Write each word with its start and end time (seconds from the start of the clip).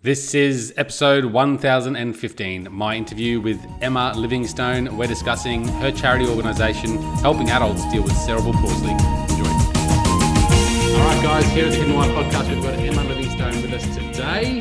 This 0.00 0.32
is 0.32 0.72
episode 0.76 1.24
1015, 1.24 2.68
my 2.70 2.94
interview 2.94 3.40
with 3.40 3.60
Emma 3.80 4.12
Livingstone. 4.14 4.96
We're 4.96 5.08
discussing 5.08 5.66
her 5.66 5.90
charity 5.90 6.28
organisation 6.28 6.98
helping 7.16 7.50
adults 7.50 7.82
deal 7.90 8.04
with 8.04 8.12
cerebral 8.12 8.52
palsy. 8.52 8.90
Enjoy. 8.92 9.48
All 10.94 11.04
right, 11.04 11.20
guys, 11.20 11.46
here 11.46 11.66
at 11.66 11.72
the 11.72 11.78
Hidden 11.78 11.96
Why 11.96 12.06
podcast, 12.10 12.48
we've 12.48 12.62
got 12.62 12.74
Emma 12.74 13.02
Livingstone 13.08 13.60
with 13.60 13.72
us 13.72 13.82
today, 13.96 14.60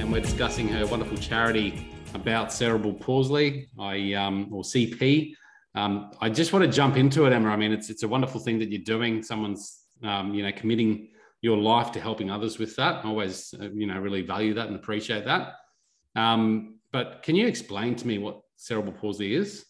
and 0.00 0.10
we're 0.10 0.22
discussing 0.22 0.68
her 0.68 0.86
wonderful 0.86 1.18
charity 1.18 1.86
about 2.14 2.50
cerebral 2.50 2.94
palsy, 2.94 3.68
I 3.78 4.14
um, 4.14 4.48
or 4.50 4.62
CP. 4.62 5.34
Um, 5.74 6.12
I 6.22 6.30
just 6.30 6.54
want 6.54 6.64
to 6.64 6.70
jump 6.72 6.96
into 6.96 7.26
it, 7.26 7.34
Emma. 7.34 7.50
I 7.50 7.56
mean, 7.56 7.72
it's 7.72 7.90
it's 7.90 8.04
a 8.04 8.08
wonderful 8.08 8.40
thing 8.40 8.58
that 8.60 8.72
you're 8.72 8.84
doing. 8.84 9.22
Someone's 9.22 9.82
um, 10.02 10.32
you 10.32 10.42
know 10.42 10.52
committing 10.52 11.10
your 11.40 11.56
life 11.56 11.92
to 11.92 12.00
helping 12.00 12.30
others 12.30 12.58
with 12.58 12.74
that. 12.76 13.04
I 13.04 13.08
always, 13.08 13.54
uh, 13.60 13.70
you 13.70 13.86
know, 13.86 13.98
really 13.98 14.22
value 14.22 14.54
that 14.54 14.66
and 14.66 14.76
appreciate 14.76 15.24
that. 15.24 15.54
Um, 16.16 16.78
but 16.90 17.22
can 17.22 17.36
you 17.36 17.46
explain 17.46 17.94
to 17.96 18.06
me 18.06 18.18
what 18.18 18.40
cerebral 18.56 18.94
palsy 18.94 19.34
is? 19.34 19.64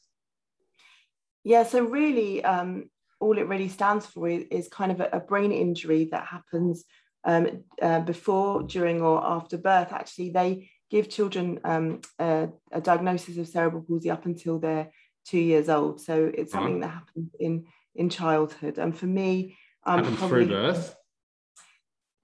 Yeah, 1.45 1.65
so 1.65 1.85
really, 1.85 2.43
um, 2.45 2.91
all 3.21 3.39
it 3.39 3.49
really 3.49 3.69
stands 3.69 4.07
for 4.07 4.29
is, 4.29 4.69
kind 4.69 4.93
of 4.93 5.01
a, 5.01 5.09
a, 5.13 5.21
brain 5.21 5.51
injury 5.51 6.09
that 6.13 6.25
happens 6.27 6.85
um, 7.25 7.65
uh, 7.83 8.01
before, 8.01 8.63
during, 8.63 9.03
or 9.03 9.25
after 9.25 9.59
birth. 9.59 9.93
Actually, 9.93 10.31
they 10.31 10.71
give 10.91 11.09
children 11.09 11.61
um, 11.65 12.01
a, 12.19 12.49
a, 12.73 12.81
diagnosis 12.81 13.37
of 13.37 13.49
cerebral 13.49 13.83
palsy 13.83 14.11
up 14.11 14.27
until 14.27 14.59
they're 14.59 14.91
two 15.27 15.39
years 15.39 15.69
old. 15.69 16.01
So 16.01 16.31
it's 16.33 16.55
uh-huh. 16.55 16.63
something 16.63 16.81
that 16.81 16.89
happens 16.89 17.31
in 17.39 17.67
in 17.95 18.09
childhood. 18.09 18.79
And 18.79 18.97
for 18.97 19.07
me, 19.07 19.57
um, 19.85 19.99
happens 19.99 20.19
probably, 20.19 20.45
through 20.45 20.55
birth. 20.55 20.95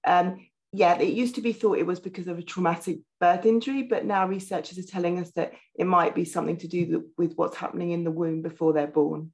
Um, 0.05 0.47
yeah, 0.71 0.97
it 0.97 1.13
used 1.13 1.35
to 1.35 1.41
be 1.41 1.53
thought 1.53 1.77
it 1.77 1.85
was 1.85 1.99
because 1.99 2.27
of 2.27 2.37
a 2.37 2.43
traumatic 2.43 2.99
birth 3.19 3.45
injury, 3.45 3.83
but 3.83 4.05
now 4.05 4.27
researchers 4.27 4.77
are 4.77 4.83
telling 4.83 5.19
us 5.19 5.31
that 5.31 5.53
it 5.73 5.85
might 5.85 6.13
be 6.13 6.25
something 6.25 6.57
to 6.57 6.67
do 6.67 7.05
with 7.17 7.33
what's 7.35 7.55
happening 7.55 7.91
in 7.91 8.03
the 8.03 8.11
womb 8.11 8.41
before 8.41 8.73
they're 8.73 8.87
born. 8.87 9.31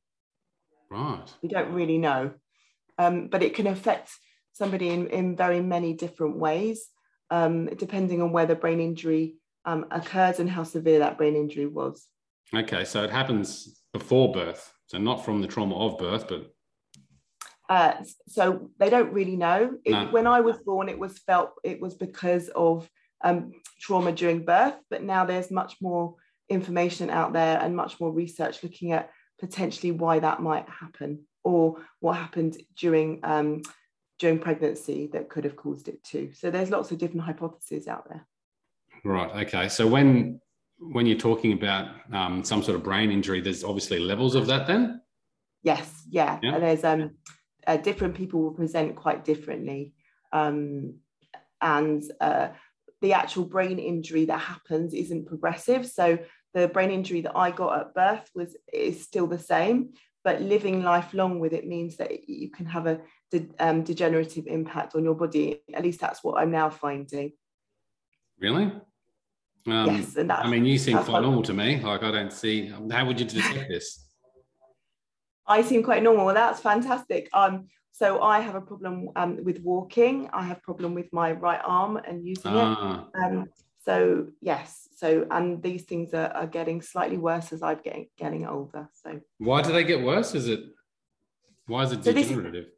Right. 0.91 1.25
We 1.41 1.49
don't 1.49 1.73
really 1.73 1.97
know. 1.97 2.31
Um, 2.97 3.27
but 3.27 3.41
it 3.41 3.55
can 3.55 3.65
affect 3.67 4.11
somebody 4.53 4.89
in, 4.89 5.07
in 5.07 5.35
very 5.35 5.61
many 5.61 5.93
different 5.93 6.37
ways, 6.37 6.87
um, 7.31 7.67
depending 7.67 8.21
on 8.21 8.31
where 8.31 8.45
the 8.45 8.55
brain 8.55 8.79
injury 8.79 9.37
um, 9.65 9.85
occurs 9.89 10.39
and 10.39 10.49
how 10.49 10.63
severe 10.63 10.99
that 10.99 11.17
brain 11.17 11.35
injury 11.35 11.65
was. 11.65 12.05
Okay, 12.53 12.83
so 12.83 13.03
it 13.03 13.09
happens 13.09 13.81
before 13.93 14.31
birth. 14.31 14.71
So 14.87 14.97
not 14.97 15.23
from 15.25 15.41
the 15.41 15.47
trauma 15.47 15.75
of 15.75 15.97
birth, 15.97 16.27
but 16.27 16.53
uh, 17.71 17.93
so 18.27 18.69
they 18.79 18.89
don't 18.89 19.13
really 19.13 19.37
know. 19.37 19.77
It, 19.85 19.91
no. 19.91 20.07
When 20.07 20.27
I 20.27 20.41
was 20.41 20.57
born, 20.57 20.89
it 20.89 20.99
was 20.99 21.19
felt 21.19 21.53
it 21.63 21.79
was 21.79 21.95
because 21.95 22.49
of 22.49 22.89
um, 23.23 23.53
trauma 23.79 24.11
during 24.11 24.43
birth, 24.43 24.75
but 24.89 25.03
now 25.03 25.23
there's 25.23 25.51
much 25.51 25.77
more 25.79 26.15
information 26.49 27.09
out 27.09 27.31
there 27.31 27.57
and 27.61 27.73
much 27.73 27.97
more 28.01 28.11
research 28.11 28.61
looking 28.61 28.91
at 28.91 29.09
potentially 29.39 29.93
why 29.93 30.19
that 30.19 30.41
might 30.41 30.67
happen 30.67 31.23
or 31.45 31.77
what 32.01 32.17
happened 32.17 32.57
during 32.75 33.21
um, 33.23 33.61
during 34.19 34.37
pregnancy 34.37 35.09
that 35.13 35.29
could 35.29 35.45
have 35.45 35.55
caused 35.55 35.87
it 35.87 36.03
too. 36.03 36.33
So 36.33 36.51
there's 36.51 36.71
lots 36.71 36.91
of 36.91 36.97
different 36.97 37.21
hypotheses 37.21 37.87
out 37.87 38.05
there. 38.09 38.27
Right. 39.05 39.47
Okay. 39.47 39.69
So 39.69 39.87
when 39.87 40.41
when 40.77 41.05
you're 41.05 41.17
talking 41.17 41.53
about 41.53 41.87
um, 42.11 42.43
some 42.43 42.63
sort 42.63 42.75
of 42.75 42.83
brain 42.83 43.11
injury, 43.11 43.39
there's 43.39 43.63
obviously 43.63 43.99
levels 43.99 44.35
of 44.35 44.45
that. 44.47 44.67
Then. 44.67 44.99
Yes. 45.63 46.03
Yeah. 46.09 46.37
yeah. 46.43 46.59
There's 46.59 46.83
um 46.83 47.11
uh, 47.67 47.77
different 47.77 48.15
people 48.15 48.41
will 48.41 48.53
present 48.53 48.95
quite 48.95 49.23
differently. 49.23 49.93
Um, 50.33 50.95
and 51.61 52.03
uh, 52.19 52.49
the 53.01 53.13
actual 53.13 53.45
brain 53.45 53.79
injury 53.79 54.25
that 54.25 54.39
happens 54.39 54.93
isn't 54.93 55.27
progressive. 55.27 55.85
So 55.87 56.19
the 56.53 56.67
brain 56.67 56.91
injury 56.91 57.21
that 57.21 57.37
I 57.37 57.51
got 57.51 57.79
at 57.79 57.93
birth 57.93 58.29
was 58.35 58.55
is 58.73 59.03
still 59.03 59.27
the 59.27 59.39
same, 59.39 59.93
but 60.23 60.41
living 60.41 60.83
lifelong 60.83 61.39
with 61.39 61.53
it 61.53 61.67
means 61.67 61.97
that 61.97 62.27
you 62.29 62.49
can 62.49 62.65
have 62.65 62.87
a 62.87 63.01
de- 63.31 63.49
um, 63.59 63.83
degenerative 63.83 64.47
impact 64.47 64.95
on 64.95 65.03
your 65.03 65.15
body. 65.15 65.61
At 65.73 65.83
least 65.83 65.99
that's 65.99 66.23
what 66.23 66.41
I'm 66.41 66.51
now 66.51 66.69
finding. 66.69 67.33
Really? 68.39 68.71
Um, 69.67 69.95
yes, 69.95 70.15
and 70.15 70.31
I 70.31 70.49
mean, 70.49 70.65
you 70.65 70.77
seem 70.79 70.97
quite 70.97 71.21
normal 71.21 71.43
to 71.43 71.53
me. 71.53 71.79
Like 71.79 72.03
I 72.03 72.11
don't 72.11 72.33
see. 72.33 72.73
How 72.91 73.05
would 73.05 73.19
you 73.19 73.25
detect 73.25 73.69
this? 73.69 74.10
I 75.51 75.61
seem 75.61 75.83
quite 75.83 76.01
normal. 76.03 76.25
Well, 76.25 76.35
that's 76.35 76.61
fantastic. 76.61 77.29
Um, 77.33 77.67
so 77.91 78.21
I 78.21 78.39
have 78.39 78.55
a 78.55 78.61
problem 78.61 79.09
um, 79.15 79.43
with 79.43 79.59
walking. 79.61 80.29
I 80.31 80.43
have 80.43 80.57
a 80.57 80.61
problem 80.61 80.93
with 80.93 81.11
my 81.11 81.33
right 81.33 81.61
arm 81.63 81.97
and 81.97 82.25
using 82.25 82.53
ah. 82.55 83.05
it. 83.13 83.23
Um, 83.23 83.45
so 83.83 84.27
yes, 84.41 84.87
so 84.95 85.27
and 85.31 85.61
these 85.61 85.83
things 85.83 86.13
are, 86.13 86.31
are 86.39 86.47
getting 86.47 86.81
slightly 86.81 87.17
worse 87.17 87.51
as 87.51 87.61
I'm 87.63 87.79
getting 87.83 88.07
getting 88.17 88.47
older. 88.47 88.89
So 88.93 89.19
why 89.39 89.61
do 89.61 89.71
they 89.73 89.83
get 89.83 90.01
worse? 90.03 90.35
Is 90.35 90.47
it 90.47 90.61
why 91.65 91.83
is 91.83 91.91
it 91.91 92.03
degenerative? 92.03 92.65
This, 92.65 92.73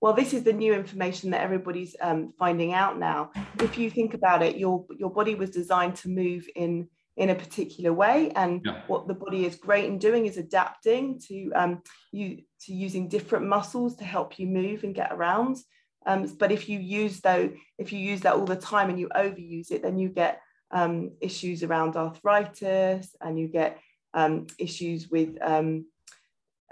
well, 0.00 0.12
this 0.12 0.32
is 0.32 0.42
the 0.44 0.52
new 0.52 0.74
information 0.74 1.30
that 1.30 1.42
everybody's 1.42 1.94
um, 2.00 2.32
finding 2.38 2.72
out 2.72 2.98
now. 2.98 3.30
If 3.60 3.78
you 3.78 3.90
think 3.90 4.14
about 4.14 4.42
it, 4.42 4.56
your 4.56 4.86
your 4.96 5.10
body 5.10 5.34
was 5.34 5.50
designed 5.50 5.96
to 5.96 6.08
move 6.08 6.48
in 6.54 6.88
in 7.16 7.30
a 7.30 7.34
particular 7.34 7.92
way 7.92 8.30
and 8.36 8.62
yeah. 8.64 8.80
what 8.86 9.06
the 9.06 9.14
body 9.14 9.44
is 9.44 9.56
great 9.56 9.84
in 9.84 9.98
doing 9.98 10.24
is 10.26 10.38
adapting 10.38 11.18
to 11.18 11.50
um, 11.54 11.82
you 12.10 12.42
to 12.60 12.72
using 12.72 13.08
different 13.08 13.46
muscles 13.46 13.96
to 13.96 14.04
help 14.04 14.38
you 14.38 14.46
move 14.46 14.82
and 14.82 14.94
get 14.94 15.12
around 15.12 15.58
um, 16.06 16.26
but 16.38 16.50
if 16.50 16.68
you 16.68 16.78
use 16.78 17.20
though 17.20 17.50
if 17.78 17.92
you 17.92 17.98
use 17.98 18.22
that 18.22 18.34
all 18.34 18.46
the 18.46 18.56
time 18.56 18.88
and 18.88 18.98
you 18.98 19.08
overuse 19.14 19.70
it 19.70 19.82
then 19.82 19.98
you 19.98 20.08
get 20.08 20.40
um, 20.70 21.10
issues 21.20 21.62
around 21.62 21.96
arthritis 21.96 23.14
and 23.20 23.38
you 23.38 23.46
get 23.46 23.78
um, 24.14 24.46
issues 24.58 25.08
with 25.08 25.36
um, 25.42 25.84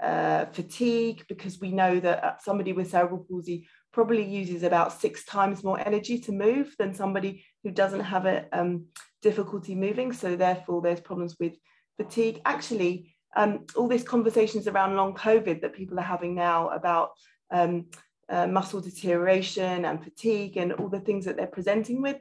uh, 0.01 0.45
fatigue 0.45 1.23
because 1.29 1.59
we 1.59 1.71
know 1.71 1.99
that 1.99 2.23
uh, 2.23 2.33
somebody 2.39 2.73
with 2.73 2.89
cerebral 2.89 3.25
palsy 3.29 3.67
probably 3.91 4.23
uses 4.23 4.63
about 4.63 4.99
six 4.99 5.25
times 5.25 5.63
more 5.63 5.79
energy 5.79 6.19
to 6.19 6.31
move 6.31 6.73
than 6.79 6.93
somebody 6.93 7.43
who 7.63 7.71
doesn't 7.71 8.01
have 8.01 8.25
a 8.25 8.45
um, 8.53 8.85
difficulty 9.21 9.75
moving. 9.75 10.13
So 10.13 10.35
therefore, 10.35 10.81
there's 10.81 11.01
problems 11.01 11.35
with 11.39 11.53
fatigue. 11.97 12.41
Actually, 12.45 13.13
um, 13.35 13.65
all 13.75 13.87
these 13.87 14.03
conversations 14.03 14.67
around 14.67 14.95
long 14.95 15.13
COVID 15.13 15.61
that 15.61 15.73
people 15.73 15.99
are 15.99 16.03
having 16.03 16.35
now 16.35 16.69
about 16.69 17.11
um, 17.51 17.87
uh, 18.29 18.47
muscle 18.47 18.81
deterioration 18.81 19.85
and 19.85 20.03
fatigue 20.03 20.57
and 20.57 20.73
all 20.73 20.89
the 20.89 20.99
things 20.99 21.25
that 21.25 21.35
they're 21.35 21.47
presenting 21.47 22.01
with, 22.01 22.17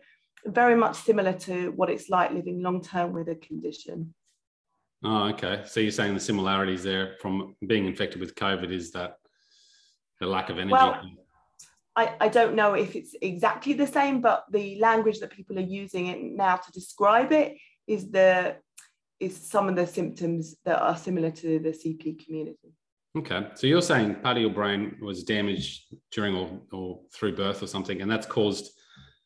very 0.46 0.74
much 0.74 0.96
similar 0.96 1.32
to 1.32 1.70
what 1.72 1.90
it's 1.90 2.08
like 2.08 2.32
living 2.32 2.62
long 2.62 2.82
term 2.82 3.12
with 3.12 3.28
a 3.28 3.36
condition. 3.36 4.14
Oh, 5.02 5.28
okay. 5.28 5.62
So 5.66 5.80
you're 5.80 5.92
saying 5.92 6.14
the 6.14 6.20
similarities 6.20 6.82
there 6.82 7.16
from 7.20 7.56
being 7.66 7.86
infected 7.86 8.20
with 8.20 8.34
COVID 8.34 8.70
is 8.70 8.90
that 8.92 9.16
the 10.18 10.26
lack 10.26 10.50
of 10.50 10.58
energy. 10.58 10.72
Well, 10.72 11.00
I, 11.96 12.14
I 12.20 12.28
don't 12.28 12.54
know 12.54 12.74
if 12.74 12.94
it's 12.94 13.14
exactly 13.20 13.72
the 13.72 13.86
same, 13.86 14.20
but 14.20 14.44
the 14.50 14.78
language 14.80 15.20
that 15.20 15.30
people 15.30 15.58
are 15.58 15.62
using 15.62 16.06
it 16.06 16.22
now 16.22 16.56
to 16.56 16.72
describe 16.72 17.32
it 17.32 17.56
is 17.86 18.10
the 18.10 18.56
is 19.18 19.36
some 19.36 19.68
of 19.68 19.76
the 19.76 19.86
symptoms 19.86 20.56
that 20.64 20.80
are 20.80 20.96
similar 20.96 21.30
to 21.30 21.58
the 21.58 21.70
CP 21.70 22.24
community. 22.24 22.72
Okay, 23.18 23.48
so 23.54 23.66
you're 23.66 23.82
saying 23.82 24.14
part 24.16 24.36
of 24.36 24.40
your 24.42 24.52
brain 24.52 24.96
was 25.02 25.24
damaged 25.24 25.94
during 26.12 26.34
or, 26.34 26.60
or 26.72 27.00
through 27.12 27.36
birth 27.36 27.62
or 27.62 27.66
something, 27.66 28.00
and 28.00 28.10
that's 28.10 28.26
caused 28.26 28.70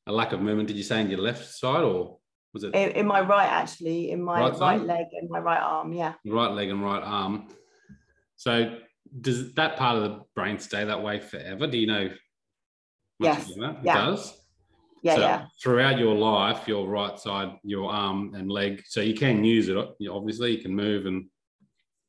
a 0.07 0.13
lack 0.13 0.33
of 0.33 0.41
movement. 0.41 0.69
Did 0.69 0.77
you 0.77 0.83
say 0.83 1.01
in 1.01 1.11
your 1.11 1.21
left 1.21 1.55
side 1.55 1.83
or 1.83 2.19
was 2.53 2.65
it 2.65 2.75
in, 2.75 2.91
in 2.93 3.07
my 3.07 3.21
right 3.21 3.49
actually, 3.49 4.11
in 4.11 4.23
my 4.23 4.41
right, 4.41 4.59
right 4.59 4.81
leg 4.81 5.07
and 5.13 5.29
my 5.29 5.39
right 5.39 5.61
arm? 5.61 5.93
Yeah, 5.93 6.15
right 6.25 6.51
leg 6.51 6.71
and 6.71 6.83
right 6.83 7.03
arm. 7.03 7.49
So 8.37 8.79
does 9.21 9.53
that 9.55 9.77
part 9.77 9.99
of 9.99 10.03
the 10.03 10.21
brain 10.35 10.59
stay 10.59 10.85
that 10.85 11.03
way 11.03 11.21
forever? 11.21 11.67
Do 11.67 11.79
you 11.79 11.87
know 11.87 12.09
yes. 13.21 13.51
It 13.51 13.77
yeah. 13.83 13.95
does. 13.95 14.41
Yeah, 15.03 15.15
so 15.17 15.21
yeah. 15.21 15.47
Throughout 15.63 15.99
your 15.99 16.15
life, 16.15 16.67
your 16.67 16.89
right 16.89 17.19
side, 17.19 17.59
your 17.63 17.91
arm 17.91 18.35
and 18.35 18.50
leg, 18.50 18.83
so 18.87 19.03
you 19.03 19.15
can 19.15 19.44
use 19.44 19.69
it. 19.69 19.77
Obviously, 20.11 20.56
you 20.56 20.62
can 20.62 20.75
move 20.75 21.05
and. 21.06 21.27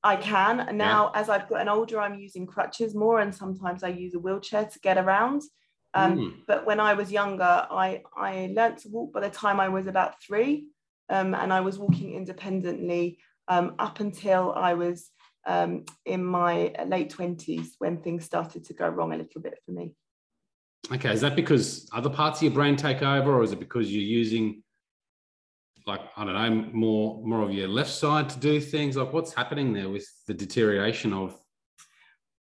I 0.01 0.15
can 0.15 0.77
now. 0.77 1.11
Yeah. 1.13 1.19
As 1.19 1.29
I've 1.29 1.49
gotten 1.49 1.67
older, 1.67 1.99
I'm 1.99 2.17
using 2.17 2.45
crutches 2.47 2.95
more, 2.95 3.19
and 3.19 3.35
sometimes 3.35 3.83
I 3.83 3.89
use 3.89 4.13
a 4.13 4.19
wheelchair 4.19 4.65
to 4.65 4.79
get 4.79 4.97
around. 4.97 5.41
Um, 5.93 6.17
mm. 6.17 6.33
But 6.47 6.65
when 6.65 6.79
I 6.79 6.93
was 6.93 7.11
younger, 7.11 7.67
I 7.69 8.03
I 8.15 8.53
learned 8.55 8.77
to 8.79 8.89
walk 8.89 9.11
by 9.13 9.21
the 9.21 9.29
time 9.29 9.59
I 9.59 9.67
was 9.67 9.87
about 9.87 10.21
three, 10.21 10.67
um, 11.09 11.33
and 11.33 11.51
I 11.51 11.61
was 11.61 11.79
walking 11.79 12.13
independently 12.13 13.17
um, 13.47 13.75
up 13.79 13.99
until 13.99 14.53
I 14.53 14.75
was 14.75 15.09
um, 15.47 15.85
in 16.05 16.23
my 16.23 16.73
late 16.85 17.09
twenties 17.09 17.75
when 17.79 17.97
things 17.97 18.25
started 18.25 18.63
to 18.65 18.73
go 18.73 18.87
wrong 18.87 19.11
a 19.11 19.17
little 19.17 19.41
bit 19.41 19.59
for 19.65 19.71
me. 19.71 19.95
Okay, 20.91 21.11
is 21.11 21.21
that 21.21 21.35
because 21.35 21.89
other 21.91 22.09
parts 22.09 22.39
of 22.39 22.43
your 22.43 22.51
brain 22.51 22.75
take 22.75 23.01
over, 23.01 23.33
or 23.33 23.43
is 23.43 23.51
it 23.51 23.59
because 23.59 23.91
you're 23.91 24.03
using, 24.03 24.61
like 25.87 26.01
I 26.15 26.25
don't 26.25 26.33
know, 26.33 26.69
more 26.73 27.21
more 27.25 27.41
of 27.41 27.51
your 27.51 27.67
left 27.67 27.91
side 27.91 28.29
to 28.29 28.39
do 28.39 28.59
things? 28.59 28.95
Like, 28.95 29.11
what's 29.11 29.33
happening 29.33 29.73
there 29.73 29.89
with 29.89 30.07
the 30.27 30.33
deterioration 30.33 31.13
of? 31.13 31.39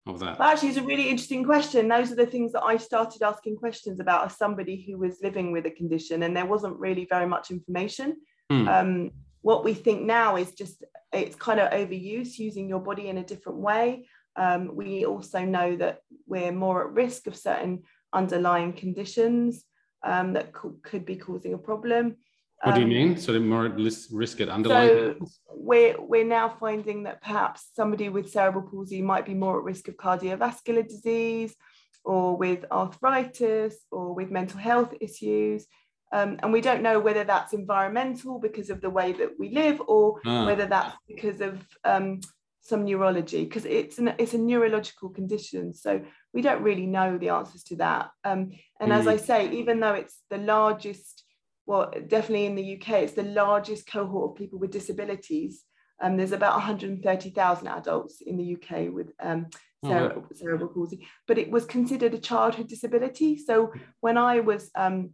of 0.06 0.18
that? 0.20 0.38
Well, 0.38 0.48
actually, 0.48 0.70
it's 0.70 0.78
a 0.78 0.82
really 0.82 1.08
interesting 1.10 1.44
question. 1.44 1.88
Those 1.88 2.10
are 2.10 2.16
the 2.16 2.26
things 2.26 2.52
that 2.52 2.62
I 2.62 2.76
started 2.76 3.22
asking 3.22 3.56
questions 3.56 4.00
about 4.00 4.26
as 4.26 4.36
somebody 4.36 4.82
who 4.82 4.98
was 4.98 5.18
living 5.22 5.52
with 5.52 5.66
a 5.66 5.70
condition, 5.70 6.22
and 6.22 6.36
there 6.36 6.46
wasn't 6.46 6.78
really 6.78 7.06
very 7.08 7.26
much 7.26 7.50
information. 7.50 8.16
Hmm. 8.50 8.68
Um, 8.68 9.10
what 9.42 9.64
we 9.64 9.74
think 9.74 10.02
now 10.02 10.36
is 10.36 10.52
just 10.54 10.84
it's 11.12 11.36
kind 11.36 11.60
of 11.60 11.70
overuse, 11.70 12.38
using 12.38 12.68
your 12.68 12.80
body 12.80 13.08
in 13.08 13.18
a 13.18 13.24
different 13.24 13.58
way. 13.58 14.08
Um, 14.36 14.74
we 14.74 15.04
also 15.04 15.40
know 15.40 15.76
that 15.76 15.98
we're 16.26 16.52
more 16.52 16.86
at 16.86 16.92
risk 16.92 17.26
of 17.26 17.36
certain 17.36 17.82
underlying 18.12 18.72
conditions 18.72 19.64
um, 20.04 20.32
that 20.34 20.52
co- 20.52 20.76
could 20.82 21.04
be 21.04 21.16
causing 21.16 21.54
a 21.54 21.58
problem. 21.58 22.16
What 22.62 22.76
do 22.76 22.80
you 22.80 22.86
um, 22.86 22.92
mean? 22.92 23.16
So 23.16 23.32
the 23.32 23.40
more 23.40 23.68
risk 24.12 24.40
at 24.40 24.48
underlying? 24.48 25.16
So 25.18 25.26
we're 25.50 26.00
we're 26.00 26.24
now 26.24 26.48
finding 26.48 27.02
that 27.04 27.20
perhaps 27.20 27.68
somebody 27.74 28.08
with 28.08 28.30
cerebral 28.30 28.68
palsy 28.70 29.02
might 29.02 29.26
be 29.26 29.34
more 29.34 29.58
at 29.58 29.64
risk 29.64 29.88
of 29.88 29.96
cardiovascular 29.96 30.86
disease, 30.86 31.56
or 32.04 32.36
with 32.36 32.64
arthritis, 32.70 33.74
or 33.90 34.14
with 34.14 34.30
mental 34.30 34.60
health 34.60 34.94
issues. 35.00 35.66
Um, 36.12 36.38
and 36.42 36.52
we 36.52 36.60
don't 36.60 36.82
know 36.82 37.00
whether 37.00 37.24
that's 37.24 37.52
environmental 37.52 38.38
because 38.38 38.70
of 38.70 38.80
the 38.80 38.90
way 38.90 39.12
that 39.12 39.30
we 39.38 39.48
live, 39.48 39.82
or 39.88 40.20
ah. 40.24 40.46
whether 40.46 40.66
that's 40.66 40.96
because 41.08 41.40
of 41.40 41.66
um, 41.84 42.20
some 42.60 42.84
neurology, 42.84 43.44
because 43.44 43.64
it's 43.64 43.98
an 43.98 44.14
it's 44.18 44.34
a 44.34 44.38
neurological 44.38 45.08
condition. 45.08 45.74
So 45.74 46.02
we 46.32 46.42
don't 46.42 46.62
really 46.62 46.86
know 46.86 47.18
the 47.18 47.30
answers 47.30 47.62
to 47.64 47.76
that. 47.76 48.10
Um, 48.24 48.52
and 48.80 48.90
mm. 48.90 48.96
as 48.96 49.06
I 49.06 49.16
say, 49.16 49.50
even 49.52 49.80
though 49.80 49.94
it's 49.94 50.18
the 50.30 50.38
largest, 50.38 51.24
well, 51.66 51.92
definitely 52.06 52.46
in 52.46 52.54
the 52.54 52.76
UK, 52.76 53.02
it's 53.02 53.12
the 53.12 53.22
largest 53.22 53.86
cohort 53.86 54.30
of 54.30 54.36
people 54.36 54.58
with 54.58 54.70
disabilities. 54.70 55.62
Um, 56.00 56.16
there's 56.16 56.32
about 56.32 56.54
130,000 56.54 57.68
adults 57.68 58.20
in 58.20 58.36
the 58.36 58.56
UK 58.56 58.92
with 58.92 59.12
um, 59.20 59.46
cere- 59.84 60.14
oh. 60.16 60.24
cerebral 60.34 60.70
palsy, 60.70 61.06
but 61.28 61.38
it 61.38 61.50
was 61.50 61.64
considered 61.64 62.14
a 62.14 62.18
childhood 62.18 62.68
disability. 62.68 63.36
So 63.36 63.72
when 64.00 64.16
I 64.16 64.40
was 64.40 64.70
um, 64.74 65.10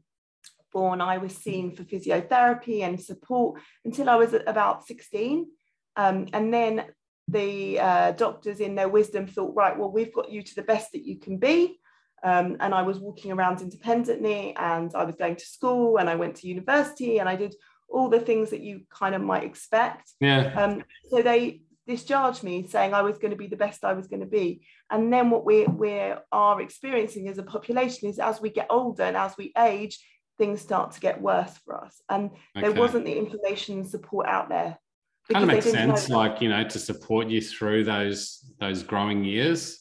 born, 0.72 1.00
I 1.00 1.18
was 1.18 1.36
seen 1.36 1.74
for 1.74 1.84
physiotherapy 1.84 2.82
and 2.82 3.00
support 3.00 3.60
until 3.84 4.08
I 4.08 4.16
was 4.16 4.34
about 4.46 4.86
16. 4.86 5.46
Um, 5.96 6.28
and 6.32 6.54
then 6.54 6.84
the 7.28 7.78
uh, 7.78 8.12
doctors, 8.12 8.60
in 8.60 8.74
their 8.74 8.88
wisdom, 8.88 9.26
thought, 9.26 9.54
right, 9.54 9.78
well, 9.78 9.90
we've 9.90 10.12
got 10.12 10.30
you 10.30 10.42
to 10.42 10.54
the 10.54 10.62
best 10.62 10.92
that 10.92 11.04
you 11.04 11.18
can 11.18 11.38
be. 11.38 11.78
Um, 12.24 12.56
and 12.60 12.74
I 12.74 12.82
was 12.82 12.98
walking 12.98 13.30
around 13.30 13.60
independently 13.60 14.56
and 14.56 14.92
I 14.94 15.04
was 15.04 15.14
going 15.14 15.36
to 15.36 15.44
school 15.44 15.98
and 15.98 16.10
I 16.10 16.16
went 16.16 16.36
to 16.36 16.48
university 16.48 17.18
and 17.18 17.28
I 17.28 17.36
did 17.36 17.54
all 17.88 18.08
the 18.08 18.20
things 18.20 18.50
that 18.50 18.60
you 18.60 18.82
kind 18.90 19.14
of 19.14 19.22
might 19.22 19.44
expect. 19.44 20.10
Yeah. 20.20 20.52
Um, 20.60 20.84
so 21.08 21.22
they 21.22 21.62
discharged 21.86 22.42
me 22.42 22.66
saying 22.66 22.92
I 22.92 23.02
was 23.02 23.18
going 23.18 23.30
to 23.30 23.36
be 23.36 23.46
the 23.46 23.56
best 23.56 23.84
I 23.84 23.94
was 23.94 24.08
going 24.08 24.20
to 24.20 24.26
be. 24.26 24.62
And 24.90 25.12
then 25.12 25.30
what 25.30 25.44
we, 25.44 25.64
we 25.64 26.12
are 26.32 26.60
experiencing 26.60 27.28
as 27.28 27.38
a 27.38 27.42
population 27.42 28.08
is 28.08 28.18
as 28.18 28.40
we 28.40 28.50
get 28.50 28.66
older 28.68 29.04
and 29.04 29.16
as 29.16 29.36
we 29.38 29.52
age, 29.56 29.98
things 30.36 30.60
start 30.60 30.92
to 30.92 31.00
get 31.00 31.20
worse 31.20 31.56
for 31.64 31.76
us. 31.76 32.00
And 32.08 32.30
okay. 32.56 32.60
there 32.60 32.72
wasn't 32.72 33.04
the 33.04 33.16
information 33.16 33.78
and 33.78 33.88
support 33.88 34.26
out 34.26 34.48
there. 34.48 34.78
Kind 35.30 35.44
of 35.44 35.48
makes 35.48 35.70
sense, 35.70 36.08
like 36.08 36.40
you 36.40 36.48
know, 36.48 36.64
to 36.64 36.78
support 36.78 37.28
you 37.28 37.40
through 37.40 37.84
those 37.84 38.50
those 38.60 38.82
growing 38.82 39.24
years, 39.24 39.78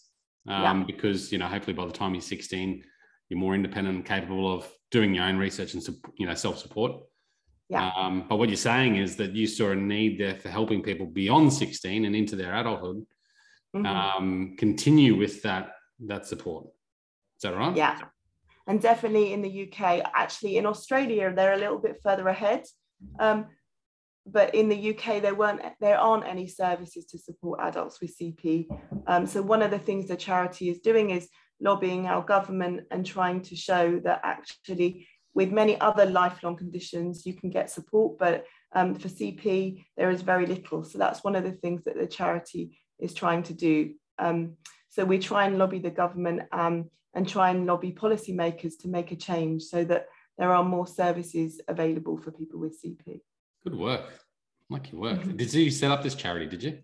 um, 0.47 0.61
yeah. 0.61 0.83
because 0.85 1.31
you 1.31 1.37
know, 1.37 1.47
hopefully 1.47 1.73
by 1.73 1.85
the 1.85 1.91
time 1.91 2.13
you're 2.13 2.21
16, 2.21 2.83
you're 3.29 3.39
more 3.39 3.55
independent 3.55 3.95
and 3.95 4.05
capable 4.05 4.53
of 4.53 4.69
doing 4.91 5.15
your 5.15 5.23
own 5.23 5.37
research 5.37 5.73
and 5.73 5.87
you 6.17 6.25
know 6.25 6.33
self 6.33 6.57
support. 6.57 7.01
Yeah. 7.69 7.91
Um, 7.97 8.25
but 8.29 8.37
what 8.37 8.49
you're 8.49 8.57
saying 8.57 8.97
is 8.97 9.15
that 9.17 9.33
you 9.33 9.47
saw 9.47 9.71
a 9.71 9.75
need 9.75 10.19
there 10.19 10.35
for 10.35 10.49
helping 10.49 10.81
people 10.81 11.05
beyond 11.05 11.51
16 11.51 12.05
and 12.05 12.15
into 12.15 12.37
their 12.37 12.55
adulthood 12.55 13.05
mm-hmm. 13.75 13.85
um, 13.85 14.55
continue 14.57 15.17
with 15.17 15.41
that 15.43 15.71
that 16.07 16.25
support. 16.25 16.65
Is 17.37 17.43
that 17.43 17.55
right? 17.55 17.75
Yeah 17.75 17.99
and 18.67 18.81
definitely 18.81 19.33
in 19.33 19.41
the 19.41 19.67
UK. 19.67 20.01
Actually, 20.13 20.57
in 20.57 20.65
Australia, 20.65 21.33
they're 21.33 21.53
a 21.53 21.57
little 21.57 21.79
bit 21.79 21.99
further 22.03 22.27
ahead. 22.27 22.65
Um, 23.19 23.47
but 24.29 24.53
in 24.53 24.69
the 24.69 24.89
UK, 24.95 25.21
there 25.21 25.35
weren't 25.35 25.61
there 25.79 25.97
aren't 25.97 26.25
any 26.25 26.47
services 26.47 27.05
to 27.05 27.17
support 27.17 27.59
adults 27.61 28.01
with 28.01 28.17
CP. 28.17 28.67
Um, 29.07 29.25
so 29.25 29.41
one 29.41 29.61
of 29.61 29.71
the 29.71 29.79
things 29.79 30.07
the 30.07 30.15
charity 30.15 30.69
is 30.69 30.79
doing 30.79 31.11
is 31.11 31.29
lobbying 31.59 32.07
our 32.07 32.21
government 32.21 32.81
and 32.91 33.05
trying 33.05 33.41
to 33.41 33.55
show 33.55 33.99
that 34.03 34.21
actually 34.23 35.07
with 35.33 35.51
many 35.51 35.79
other 35.79 36.05
lifelong 36.05 36.55
conditions 36.55 37.25
you 37.25 37.33
can 37.33 37.49
get 37.49 37.69
support, 37.69 38.17
but 38.17 38.45
um, 38.73 38.95
for 38.95 39.07
CP 39.07 39.85
there 39.95 40.09
is 40.09 40.21
very 40.21 40.45
little. 40.45 40.83
So 40.83 40.97
that's 40.97 41.23
one 41.23 41.35
of 41.35 41.43
the 41.43 41.51
things 41.51 41.83
that 41.85 41.97
the 41.97 42.07
charity 42.07 42.77
is 42.99 43.13
trying 43.13 43.43
to 43.43 43.53
do. 43.53 43.93
Um, 44.19 44.57
so 44.89 45.05
we 45.05 45.19
try 45.19 45.45
and 45.45 45.57
lobby 45.57 45.79
the 45.79 45.91
government 45.91 46.41
um, 46.51 46.89
and 47.13 47.27
try 47.27 47.51
and 47.51 47.65
lobby 47.65 47.91
policymakers 47.91 48.73
to 48.81 48.87
make 48.87 49.11
a 49.11 49.15
change 49.15 49.63
so 49.63 49.83
that 49.83 50.07
there 50.37 50.51
are 50.53 50.63
more 50.63 50.87
services 50.87 51.61
available 51.67 52.17
for 52.17 52.31
people 52.31 52.59
with 52.59 52.79
CP. 52.83 53.21
Good 53.67 53.77
work. 53.77 54.05
Lucky 54.69 54.95
work. 54.95 55.19
Mm-hmm. 55.19 55.35
Did 55.35 55.53
you 55.53 55.69
set 55.71 55.91
up 55.91 56.01
this 56.01 56.15
charity? 56.15 56.45
Did 56.45 56.63
you? 56.63 56.79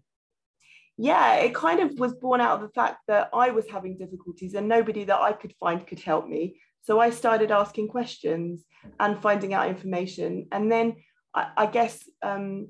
Yeah, 0.98 1.36
it 1.36 1.56
kind 1.56 1.80
of 1.80 1.98
was 1.98 2.14
born 2.14 2.42
out 2.42 2.56
of 2.56 2.62
the 2.62 2.74
fact 2.74 2.98
that 3.08 3.30
I 3.34 3.52
was 3.52 3.70
having 3.70 3.98
difficulties 3.98 4.54
and 4.54 4.68
nobody 4.68 5.06
that 5.06 5.20
I 5.22 5.32
could 5.32 5.54
find 5.62 5.88
could 5.88 6.02
help 6.02 6.28
me. 6.28 6.60
So 6.82 7.00
I 7.00 7.10
started 7.10 7.52
asking 7.52 7.88
questions 7.88 8.66
and 9.00 9.22
finding 9.22 9.54
out 9.54 9.70
information. 9.70 10.48
And 10.52 10.70
then 10.70 10.98
I, 11.34 11.48
I 11.56 11.66
guess 11.68 12.04
um, 12.22 12.68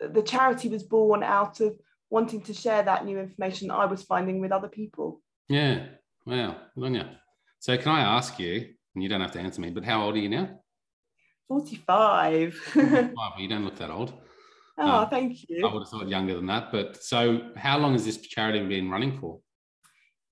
the 0.00 0.22
charity 0.22 0.70
was 0.70 0.82
born 0.82 1.22
out 1.22 1.60
of 1.60 1.76
wanting 2.08 2.40
to 2.44 2.54
share 2.54 2.82
that 2.82 3.04
new 3.04 3.18
information 3.18 3.70
I 3.70 3.84
was 3.84 4.02
finding 4.04 4.40
with 4.40 4.52
other 4.52 4.68
people. 4.68 5.20
Yeah, 5.50 5.84
Wow, 6.26 6.56
good 6.74 6.84
on 6.84 6.94
you. 6.94 7.02
So, 7.58 7.76
can 7.76 7.88
I 7.88 8.00
ask 8.00 8.38
you, 8.38 8.72
and 8.94 9.02
you 9.02 9.10
don't 9.10 9.20
have 9.20 9.32
to 9.32 9.40
answer 9.40 9.60
me, 9.60 9.68
but 9.68 9.84
how 9.84 10.02
old 10.02 10.14
are 10.14 10.18
you 10.18 10.30
now? 10.30 10.60
45. 11.48 12.54
45 12.54 13.12
well, 13.16 13.34
you 13.38 13.48
don't 13.48 13.64
look 13.64 13.76
that 13.76 13.90
old. 13.90 14.12
Oh, 14.76 15.02
um, 15.02 15.10
thank 15.10 15.48
you. 15.48 15.66
I 15.66 15.72
would 15.72 15.82
have 15.82 15.88
thought 15.88 16.08
younger 16.08 16.34
than 16.34 16.46
that. 16.46 16.72
But 16.72 17.02
so, 17.02 17.50
how 17.56 17.78
long 17.78 17.92
has 17.92 18.04
this 18.04 18.18
charity 18.18 18.64
been 18.66 18.90
running 18.90 19.18
for? 19.18 19.40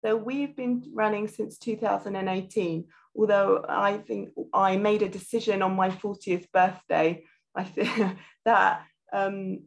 So, 0.04 0.16
we've 0.16 0.56
been 0.56 0.82
running 0.92 1.28
since 1.28 1.58
2018. 1.58 2.86
Although 3.14 3.64
I 3.68 3.98
think 3.98 4.30
I 4.52 4.76
made 4.76 5.02
a 5.02 5.08
decision 5.08 5.62
on 5.62 5.76
my 5.76 5.90
40th 5.90 6.50
birthday, 6.50 7.24
I 7.54 7.64
think 7.64 8.16
that 8.44 8.82
um, 9.12 9.60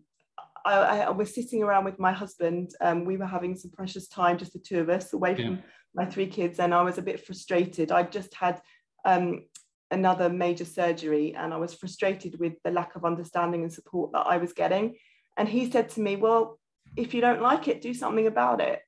I, 0.65 1.01
I, 1.01 1.09
was 1.11 1.33
sitting 1.33 1.61
around 1.61 1.85
with 1.85 1.99
my 1.99 2.11
husband. 2.11 2.71
Um, 2.81 3.05
we 3.05 3.17
were 3.17 3.27
having 3.27 3.55
some 3.55 3.69
precious 3.69 4.07
time, 4.07 4.39
just 4.39 4.53
the 4.53 4.59
two 4.59 4.79
of 4.79 4.89
us, 4.89 5.13
away 5.13 5.35
from 5.35 5.61
my 5.95 6.05
three 6.05 6.27
kids 6.27 6.59
and 6.59 6.73
I 6.73 6.81
was 6.81 6.97
a 6.97 7.01
bit 7.01 7.25
frustrated. 7.25 7.91
I 7.91 8.03
just 8.03 8.33
had 8.33 8.61
um, 9.05 9.45
another 9.91 10.29
major 10.29 10.65
surgery 10.65 11.35
and 11.35 11.53
I 11.53 11.57
was 11.57 11.73
frustrated 11.73 12.39
with 12.39 12.53
the 12.63 12.71
lack 12.71 12.95
of 12.95 13.05
understanding 13.05 13.63
and 13.63 13.71
support 13.71 14.11
that 14.13 14.27
I 14.27 14.37
was 14.37 14.53
getting. 14.53 14.95
And 15.37 15.47
he 15.47 15.69
said 15.69 15.89
to 15.89 16.01
me, 16.01 16.15
Well, 16.15 16.59
if 16.95 17.13
you 17.13 17.21
don't 17.21 17.41
like 17.41 17.67
it, 17.67 17.81
do 17.81 17.93
something 17.93 18.27
about 18.27 18.61
it. 18.61 18.81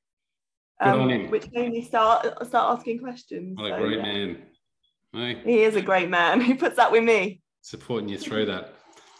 Um, 0.80 1.30
which 1.30 1.50
made 1.52 1.72
me 1.72 1.82
start 1.82 2.24
start 2.46 2.78
asking 2.78 3.00
questions. 3.00 3.58
What 3.58 3.72
a 3.72 3.74
so, 3.74 3.80
great 3.80 3.96
yeah. 3.98 4.02
man. 4.02 4.42
Hey. 5.12 5.40
He 5.44 5.62
is 5.64 5.74
a 5.74 5.82
great 5.82 6.08
man. 6.08 6.40
He 6.48 6.54
puts 6.54 6.76
that 6.76 6.92
with 6.92 7.02
me. 7.02 7.40
Supporting 7.62 8.08
you 8.08 8.18
through 8.18 8.46
that. 8.46 8.74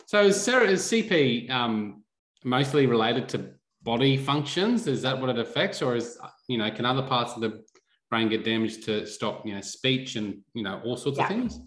So 0.06 0.22
is 0.22 0.40
Sarah 0.40 0.68
is 0.68 0.82
CP 0.82 1.50
um, 1.50 2.04
mostly 2.44 2.86
related 2.86 3.28
to 3.30 3.50
body 3.82 4.16
functions? 4.16 4.86
Is 4.86 5.02
that 5.02 5.20
what 5.20 5.30
it 5.30 5.38
affects, 5.38 5.82
or 5.82 5.96
is 5.96 6.16
you 6.46 6.58
know 6.58 6.70
can 6.70 6.86
other 6.86 7.02
parts 7.02 7.34
of 7.34 7.40
the 7.40 7.64
brain 8.10 8.28
get 8.28 8.44
damaged 8.44 8.84
to 8.84 9.06
stop 9.06 9.46
you 9.46 9.54
know 9.54 9.60
speech 9.60 10.16
and 10.16 10.40
you 10.54 10.62
know 10.62 10.80
all 10.84 10.96
sorts 10.96 11.18
yeah. 11.18 11.24
of 11.24 11.28
things 11.28 11.60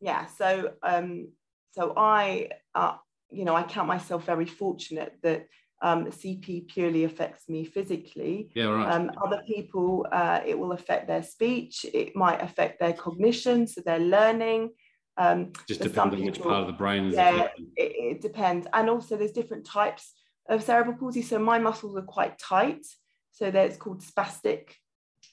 yeah 0.00 0.26
so 0.26 0.72
um 0.82 1.28
so 1.72 1.92
i 1.96 2.48
uh, 2.74 2.94
you 3.30 3.44
know 3.44 3.54
i 3.54 3.62
count 3.62 3.88
myself 3.88 4.24
very 4.24 4.46
fortunate 4.46 5.14
that 5.22 5.46
um, 5.82 6.06
CP 6.06 6.68
purely 6.68 7.04
affects 7.04 7.48
me 7.48 7.64
physically. 7.64 8.50
Yeah, 8.54 8.66
right. 8.66 8.90
Um, 8.90 9.10
other 9.22 9.42
people, 9.46 10.06
uh, 10.10 10.40
it 10.46 10.58
will 10.58 10.72
affect 10.72 11.06
their 11.06 11.22
speech. 11.22 11.84
It 11.92 12.16
might 12.16 12.40
affect 12.40 12.80
their 12.80 12.94
cognition, 12.94 13.66
so 13.66 13.82
their 13.82 13.98
learning. 13.98 14.70
Um, 15.18 15.52
Just 15.68 15.82
depends 15.82 16.14
on 16.14 16.24
which 16.24 16.40
part 16.40 16.62
of 16.62 16.66
the 16.66 16.72
brain 16.72 17.06
is 17.06 17.14
yeah, 17.14 17.48
it, 17.76 18.16
it, 18.16 18.20
depends. 18.20 18.66
And 18.72 18.88
also, 18.88 19.16
there's 19.16 19.32
different 19.32 19.66
types 19.66 20.12
of 20.48 20.62
cerebral 20.62 20.96
palsy. 20.96 21.22
So 21.22 21.38
my 21.38 21.58
muscles 21.58 21.96
are 21.96 22.02
quite 22.02 22.38
tight. 22.38 22.86
So 23.32 23.50
that's 23.50 23.76
called 23.76 24.02
spastic 24.02 24.70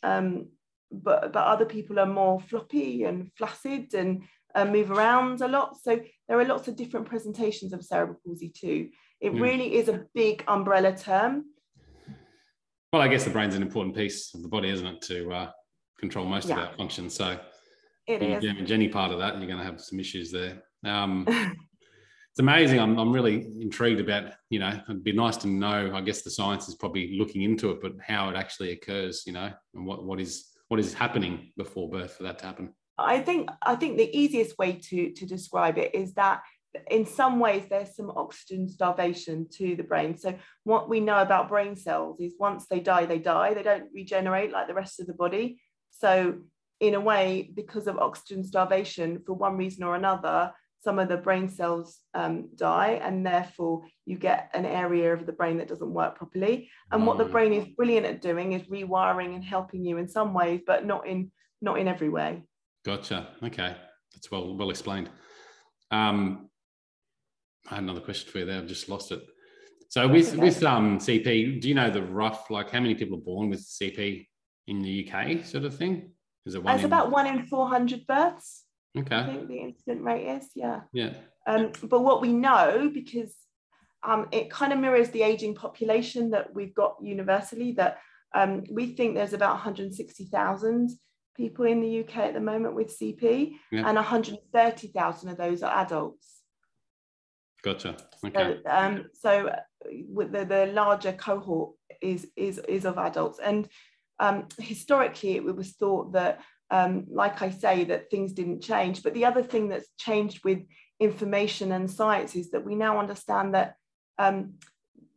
um, 0.03 0.47
but 0.91 1.33
but 1.33 1.45
other 1.45 1.65
people 1.65 1.99
are 1.99 2.05
more 2.05 2.39
floppy 2.39 3.03
and 3.03 3.31
flaccid 3.37 3.93
and 3.93 4.23
uh, 4.55 4.65
move 4.65 4.91
around 4.91 5.41
a 5.41 5.47
lot. 5.47 5.77
So 5.81 5.99
there 6.27 6.39
are 6.39 6.45
lots 6.45 6.67
of 6.67 6.75
different 6.75 7.07
presentations 7.07 7.73
of 7.73 7.83
cerebral 7.83 8.19
palsy 8.25 8.49
too. 8.49 8.89
It 9.19 9.33
mm. 9.33 9.41
really 9.41 9.75
is 9.75 9.87
a 9.87 10.05
big 10.13 10.43
umbrella 10.47 10.95
term. 10.95 11.45
Well, 12.91 13.01
I 13.01 13.07
guess 13.07 13.23
the 13.23 13.31
brain's 13.31 13.55
an 13.55 13.63
important 13.63 13.95
piece 13.95 14.33
of 14.35 14.43
the 14.43 14.47
body, 14.47 14.69
isn't 14.69 14.85
it, 14.85 15.01
to 15.03 15.33
uh, 15.33 15.51
control 15.99 16.25
most 16.25 16.47
yeah. 16.47 16.55
of 16.55 16.59
our 16.59 16.77
functions. 16.77 17.15
So 17.15 17.39
it 18.05 18.21
if 18.21 18.43
you 18.43 18.53
damage 18.53 18.71
any 18.71 18.87
part 18.87 19.11
of 19.11 19.19
that, 19.19 19.37
you're 19.37 19.47
going 19.47 19.57
to 19.57 19.65
have 19.65 19.81
some 19.81 19.99
issues 19.99 20.31
there. 20.31 20.61
Um, 20.85 21.25
it's 22.33 22.39
amazing. 22.39 22.79
I'm, 22.79 22.97
I'm 22.97 23.13
really 23.13 23.45
intrigued 23.61 23.99
about, 23.99 24.31
you 24.49 24.57
know, 24.57 24.81
it'd 24.89 25.03
be 25.03 25.11
nice 25.11 25.37
to 25.37 25.47
know, 25.47 25.91
I 25.93 26.01
guess 26.01 26.23
the 26.23 26.31
science 26.31 26.67
is 26.67 26.73
probably 26.73 27.15
looking 27.15 27.43
into 27.43 27.69
it, 27.69 27.79
but 27.79 27.91
how 28.01 28.27
it 28.29 28.35
actually 28.35 28.71
occurs, 28.71 29.21
you 29.27 29.33
know, 29.33 29.51
and 29.75 29.85
what, 29.85 30.03
what 30.03 30.19
is 30.19 30.49
what 30.67 30.79
is 30.79 30.95
happening 30.95 31.51
before 31.57 31.91
birth 31.91 32.13
for 32.13 32.23
that 32.23 32.39
to 32.39 32.45
happen. 32.47 32.73
I 32.97 33.19
think 33.19 33.51
I 33.61 33.75
think 33.75 33.97
the 33.97 34.17
easiest 34.17 34.57
way 34.57 34.79
to 34.89 35.11
to 35.11 35.27
describe 35.27 35.77
it 35.77 35.93
is 35.93 36.15
that 36.15 36.41
in 36.89 37.05
some 37.05 37.39
ways 37.39 37.65
there's 37.69 37.95
some 37.95 38.09
oxygen 38.09 38.67
starvation 38.67 39.47
to 39.57 39.75
the 39.75 39.83
brain. 39.83 40.17
So 40.17 40.33
what 40.63 40.89
we 40.89 41.01
know 41.01 41.21
about 41.21 41.49
brain 41.49 41.75
cells 41.75 42.19
is 42.19 42.33
once 42.39 42.65
they 42.65 42.79
die, 42.79 43.05
they 43.05 43.19
die. 43.19 43.53
They 43.53 43.61
don't 43.61 43.89
regenerate 43.93 44.51
like 44.51 44.67
the 44.67 44.73
rest 44.73 44.99
of 44.99 45.05
the 45.05 45.13
body. 45.13 45.61
So 45.91 46.39
in 46.79 46.95
a 46.95 46.99
way, 46.99 47.51
because 47.53 47.85
of 47.85 47.99
oxygen 47.99 48.43
starvation, 48.43 49.21
for 49.23 49.33
one 49.33 49.55
reason 49.55 49.83
or 49.83 49.95
another, 49.95 50.51
some 50.83 50.99
of 50.99 51.07
the 51.07 51.17
brain 51.17 51.47
cells 51.47 51.99
um, 52.13 52.49
die 52.55 52.99
and 53.01 53.25
therefore 53.25 53.83
you 54.05 54.17
get 54.17 54.49
an 54.53 54.65
area 54.65 55.13
of 55.13 55.25
the 55.25 55.31
brain 55.31 55.57
that 55.57 55.69
doesn't 55.69 55.93
work 55.93 56.17
properly. 56.17 56.69
And 56.91 57.07
what 57.07 57.17
the 57.17 57.23
mm. 57.23 57.31
brain 57.31 57.53
is 57.53 57.65
brilliant 57.77 58.05
at 58.05 58.21
doing 58.21 58.51
is 58.51 58.63
rewiring 58.63 59.33
and 59.33 59.43
helping 59.43 59.85
you 59.85 59.97
in 59.97 60.09
some 60.09 60.33
ways 60.33 60.61
but 60.67 60.85
not 60.85 61.07
in 61.07 61.31
not 61.61 61.79
in 61.79 61.87
every 61.87 62.09
way. 62.09 62.43
Gotcha. 62.85 63.29
Okay. 63.41 63.75
That's 64.13 64.29
well 64.29 64.55
well 64.57 64.69
explained. 64.69 65.09
Um 65.91 66.49
i 67.71 67.75
had 67.75 67.83
another 67.83 68.01
question 68.01 68.29
for 68.29 68.39
you 68.39 68.45
there. 68.45 68.57
I've 68.57 68.67
just 68.67 68.89
lost 68.89 69.11
it. 69.13 69.21
So 69.87 70.07
with 70.07 70.33
okay. 70.33 70.37
with 70.37 70.63
um 70.63 70.97
cp 70.97 71.61
do 71.61 71.69
you 71.69 71.75
know 71.75 71.89
the 71.89 72.01
rough 72.03 72.49
like 72.49 72.71
how 72.71 72.81
many 72.81 72.95
people 72.95 73.17
are 73.17 73.21
born 73.21 73.49
with 73.49 73.61
cp 73.61 74.27
in 74.67 74.81
the 74.81 75.07
uk 75.07 75.45
sort 75.45 75.63
of 75.63 75.77
thing? 75.77 76.11
Is 76.45 76.55
it 76.55 76.63
one 76.63 76.75
it's 76.75 76.83
in... 76.83 76.87
about 76.87 77.09
one 77.09 77.25
in 77.25 77.45
400 77.45 78.05
births 78.05 78.63
Okay. 78.97 79.15
I 79.15 79.25
think 79.25 79.47
the 79.47 79.59
incident 79.59 80.01
rate 80.03 80.27
is, 80.27 80.49
yeah. 80.55 80.81
Yeah. 80.93 81.13
Um, 81.47 81.71
but 81.83 82.01
what 82.01 82.21
we 82.21 82.31
know, 82.31 82.89
because 82.93 83.33
um, 84.03 84.27
it 84.31 84.51
kind 84.51 84.71
of 84.71 84.79
mirrors 84.79 85.09
the 85.09 85.23
aging 85.23 85.55
population 85.55 86.31
that 86.31 86.53
we've 86.53 86.75
got 86.75 86.97
universally, 87.01 87.71
that 87.73 87.99
um, 88.35 88.63
we 88.69 88.87
think 88.87 89.15
there's 89.15 89.33
about 89.33 89.53
160,000 89.53 90.91
people 91.35 91.65
in 91.65 91.81
the 91.81 92.01
UK 92.01 92.17
at 92.17 92.33
the 92.33 92.39
moment 92.39 92.75
with 92.75 92.97
CP, 92.97 93.53
yeah. 93.71 93.87
and 93.87 93.95
130,000 93.95 95.29
of 95.29 95.37
those 95.37 95.63
are 95.63 95.81
adults. 95.81 96.41
Gotcha. 97.63 97.95
Okay. 98.25 98.59
So, 98.63 98.69
um, 98.69 99.05
so 99.13 99.55
with 100.09 100.31
the, 100.31 100.45
the 100.45 100.65
larger 100.67 101.13
cohort 101.13 101.71
is 102.01 102.27
is 102.35 102.57
is 102.67 102.83
of 102.83 102.97
adults, 102.97 103.39
and 103.41 103.69
um, 104.19 104.47
historically 104.59 105.37
it 105.37 105.45
was 105.45 105.71
thought 105.71 106.11
that 106.11 106.41
um, 106.71 107.05
like 107.11 107.41
I 107.41 107.49
say, 107.49 107.83
that 107.85 108.09
things 108.09 108.33
didn't 108.33 108.61
change. 108.61 109.03
But 109.03 109.13
the 109.13 109.25
other 109.25 109.43
thing 109.43 109.69
that's 109.69 109.87
changed 109.97 110.43
with 110.43 110.59
information 110.99 111.71
and 111.71 111.89
science 111.89 112.35
is 112.35 112.51
that 112.51 112.65
we 112.65 112.75
now 112.75 112.99
understand 112.99 113.53
that 113.53 113.75
um, 114.17 114.53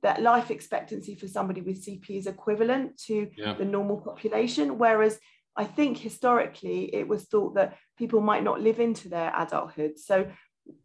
that 0.02 0.22
life 0.22 0.50
expectancy 0.50 1.14
for 1.14 1.26
somebody 1.26 1.60
with 1.60 1.84
CP 1.84 2.10
is 2.10 2.26
equivalent 2.26 2.96
to 3.06 3.28
yeah. 3.36 3.54
the 3.54 3.64
normal 3.64 3.96
population, 3.96 4.78
whereas 4.78 5.18
I 5.56 5.64
think 5.64 5.98
historically 5.98 6.94
it 6.94 7.08
was 7.08 7.24
thought 7.24 7.54
that 7.54 7.76
people 7.98 8.20
might 8.20 8.44
not 8.44 8.60
live 8.60 8.78
into 8.78 9.08
their 9.08 9.32
adulthood. 9.36 9.98
So 9.98 10.30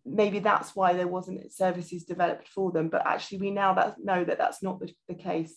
maybe 0.05 0.39
that's 0.39 0.75
why 0.75 0.93
there 0.93 1.07
wasn't 1.07 1.51
services 1.51 2.03
developed 2.03 2.47
for 2.47 2.71
them. 2.71 2.89
But 2.89 3.05
actually, 3.05 3.39
we 3.39 3.51
now 3.51 3.73
that 3.73 3.95
know 4.03 4.23
that 4.23 4.37
that's 4.37 4.63
not 4.63 4.79
the, 4.79 4.93
the 5.07 5.15
case. 5.15 5.55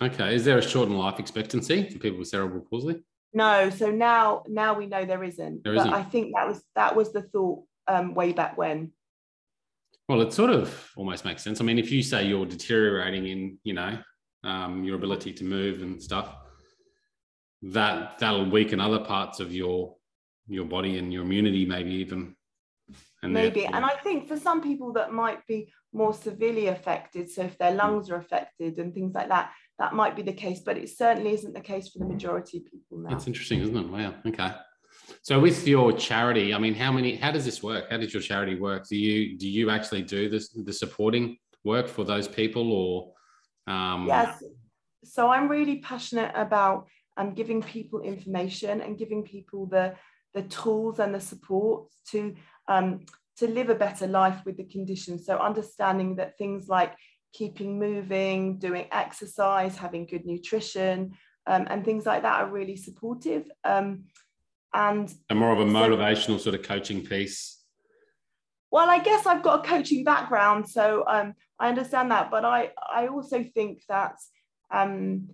Okay, 0.00 0.34
is 0.34 0.44
there 0.44 0.58
a 0.58 0.62
shortened 0.62 0.98
life 0.98 1.20
expectancy 1.20 1.88
for 1.88 1.98
people 1.98 2.18
with 2.18 2.28
cerebral 2.28 2.66
palsy? 2.68 3.02
No, 3.34 3.70
so 3.70 3.90
now 3.90 4.44
now 4.46 4.74
we 4.74 4.86
know 4.86 5.04
there 5.04 5.24
isn't. 5.24 5.64
There 5.64 5.74
isn't. 5.74 5.92
I 5.92 6.02
think 6.02 6.34
that 6.34 6.46
was 6.46 6.62
that 6.74 6.94
was 6.94 7.12
the 7.12 7.22
thought 7.22 7.64
um, 7.88 8.14
way 8.14 8.32
back 8.32 8.58
when. 8.58 8.92
Well, 10.08 10.20
it 10.20 10.32
sort 10.32 10.50
of 10.50 10.90
almost 10.96 11.24
makes 11.24 11.42
sense. 11.42 11.60
I 11.60 11.64
mean, 11.64 11.78
if 11.78 11.90
you 11.90 12.02
say 12.02 12.26
you're 12.26 12.44
deteriorating 12.44 13.26
in, 13.26 13.58
you 13.62 13.72
know, 13.72 13.98
um, 14.44 14.84
your 14.84 14.96
ability 14.96 15.32
to 15.34 15.44
move 15.44 15.80
and 15.80 16.02
stuff, 16.02 16.34
that 17.62 18.18
that'll 18.18 18.50
weaken 18.50 18.80
other 18.80 18.98
parts 18.98 19.40
of 19.40 19.52
your 19.52 19.96
your 20.46 20.64
body 20.64 20.98
and 20.98 21.12
your 21.12 21.22
immunity, 21.22 21.64
maybe 21.64 21.92
even. 21.92 22.36
And 23.22 23.32
maybe, 23.32 23.64
and 23.64 23.84
I 23.84 23.94
think 24.02 24.26
for 24.26 24.36
some 24.36 24.60
people 24.60 24.92
that 24.94 25.12
might 25.12 25.46
be 25.46 25.72
more 25.92 26.12
severely 26.12 26.66
affected. 26.66 27.30
So 27.30 27.42
if 27.42 27.56
their 27.56 27.70
hmm. 27.70 27.78
lungs 27.78 28.10
are 28.10 28.16
affected 28.16 28.78
and 28.78 28.92
things 28.92 29.14
like 29.14 29.28
that, 29.28 29.52
that 29.78 29.94
might 29.94 30.14
be 30.16 30.22
the 30.22 30.32
case, 30.32 30.60
but 30.60 30.76
it 30.76 30.88
certainly 30.90 31.32
isn't 31.32 31.54
the 31.54 31.60
case 31.60 31.88
for 31.88 31.98
the 31.98 32.04
majority 32.04 32.58
of 32.58 32.64
people 32.66 32.98
now. 32.98 33.10
That's 33.10 33.26
interesting, 33.26 33.60
isn't 33.60 33.76
it? 33.76 33.88
Wow. 33.88 34.14
Okay. 34.26 34.52
So 35.22 35.38
with 35.40 35.66
your 35.66 35.92
charity, 35.92 36.54
I 36.54 36.58
mean, 36.58 36.74
how 36.74 36.92
many? 36.92 37.16
How 37.16 37.32
does 37.32 37.44
this 37.44 37.62
work? 37.62 37.90
How 37.90 37.96
does 37.96 38.12
your 38.12 38.22
charity 38.22 38.58
work? 38.58 38.88
Do 38.88 38.96
you 38.96 39.38
do 39.38 39.48
you 39.48 39.70
actually 39.70 40.02
do 40.02 40.28
this 40.28 40.50
the 40.50 40.72
supporting 40.72 41.38
work 41.64 41.88
for 41.88 42.04
those 42.04 42.28
people, 42.28 42.72
or? 42.72 43.12
Um... 43.72 44.06
Yes. 44.06 44.42
So 45.04 45.30
I'm 45.30 45.48
really 45.48 45.78
passionate 45.78 46.30
about 46.34 46.86
um, 47.16 47.34
giving 47.34 47.60
people 47.60 48.00
information 48.00 48.80
and 48.80 48.96
giving 48.96 49.22
people 49.24 49.66
the 49.66 49.94
the 50.34 50.42
tools 50.42 50.98
and 50.98 51.14
the 51.14 51.20
support 51.20 51.88
to 52.10 52.34
um, 52.68 53.00
to 53.38 53.48
live 53.48 53.70
a 53.70 53.74
better 53.74 54.06
life 54.06 54.40
with 54.44 54.56
the 54.56 54.64
condition. 54.64 55.18
So 55.18 55.38
understanding 55.38 56.16
that 56.16 56.38
things 56.38 56.68
like 56.68 56.94
keeping 57.32 57.78
moving, 57.78 58.58
doing 58.58 58.86
exercise, 58.92 59.76
having 59.76 60.06
good 60.06 60.26
nutrition, 60.26 61.12
um, 61.46 61.66
and 61.70 61.84
things 61.84 62.06
like 62.06 62.22
that 62.22 62.40
are 62.40 62.50
really 62.50 62.76
supportive. 62.76 63.50
Um, 63.64 64.04
and, 64.74 65.12
and 65.28 65.38
more 65.38 65.52
of 65.52 65.60
a 65.60 65.64
motivational 65.64 66.38
so, 66.38 66.50
sort 66.50 66.54
of 66.54 66.62
coaching 66.62 67.04
piece. 67.04 67.58
Well, 68.70 68.88
I 68.88 69.00
guess 69.00 69.26
I've 69.26 69.42
got 69.42 69.64
a 69.64 69.68
coaching 69.68 70.02
background, 70.02 70.68
so 70.68 71.04
um, 71.06 71.34
I 71.58 71.68
understand 71.68 72.10
that. 72.10 72.30
But 72.30 72.44
I, 72.44 72.70
I 72.90 73.08
also 73.08 73.44
think 73.54 73.82
that 73.88 74.16
um, 74.70 75.28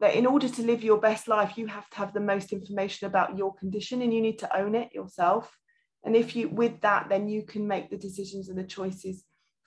that 0.00 0.16
in 0.16 0.26
order 0.26 0.48
to 0.48 0.62
live 0.62 0.82
your 0.82 0.98
best 0.98 1.28
life, 1.28 1.56
you 1.56 1.68
have 1.68 1.88
to 1.90 1.96
have 1.96 2.12
the 2.12 2.20
most 2.20 2.52
information 2.52 3.06
about 3.06 3.38
your 3.38 3.54
condition, 3.54 4.02
and 4.02 4.12
you 4.12 4.20
need 4.20 4.40
to 4.40 4.56
own 4.56 4.74
it 4.74 4.92
yourself. 4.92 5.56
And 6.04 6.16
if 6.16 6.34
you, 6.34 6.48
with 6.48 6.80
that, 6.80 7.08
then 7.08 7.28
you 7.28 7.42
can 7.42 7.66
make 7.66 7.88
the 7.88 7.96
decisions 7.96 8.48
and 8.48 8.58
the 8.58 8.64
choices 8.64 9.24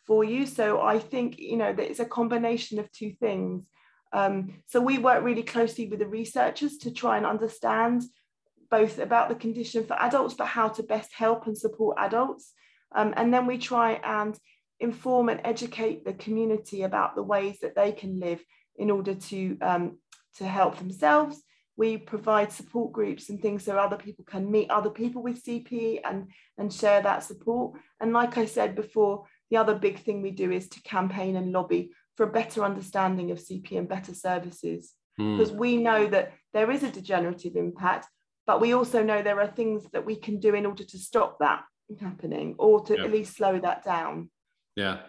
for 0.07 0.23
you. 0.23 0.45
So 0.45 0.81
I 0.81 0.97
think, 0.97 1.37
you 1.37 1.57
know, 1.57 1.73
that 1.73 1.89
it's 1.89 1.99
a 1.99 2.05
combination 2.05 2.79
of 2.79 2.91
two 2.91 3.11
things. 3.19 3.65
Um, 4.13 4.61
so 4.65 4.79
we 4.79 4.97
work 4.97 5.23
really 5.23 5.43
closely 5.43 5.87
with 5.87 5.99
the 5.99 6.07
researchers 6.07 6.77
to 6.79 6.91
try 6.91 7.17
and 7.17 7.25
understand 7.25 8.03
both 8.71 8.99
about 8.99 9.29
the 9.29 9.35
condition 9.35 9.85
for 9.85 10.01
adults, 10.01 10.33
but 10.33 10.47
how 10.47 10.69
to 10.69 10.83
best 10.83 11.13
help 11.13 11.45
and 11.45 11.57
support 11.57 11.97
adults. 11.99 12.53
Um, 12.95 13.13
and 13.17 13.33
then 13.33 13.45
we 13.45 13.57
try 13.57 13.99
and 14.03 14.37
inform 14.79 15.29
and 15.29 15.41
educate 15.43 16.05
the 16.05 16.13
community 16.13 16.83
about 16.83 17.15
the 17.15 17.23
ways 17.23 17.59
that 17.61 17.75
they 17.75 17.91
can 17.91 18.19
live 18.19 18.43
in 18.77 18.91
order 18.91 19.15
to, 19.15 19.57
um, 19.61 19.97
to 20.37 20.45
help 20.45 20.77
themselves. 20.77 21.41
We 21.75 21.97
provide 21.97 22.51
support 22.51 22.91
groups 22.91 23.29
and 23.29 23.41
things 23.41 23.63
so 23.63 23.77
other 23.77 23.97
people 23.97 24.25
can 24.25 24.49
meet 24.49 24.69
other 24.69 24.89
people 24.89 25.21
with 25.21 25.43
CP 25.43 25.99
and, 26.03 26.31
and 26.57 26.73
share 26.73 27.01
that 27.01 27.23
support. 27.23 27.77
And 27.99 28.13
like 28.13 28.37
I 28.37 28.45
said 28.45 28.75
before, 28.75 29.25
the 29.49 29.57
other 29.57 29.75
big 29.75 29.99
thing 29.99 30.21
we 30.21 30.31
do 30.31 30.51
is 30.51 30.67
to 30.69 30.81
campaign 30.81 31.35
and 31.35 31.51
lobby 31.51 31.91
for 32.15 32.23
a 32.23 32.31
better 32.31 32.63
understanding 32.63 33.31
of 33.31 33.37
CP 33.37 33.77
and 33.77 33.87
better 33.87 34.13
services. 34.13 34.93
Mm. 35.19 35.37
Because 35.37 35.53
we 35.53 35.77
know 35.77 36.07
that 36.07 36.33
there 36.53 36.71
is 36.71 36.83
a 36.83 36.91
degenerative 36.91 37.55
impact, 37.55 38.07
but 38.45 38.61
we 38.61 38.73
also 38.73 39.03
know 39.03 39.21
there 39.21 39.41
are 39.41 39.47
things 39.47 39.83
that 39.93 40.05
we 40.05 40.15
can 40.15 40.39
do 40.39 40.53
in 40.55 40.65
order 40.65 40.83
to 40.83 40.97
stop 40.97 41.39
that 41.39 41.63
happening 42.01 42.55
or 42.57 42.83
to 42.85 42.97
at 42.97 43.11
least 43.11 43.37
slow 43.37 43.59
that 43.59 43.83
down. 43.83 44.29
Yeah. 44.75 44.99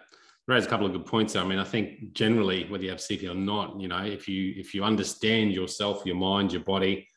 Raise 0.47 0.65
a 0.65 0.69
couple 0.69 0.87
of 0.87 0.93
good 0.93 1.05
points. 1.05 1.35
I 1.35 1.43
mean, 1.43 1.59
I 1.59 1.63
think 1.63 2.13
generally, 2.13 2.67
whether 2.69 2.83
you 2.83 2.89
have 2.89 2.99
CP 2.99 3.29
or 3.29 3.35
not, 3.35 3.79
you 3.79 3.87
know, 3.87 4.03
if 4.03 4.27
you 4.27 4.53
if 4.57 4.73
you 4.73 4.83
understand 4.83 5.53
yourself, 5.53 6.01
your 6.05 6.15
mind, 6.15 6.51
your 6.51 6.63
body, 6.63 7.07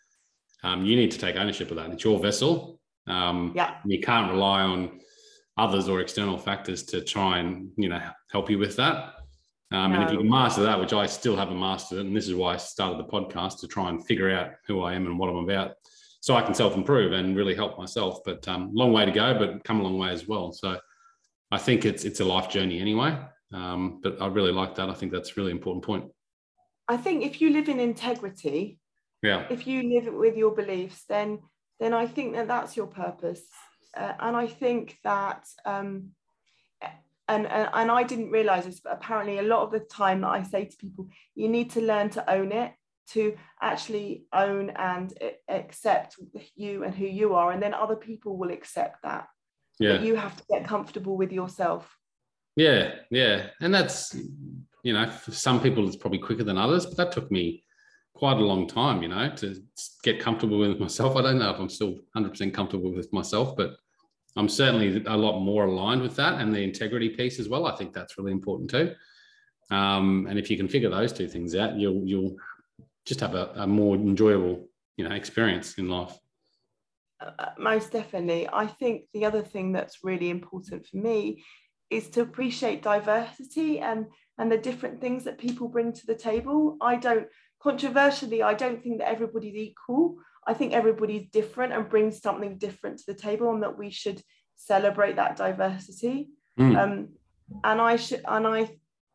um, 0.63 0.85
you 0.85 0.97
need 0.97 1.11
to 1.13 1.19
take 1.19 1.37
ownership 1.37 1.71
of 1.71 1.77
that. 1.77 1.91
It's 1.91 2.05
your 2.05 2.19
vessel. 2.19 2.79
Um, 3.07 3.53
yeah. 3.57 3.77
You 3.87 4.01
can't 4.01 4.31
rely 4.31 4.61
on 4.61 5.01
others 5.57 5.89
or 5.89 6.01
external 6.01 6.39
factors 6.39 6.83
to 6.83 7.01
try 7.03 7.39
and 7.39 7.71
you 7.77 7.89
know 7.89 8.01
help 8.31 8.51
you 8.51 8.59
with 8.59 8.77
that. 8.77 9.15
Um, 9.71 9.93
no. 9.93 10.01
And 10.01 10.05
if 10.05 10.13
you 10.13 10.19
can 10.19 10.29
master 10.29 10.63
that, 10.63 10.79
which 10.79 10.93
I 10.93 11.07
still 11.07 11.37
haven't 11.37 11.59
mastered, 11.59 11.99
and 11.99 12.15
this 12.15 12.29
is 12.29 12.35
why 12.35 12.55
I 12.55 12.57
started 12.59 12.99
the 12.99 13.11
podcast 13.11 13.61
to 13.61 13.69
try 13.69 13.89
and 13.89 14.05
figure 14.05 14.31
out 14.31 14.51
who 14.67 14.83
I 14.83 14.95
am 14.95 15.07
and 15.07 15.19
what 15.19 15.31
I'm 15.31 15.49
about, 15.49 15.77
so 16.21 16.35
I 16.35 16.43
can 16.43 16.55
self 16.55 16.77
improve 16.77 17.13
and 17.13 17.37
really 17.37 17.55
help 17.55 17.79
myself. 17.79 18.21
But 18.25 18.47
um, 18.49 18.71
long 18.75 18.93
way 18.93 19.07
to 19.07 19.13
go, 19.13 19.39
but 19.39 19.65
come 19.65 19.81
a 19.81 19.83
long 19.83 19.99
way 19.99 20.11
as 20.11 20.29
well. 20.29 20.53
So 20.53 20.79
I 21.51 21.59
think 21.59 21.85
it's 21.85 22.05
it's 22.05 22.21
a 22.21 22.25
life 22.25 22.49
journey 22.49 22.81
anyway. 22.81 23.19
Um, 23.53 24.01
but 24.03 24.21
I 24.21 24.29
really 24.29 24.53
like 24.53 24.75
that. 24.77 24.89
I 24.89 24.95
think 24.95 25.13
that's 25.13 25.31
a 25.31 25.35
really 25.37 25.51
important 25.51 25.85
point. 25.85 26.11
I 26.89 26.97
think 26.97 27.25
if 27.25 27.41
you 27.41 27.51
live 27.51 27.69
in 27.69 27.81
integrity, 27.81 28.79
yeah, 29.23 29.47
if 29.51 29.67
you 29.67 29.83
live 29.95 30.13
with 30.13 30.37
your 30.37 30.55
beliefs, 30.55 31.05
then 31.09 31.41
then 31.81 31.95
I 31.95 32.07
think 32.07 32.35
that 32.35 32.49
that's 32.49 32.77
your 32.77 32.87
purpose 32.87 33.43
uh, 33.97 34.13
and 34.21 34.37
I 34.37 34.47
think 34.47 34.99
that 35.05 35.47
um, 35.65 36.11
and, 37.29 37.47
and, 37.47 37.69
and 37.73 37.91
I 37.91 38.03
didn't 38.03 38.31
realize 38.31 38.65
this, 38.65 38.81
but 38.81 38.93
apparently 38.93 39.39
a 39.39 39.43
lot 39.43 39.63
of 39.63 39.71
the 39.71 39.81
time 39.81 40.21
that 40.23 40.29
I 40.29 40.43
say 40.43 40.65
to 40.65 40.77
people, 40.77 41.09
you 41.35 41.49
need 41.49 41.71
to 41.71 41.81
learn 41.81 42.11
to 42.11 42.31
own 42.31 42.53
it, 42.53 42.73
to 43.11 43.37
actually 43.61 44.25
own 44.33 44.71
and 44.71 45.13
accept 45.49 46.17
you 46.55 46.85
and 46.85 46.95
who 46.95 47.07
you 47.07 47.35
are, 47.35 47.53
and 47.53 47.63
then 47.63 47.75
other 47.75 47.97
people 47.97 48.37
will 48.37 48.51
accept 48.51 49.03
that. 49.03 49.29
yeah. 49.79 49.93
that 49.93 50.03
you 50.03 50.15
have 50.15 50.37
to 50.37 50.45
get 50.51 50.67
comfortable 50.67 51.17
with 51.17 51.33
yourself. 51.33 51.97
Yeah, 52.57 52.95
yeah. 53.11 53.47
And 53.61 53.75
that's, 53.75 54.15
you 54.83 54.93
know, 54.93 55.09
for 55.11 55.33
some 55.33 55.61
people 55.61 55.87
it's 55.87 55.97
probably 55.97 56.19
quicker 56.19 56.45
than 56.45 56.59
others, 56.59 56.87
but 56.87 56.97
that 56.99 57.13
took 57.13 57.31
me 57.31 57.65
quite 58.15 58.37
a 58.37 58.45
long 58.45 58.67
time, 58.67 59.03
you 59.03 59.09
know, 59.09 59.31
to 59.37 59.63
get 60.03 60.21
comfortable 60.21 60.59
with 60.59 60.79
myself. 60.79 61.17
I 61.17 61.23
don't 61.23 61.39
know 61.39 61.51
if 61.51 61.59
I'm 61.59 61.69
still 61.69 61.97
100% 62.17 62.53
comfortable 62.53 62.93
with 62.93 63.13
myself, 63.13 63.57
but 63.57 63.77
I'm 64.37 64.49
certainly 64.49 65.05
a 65.07 65.17
lot 65.17 65.41
more 65.41 65.65
aligned 65.65 66.03
with 66.03 66.17
that 66.17 66.41
and 66.41 66.55
the 66.55 66.63
integrity 66.63 67.11
piece 67.11 67.39
as 67.39 67.49
well. 67.49 67.67
I 67.67 67.77
think 67.77 67.93
that's 67.93 68.17
really 68.19 68.33
important 68.33 68.71
too. 68.71 68.95
Um, 69.71 70.27
and 70.29 70.39
if 70.39 70.51
you 70.51 70.57
can 70.57 70.69
figure 70.69 70.91
those 70.91 71.13
two 71.13 71.29
things 71.29 71.55
out, 71.55 71.77
you'll 71.77 72.03
you'll 72.07 72.37
just 73.05 73.21
have 73.21 73.35
a, 73.35 73.53
a 73.57 73.67
more 73.67 73.95
enjoyable, 73.97 74.69
you 74.97 75.09
know, 75.09 75.15
experience 75.15 75.79
in 75.79 75.89
life. 75.89 76.17
Uh, 77.21 77.31
uh, 77.39 77.51
most 77.59 77.93
definitely. 77.93 78.49
I 78.53 78.67
think 78.67 79.05
the 79.13 79.25
other 79.25 79.43
thing 79.43 79.73
that's 79.73 80.05
really 80.05 80.31
important 80.31 80.87
for 80.87 80.97
me 80.97 81.45
is 81.91 82.09
to 82.11 82.23
appreciate 82.23 82.83
diversity 82.83 83.81
and 83.81 84.07
and 84.39 84.51
the 84.51 84.59
different 84.59 85.01
things 85.01 85.25
that 85.25 85.39
people 85.39 85.69
bring 85.69 85.93
to 85.93 86.07
the 86.07 86.15
table. 86.15 86.77
I 86.81 86.97
don't 86.97 87.29
controversially, 87.63 88.43
I 88.43 88.55
don't 88.55 88.83
think 88.83 88.99
that 88.99 89.09
everybody's 89.09 89.55
equal. 89.55 90.17
I 90.47 90.55
think 90.55 90.73
everybody's 90.73 91.29
different 91.31 91.73
and 91.73 91.89
brings 91.89 92.21
something 92.21 92.59
different 92.59 92.99
to 92.99 93.05
the 93.07 93.19
table, 93.19 93.53
and 93.53 93.63
that 93.63 93.79
we 93.79 93.91
should 93.91 94.23
celebrate 94.57 95.17
that 95.17 95.37
diversity. 95.37 96.31
Mm. 96.59 96.77
Um, 96.77 97.09
and 97.65 97.81
I 97.81 97.97
should, 97.97 98.23
and 98.27 98.47
I, 98.47 98.71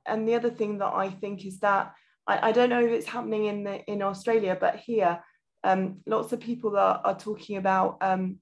and 0.06 0.28
the 0.28 0.36
other 0.36 0.50
thing 0.50 0.78
that 0.80 0.94
I 0.94 1.10
think 1.10 1.46
is 1.46 1.60
that 1.60 1.94
I, 2.28 2.50
I 2.50 2.52
don't 2.52 2.70
know 2.70 2.84
if 2.84 2.92
it's 2.92 3.08
happening 3.08 3.46
in 3.46 3.64
the 3.64 3.84
in 3.86 4.02
Australia, 4.02 4.58
but 4.60 4.78
here, 4.78 5.20
um, 5.64 5.98
lots 6.06 6.34
of 6.34 6.40
people 6.40 6.78
are, 6.78 7.02
are 7.04 7.18
talking 7.18 7.58
about 7.58 7.98
um, 8.02 8.38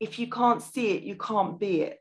if 0.00 0.18
you 0.18 0.28
can't 0.28 0.62
see 0.62 0.92
it, 0.92 1.02
you 1.02 1.16
can't 1.16 1.58
be 1.58 1.82
it. 1.82 1.98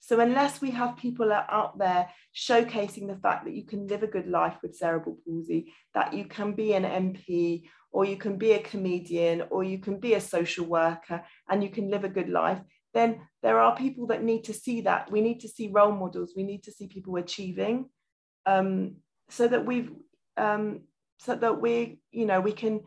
So 0.00 0.20
unless 0.20 0.60
we 0.60 0.70
have 0.72 0.98
people 0.98 1.32
out 1.32 1.78
there 1.78 2.10
showcasing 2.36 3.08
the 3.08 3.16
fact 3.16 3.46
that 3.46 3.54
you 3.54 3.64
can 3.64 3.86
live 3.86 4.02
a 4.02 4.06
good 4.06 4.28
life 4.28 4.56
with 4.62 4.76
cerebral 4.76 5.16
palsy, 5.26 5.72
that 5.94 6.12
you 6.12 6.26
can 6.26 6.52
be 6.52 6.74
an 6.74 6.84
MP 6.84 7.64
or 7.94 8.04
you 8.04 8.16
can 8.16 8.36
be 8.36 8.52
a 8.52 8.58
comedian 8.58 9.44
or 9.50 9.62
you 9.62 9.78
can 9.78 10.00
be 10.00 10.14
a 10.14 10.20
social 10.20 10.66
worker 10.66 11.22
and 11.48 11.62
you 11.62 11.70
can 11.70 11.88
live 11.88 12.02
a 12.02 12.08
good 12.08 12.28
life, 12.28 12.60
then 12.92 13.20
there 13.40 13.60
are 13.60 13.76
people 13.76 14.08
that 14.08 14.24
need 14.24 14.42
to 14.42 14.52
see 14.52 14.80
that. 14.80 15.10
We 15.12 15.20
need 15.20 15.38
to 15.40 15.48
see 15.48 15.68
role 15.68 15.92
models. 15.92 16.32
We 16.36 16.42
need 16.42 16.64
to 16.64 16.72
see 16.72 16.88
people 16.88 17.14
achieving 17.16 17.88
um, 18.46 18.96
so 19.28 19.46
that 19.46 19.64
we've, 19.64 19.92
um, 20.36 20.80
so 21.20 21.36
that 21.36 21.60
we, 21.60 22.00
you 22.10 22.26
know, 22.26 22.40
we 22.40 22.50
can, 22.50 22.80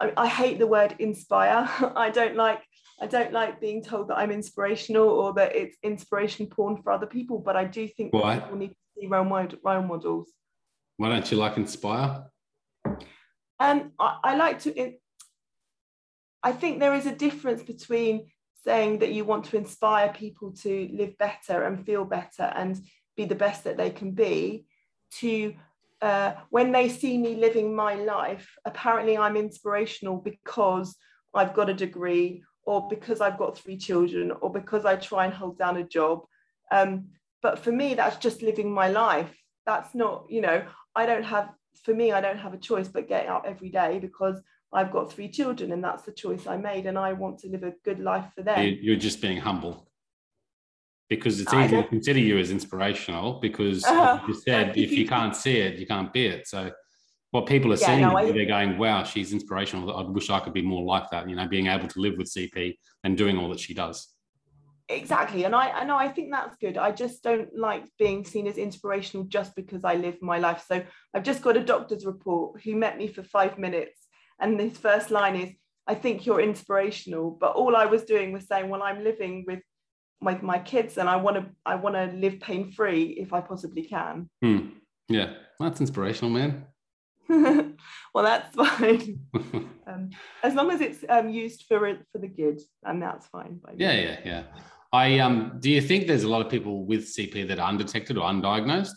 I, 0.00 0.12
I 0.16 0.28
hate 0.28 0.60
the 0.60 0.66
word 0.68 0.94
inspire. 1.00 1.68
I 1.96 2.10
don't 2.10 2.36
like 2.36 2.62
I 3.02 3.06
don't 3.06 3.32
like 3.32 3.60
being 3.60 3.82
told 3.82 4.08
that 4.08 4.16
I'm 4.16 4.30
inspirational 4.30 5.08
or 5.08 5.34
that 5.34 5.54
it's 5.54 5.76
inspiration 5.82 6.46
porn 6.46 6.80
for 6.82 6.92
other 6.92 7.06
people, 7.06 7.40
but 7.40 7.54
I 7.54 7.64
do 7.64 7.86
think 7.88 8.14
Why? 8.14 8.38
people 8.38 8.56
need 8.56 8.68
to 8.68 8.76
see 8.98 9.06
role, 9.06 9.24
mod- 9.24 9.58
role 9.62 9.82
models. 9.82 10.30
Why 10.96 11.10
don't 11.10 11.30
you 11.30 11.36
like 11.36 11.58
inspire? 11.58 12.24
Um, 13.58 13.92
I, 13.98 14.18
I 14.22 14.36
like 14.36 14.60
to. 14.60 14.92
I 16.42 16.52
think 16.52 16.78
there 16.78 16.94
is 16.94 17.06
a 17.06 17.14
difference 17.14 17.62
between 17.62 18.26
saying 18.64 18.98
that 18.98 19.12
you 19.12 19.24
want 19.24 19.44
to 19.46 19.56
inspire 19.56 20.12
people 20.12 20.52
to 20.52 20.88
live 20.92 21.16
better 21.18 21.64
and 21.64 21.84
feel 21.84 22.04
better 22.04 22.42
and 22.42 22.80
be 23.16 23.24
the 23.24 23.34
best 23.34 23.64
that 23.64 23.76
they 23.76 23.90
can 23.90 24.10
be, 24.10 24.66
to 25.18 25.54
uh, 26.02 26.34
when 26.50 26.72
they 26.72 26.88
see 26.88 27.16
me 27.16 27.36
living 27.36 27.74
my 27.74 27.94
life, 27.94 28.54
apparently 28.64 29.16
I'm 29.16 29.36
inspirational 29.36 30.18
because 30.18 30.96
I've 31.34 31.54
got 31.54 31.70
a 31.70 31.74
degree 31.74 32.42
or 32.64 32.88
because 32.88 33.20
I've 33.20 33.38
got 33.38 33.56
three 33.56 33.78
children 33.78 34.32
or 34.40 34.52
because 34.52 34.84
I 34.84 34.96
try 34.96 35.24
and 35.24 35.34
hold 35.34 35.58
down 35.58 35.76
a 35.76 35.84
job. 35.84 36.24
Um, 36.70 37.06
but 37.42 37.58
for 37.58 37.72
me, 37.72 37.94
that's 37.94 38.16
just 38.16 38.42
living 38.42 38.72
my 38.72 38.88
life. 38.88 39.32
That's 39.64 39.94
not, 39.94 40.26
you 40.28 40.40
know, 40.40 40.66
I 40.94 41.06
don't 41.06 41.22
have, 41.24 41.50
for 41.84 41.94
me, 41.94 42.12
I 42.12 42.20
don't 42.20 42.38
have 42.38 42.54
a 42.54 42.58
choice 42.58 42.88
but 42.88 43.08
getting 43.08 43.30
up 43.30 43.44
every 43.46 43.68
day 43.68 43.98
because 43.98 44.40
I've 44.72 44.90
got 44.90 45.12
three 45.12 45.28
children 45.28 45.72
and 45.72 45.82
that's 45.82 46.02
the 46.02 46.12
choice 46.12 46.46
I 46.46 46.56
made 46.56 46.86
and 46.86 46.98
I 46.98 47.12
want 47.12 47.38
to 47.40 47.48
live 47.48 47.62
a 47.62 47.72
good 47.84 48.00
life 48.00 48.26
for 48.34 48.42
them. 48.42 48.78
You're 48.80 48.96
just 48.96 49.20
being 49.20 49.38
humble 49.38 49.88
because 51.08 51.40
it's 51.40 51.52
easy 51.54 51.76
to 51.76 51.84
consider 51.84 52.18
you 52.18 52.38
as 52.38 52.50
inspirational 52.50 53.34
because 53.40 53.84
uh, 53.88 54.20
you 54.26 54.34
said 54.34 54.76
if 54.76 54.92
you 54.92 55.06
can't 55.06 55.36
see 55.36 55.58
it, 55.58 55.78
you 55.78 55.86
can't 55.86 56.12
be 56.12 56.26
it. 56.26 56.48
So 56.48 56.72
what 57.30 57.46
people 57.46 57.72
are 57.72 57.76
yeah, 57.76 57.86
seeing, 57.86 58.00
no, 58.00 58.16
I, 58.16 58.32
they're 58.32 58.46
going, 58.46 58.78
wow, 58.78 59.04
she's 59.04 59.32
inspirational. 59.32 59.96
I 59.96 60.02
wish 60.02 60.30
I 60.30 60.40
could 60.40 60.54
be 60.54 60.62
more 60.62 60.82
like 60.82 61.10
that, 61.10 61.28
you 61.28 61.36
know, 61.36 61.46
being 61.46 61.68
able 61.68 61.88
to 61.88 62.00
live 62.00 62.16
with 62.16 62.32
CP 62.32 62.76
and 63.04 63.16
doing 63.16 63.38
all 63.38 63.48
that 63.50 63.60
she 63.60 63.74
does. 63.74 64.14
Exactly. 64.88 65.44
And 65.44 65.54
I, 65.54 65.70
I 65.70 65.84
know 65.84 65.96
I 65.96 66.08
think 66.08 66.30
that's 66.30 66.56
good. 66.58 66.78
I 66.78 66.92
just 66.92 67.22
don't 67.22 67.48
like 67.56 67.84
being 67.98 68.24
seen 68.24 68.46
as 68.46 68.56
inspirational 68.56 69.26
just 69.26 69.56
because 69.56 69.84
I 69.84 69.94
live 69.94 70.22
my 70.22 70.38
life. 70.38 70.64
So 70.66 70.84
I've 71.12 71.24
just 71.24 71.42
got 71.42 71.56
a 71.56 71.64
doctor's 71.64 72.06
report 72.06 72.60
who 72.62 72.76
met 72.76 72.96
me 72.96 73.08
for 73.08 73.24
five 73.24 73.58
minutes. 73.58 74.00
And 74.38 74.60
his 74.60 74.78
first 74.78 75.10
line 75.10 75.34
is, 75.34 75.50
I 75.88 75.94
think 75.94 76.24
you're 76.24 76.40
inspirational. 76.40 77.30
But 77.30 77.56
all 77.56 77.74
I 77.74 77.86
was 77.86 78.04
doing 78.04 78.32
was 78.32 78.46
saying, 78.46 78.68
well, 78.68 78.82
I'm 78.82 79.02
living 79.02 79.44
with 79.46 79.60
my, 80.20 80.38
my 80.40 80.58
kids 80.58 80.98
and 80.98 81.08
I 81.08 81.16
want 81.16 81.36
to 81.36 81.46
I 81.64 81.74
want 81.74 81.94
to 81.94 82.06
live 82.16 82.40
pain 82.40 82.72
free 82.72 83.16
if 83.18 83.32
I 83.32 83.40
possibly 83.40 83.82
can. 83.82 84.30
Hmm. 84.42 84.68
Yeah, 85.08 85.34
that's 85.58 85.80
inspirational, 85.80 86.30
man. 86.30 86.64
well, 87.28 88.24
that's 88.24 88.54
fine. 88.54 89.20
um, 89.86 90.10
as 90.42 90.54
long 90.54 90.70
as 90.70 90.80
it's 90.80 91.04
um, 91.08 91.28
used 91.28 91.64
for 91.68 91.86
it 91.86 92.00
for 92.12 92.18
the 92.18 92.28
good, 92.28 92.60
and 92.84 93.02
that's 93.02 93.26
fine. 93.26 93.60
By 93.62 93.74
yeah, 93.76 93.92
yeah, 93.92 94.18
yeah. 94.24 94.42
I 94.92 95.18
um, 95.18 95.56
do 95.58 95.70
you 95.70 95.80
think 95.80 96.06
there's 96.06 96.24
a 96.24 96.28
lot 96.28 96.44
of 96.44 96.50
people 96.50 96.84
with 96.84 97.06
CP 97.06 97.48
that 97.48 97.58
are 97.58 97.68
undetected 97.68 98.16
or 98.16 98.28
undiagnosed? 98.28 98.94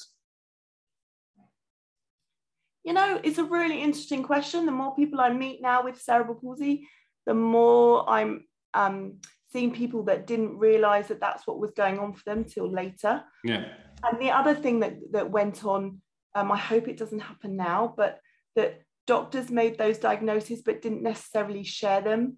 You 2.84 2.94
know, 2.94 3.20
it's 3.24 3.38
a 3.38 3.44
really 3.44 3.82
interesting 3.82 4.24
question. 4.24 4.66
The 4.66 4.72
more 4.72 4.96
people 4.96 5.20
I 5.20 5.32
meet 5.32 5.62
now 5.62 5.84
with 5.84 6.02
cerebral 6.02 6.36
palsy, 6.36 6.88
the 7.26 7.34
more 7.34 8.10
I'm 8.10 8.46
um, 8.74 9.18
seeing 9.52 9.74
people 9.74 10.04
that 10.04 10.26
didn't 10.26 10.58
realize 10.58 11.08
that 11.10 11.20
that's 11.20 11.46
what 11.46 11.60
was 11.60 11.72
going 11.72 12.00
on 12.00 12.14
for 12.14 12.24
them 12.26 12.46
till 12.46 12.72
later. 12.72 13.24
Yeah. 13.44 13.66
And 14.04 14.20
the 14.20 14.32
other 14.32 14.56
thing 14.56 14.80
that 14.80 14.98
that 15.12 15.30
went 15.30 15.66
on 15.66 16.02
um, 16.36 16.52
I 16.52 16.58
hope 16.58 16.88
it 16.88 16.98
doesn't 16.98 17.20
happen 17.20 17.56
now, 17.56 17.94
but 17.96 18.20
that 18.56 18.82
doctors 19.08 19.50
made 19.50 19.78
those 19.78 19.98
diagnoses 19.98 20.62
but 20.62 20.82
didn't 20.82 21.04
necessarily 21.04 21.64
share 21.64 22.02
them. 22.02 22.38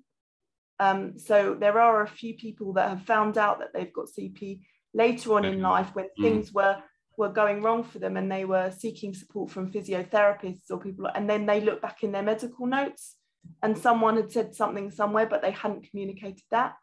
Um, 0.82 1.20
so 1.20 1.56
there 1.60 1.80
are 1.80 2.02
a 2.02 2.08
few 2.08 2.34
people 2.36 2.74
that 2.74 2.90
have 2.90 3.04
found 3.04 3.38
out 3.38 3.60
that 3.60 3.70
they've 3.74 3.94
got 3.94 4.08
CP 4.08 4.62
later 4.94 5.34
on 5.34 5.46
in 5.46 5.62
life 5.62 5.90
when 5.94 6.06
mm. 6.06 6.24
things 6.24 6.52
were 6.52 6.78
were 7.18 7.30
going 7.30 7.62
wrong 7.62 7.84
for 7.84 8.00
them 8.00 8.18
and 8.18 8.32
they 8.32 8.46
were 8.46 8.72
seeking 8.72 9.14
support 9.14 9.52
from 9.52 9.72
physiotherapists 9.72 10.72
or 10.72 10.80
people 10.80 11.06
and 11.14 11.30
then 11.30 11.46
they 11.46 11.62
look 11.62 11.82
back 11.82 12.04
in 12.04 12.12
their 12.12 12.24
medical 12.24 12.66
notes 12.66 13.18
and 13.62 13.78
someone 13.78 14.16
had 14.16 14.32
said 14.32 14.56
something 14.56 14.90
somewhere 14.90 15.28
but 15.28 15.42
they 15.42 15.52
hadn't 15.52 15.88
communicated 15.88 16.42
that 16.50 16.74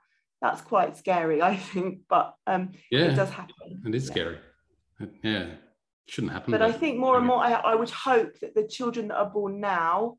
that's 0.40 0.60
quite 0.60 0.96
scary 0.96 1.42
i 1.52 1.56
think 1.56 2.00
but 2.08 2.34
um 2.46 2.70
yeah 2.90 3.06
it 3.06 3.16
does 3.16 3.30
happen 3.30 3.80
And 3.84 3.94
it 3.94 3.98
is 3.98 4.04
yeah. 4.04 4.12
scary 4.12 4.38
yeah 5.24 5.46
shouldn't 6.08 6.32
happen. 6.32 6.50
But 6.50 6.62
I 6.62 6.72
think 6.72 6.98
more 6.98 7.16
and 7.16 7.26
more, 7.26 7.38
I, 7.38 7.52
I 7.52 7.74
would 7.74 7.90
hope 7.90 8.38
that 8.40 8.54
the 8.54 8.66
children 8.66 9.08
that 9.08 9.16
are 9.16 9.30
born 9.30 9.60
now, 9.60 10.16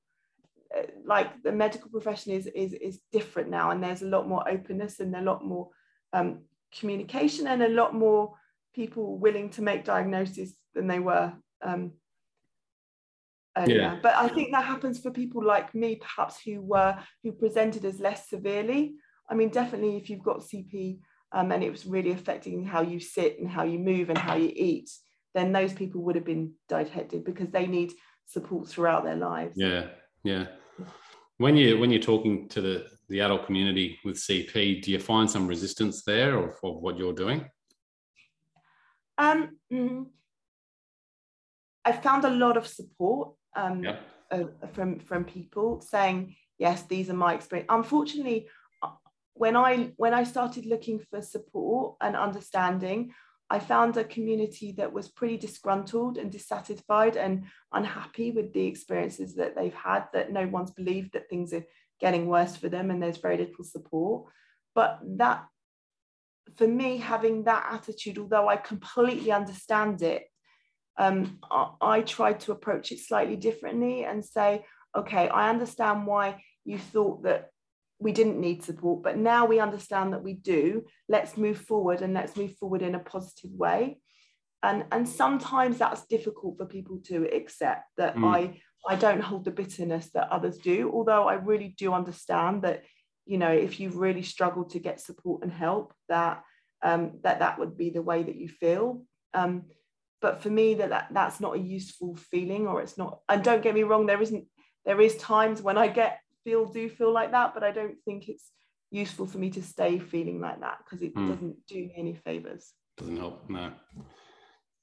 like 1.06 1.42
the 1.44 1.52
medical 1.52 1.90
profession 1.90 2.32
is 2.34 2.48
is 2.48 2.74
is 2.74 3.00
different 3.12 3.50
now, 3.50 3.72
and 3.72 3.84
there's 3.84 4.02
a 4.02 4.08
lot 4.08 4.28
more 4.28 4.48
openness 4.48 5.00
and 5.00 5.16
a 5.16 5.22
lot 5.22 5.44
more 5.44 5.70
um, 6.14 6.42
communication 6.78 7.48
and 7.48 7.64
a 7.64 7.70
lot 7.70 7.94
more 7.94 8.34
people 8.76 9.18
willing 9.18 9.50
to 9.50 9.62
make 9.62 9.84
diagnoses 9.84 10.56
than 10.76 10.88
they 10.88 11.00
were 11.00 11.34
um, 11.64 11.94
earlier. 13.58 13.82
Yeah. 13.82 14.00
But 14.02 14.16
I 14.16 14.28
think 14.28 14.52
that 14.52 14.66
happens 14.66 15.00
for 15.00 15.12
people 15.12 15.44
like 15.44 15.74
me, 15.74 15.96
perhaps 15.96 16.40
who 16.44 16.62
were 16.62 16.98
who 17.24 17.32
presented 17.32 17.86
as 17.86 18.00
less 18.00 18.30
severely. 18.30 18.96
I 19.30 19.36
mean, 19.36 19.50
definitely 19.50 19.98
if 19.98 20.10
you've 20.10 20.24
got 20.24 20.42
CP 20.42 21.00
um, 21.32 21.52
and 21.52 21.64
it 21.64 21.72
was 21.72 21.86
really 21.86 22.12
affecting 22.12 22.66
how 22.66 22.82
you 22.82 23.00
sit 23.00 23.40
and 23.40 23.50
how 23.50 23.64
you 23.64 23.80
move 23.80 24.10
and 24.10 24.18
how 24.18 24.36
you 24.36 24.52
eat, 24.56 24.90
then 25.36 25.52
those 25.52 25.74
people 25.74 26.02
would 26.02 26.16
have 26.16 26.26
been 26.26 26.54
detected 26.68 27.24
because 27.24 27.50
they 27.50 27.68
need 27.68 27.94
support 28.26 28.68
throughout 28.68 29.04
their 29.04 29.16
lives. 29.16 29.56
Yeah, 29.56 29.88
yeah. 30.24 30.48
When 31.40 31.56
you 31.56 31.80
when 31.80 31.90
you're 31.90 32.02
talking 32.02 32.50
to 32.50 32.60
the 32.60 32.86
the 33.08 33.22
adult 33.22 33.46
community 33.46 33.98
with 34.04 34.18
CP, 34.18 34.82
do 34.82 34.92
you 34.92 35.00
find 35.00 35.30
some 35.30 35.48
resistance 35.48 36.04
there 36.04 36.38
of, 36.38 36.56
of 36.64 36.82
what 36.82 36.98
you're 36.98 37.14
doing? 37.14 37.50
Um, 39.18 39.58
mm, 39.72 40.06
I 41.86 41.94
found 41.94 42.26
a 42.26 42.30
lot 42.30 42.58
of 42.58 42.68
support 42.68 43.32
um, 43.56 43.84
yep. 43.84 44.02
uh, 44.32 44.44
from 44.74 45.00
from 45.00 45.24
people 45.24 45.80
saying, 45.80 46.36
"Yes, 46.58 46.84
these 46.84 47.10
are 47.10 47.14
my 47.26 47.36
experience." 47.36 47.68
Unfortunately, 47.70 48.50
uh, 48.84 48.90
when 49.34 49.56
I 49.56 49.94
when 49.96 50.14
I 50.14 50.26
started 50.26 50.66
looking 50.66 51.00
for 51.10 51.22
support 51.22 51.96
and 52.02 52.18
understanding, 52.18 53.14
I 53.50 53.60
found 53.60 53.98
a 53.98 54.04
community 54.04 54.74
that 54.74 54.94
was 54.94 55.08
pretty 55.08 55.38
disgruntled 55.38 56.18
and 56.18 56.32
dissatisfied 56.32 57.18
and 57.18 57.46
unhappy 57.74 58.32
with 58.32 58.54
the 58.54 58.66
experiences 58.66 59.36
that 59.36 59.56
they've 59.56 59.74
had, 59.74 60.06
that 60.14 60.32
no 60.32 60.48
one's 60.48 60.72
believed 60.72 61.14
that 61.14 61.30
things 61.30 61.54
are 61.54 61.66
getting 62.00 62.28
worse 62.28 62.56
for 62.56 62.70
them 62.70 62.92
and 62.92 63.02
there's 63.02 63.18
very 63.18 63.38
little 63.38 63.64
support. 63.64 64.32
But 64.76 65.00
that 65.18 65.46
for 66.58 66.68
me, 66.68 66.98
having 66.98 67.44
that 67.44 67.68
attitude, 67.72 68.18
although 68.18 68.48
I 68.48 68.58
completely 68.58 69.32
understand 69.32 70.02
it, 70.02 70.24
um, 70.98 71.40
I, 71.50 71.72
I 71.82 72.02
tried 72.02 72.42
to 72.42 72.52
approach 72.52 72.92
it 72.92 73.00
slightly 73.00 73.36
differently 73.36 74.06
and 74.06 74.24
say, 74.24 74.66
okay, 74.96 75.28
I 75.28 75.50
understand 75.50 76.06
why 76.06 76.44
you 76.66 76.78
thought 76.78 77.24
that 77.24 77.50
we 78.00 78.12
didn't 78.14 78.40
need 78.40 78.64
support, 78.64 79.04
but 79.04 79.18
now 79.18 79.46
we 79.46 79.60
understand 79.60 80.14
that 80.14 80.24
we 80.24 80.34
do. 80.34 80.86
Let's 81.10 81.38
move 81.38 81.60
forward 81.60 82.02
and 82.02 82.14
let's 82.14 82.38
move 82.38 82.56
forward 82.58 82.82
in 82.82 82.96
a 82.96 83.00
positive 83.00 83.52
way. 83.52 84.00
And, 84.64 84.86
and 84.92 85.08
sometimes 85.08 85.78
that's 85.78 86.06
difficult 86.08 86.58
for 86.58 86.66
people 86.66 87.00
to 87.06 87.28
accept 87.34 87.84
that 87.98 88.16
mm. 88.16 88.26
I, 88.26 88.62
I 88.88 88.96
don't 88.96 89.22
hold 89.22 89.46
the 89.46 89.52
bitterness 89.52 90.10
that 90.14 90.32
others 90.32 90.58
do, 90.58 90.92
although 90.94 91.28
I 91.28 91.34
really 91.34 91.76
do 91.78 91.94
understand 91.94 92.64
that, 92.64 92.84
you 93.26 93.38
know, 93.38 93.52
if 93.52 93.80
you've 93.80 93.98
really 93.98 94.24
struggled 94.24 94.72
to 94.72 94.80
get 94.80 95.02
support 95.02 95.44
and 95.44 95.52
help, 95.52 95.94
that 96.08 96.44
um, 96.82 97.20
that 97.24 97.40
that 97.40 97.60
would 97.60 97.78
be 97.78 97.90
the 97.90 98.02
way 98.02 98.24
that 98.24 98.36
you 98.36 98.48
feel. 98.48 99.04
Um, 99.34 99.64
but 100.22 100.42
for 100.42 100.50
me, 100.50 100.76
that, 100.76 100.90
that 100.90 101.08
that's 101.12 101.40
not 101.40 101.56
a 101.56 101.60
useful 101.60 102.16
feeling, 102.16 102.68
or 102.68 102.82
it's 102.82 102.98
not. 102.98 103.20
And 103.28 103.44
don't 103.44 103.62
get 103.62 103.76
me 103.76 103.84
wrong, 103.84 104.06
there 104.06 104.22
isn't. 104.22 104.46
There 104.86 105.02
is 105.02 105.18
times 105.18 105.62
when 105.62 105.78
I 105.78 105.88
get 105.88 106.20
feel 106.50 106.66
do 106.66 106.90
feel 106.90 107.14
like 107.14 107.32
that, 107.32 107.54
but 107.54 107.64
I 107.64 107.72
don't 107.72 107.98
think 108.06 108.28
it's 108.28 108.52
useful 108.92 109.28
for 109.28 109.38
me 109.38 109.52
to 109.52 109.62
stay 109.62 110.00
feeling 110.00 110.42
like 110.42 110.60
that 110.62 110.80
because 110.84 111.04
it 111.04 111.14
mm. 111.16 111.30
doesn't 111.30 111.56
do 111.68 111.76
me 111.76 111.94
any 111.96 112.16
favors. 112.16 112.74
Doesn't 112.98 113.18
help, 113.18 113.48
no. 113.50 113.72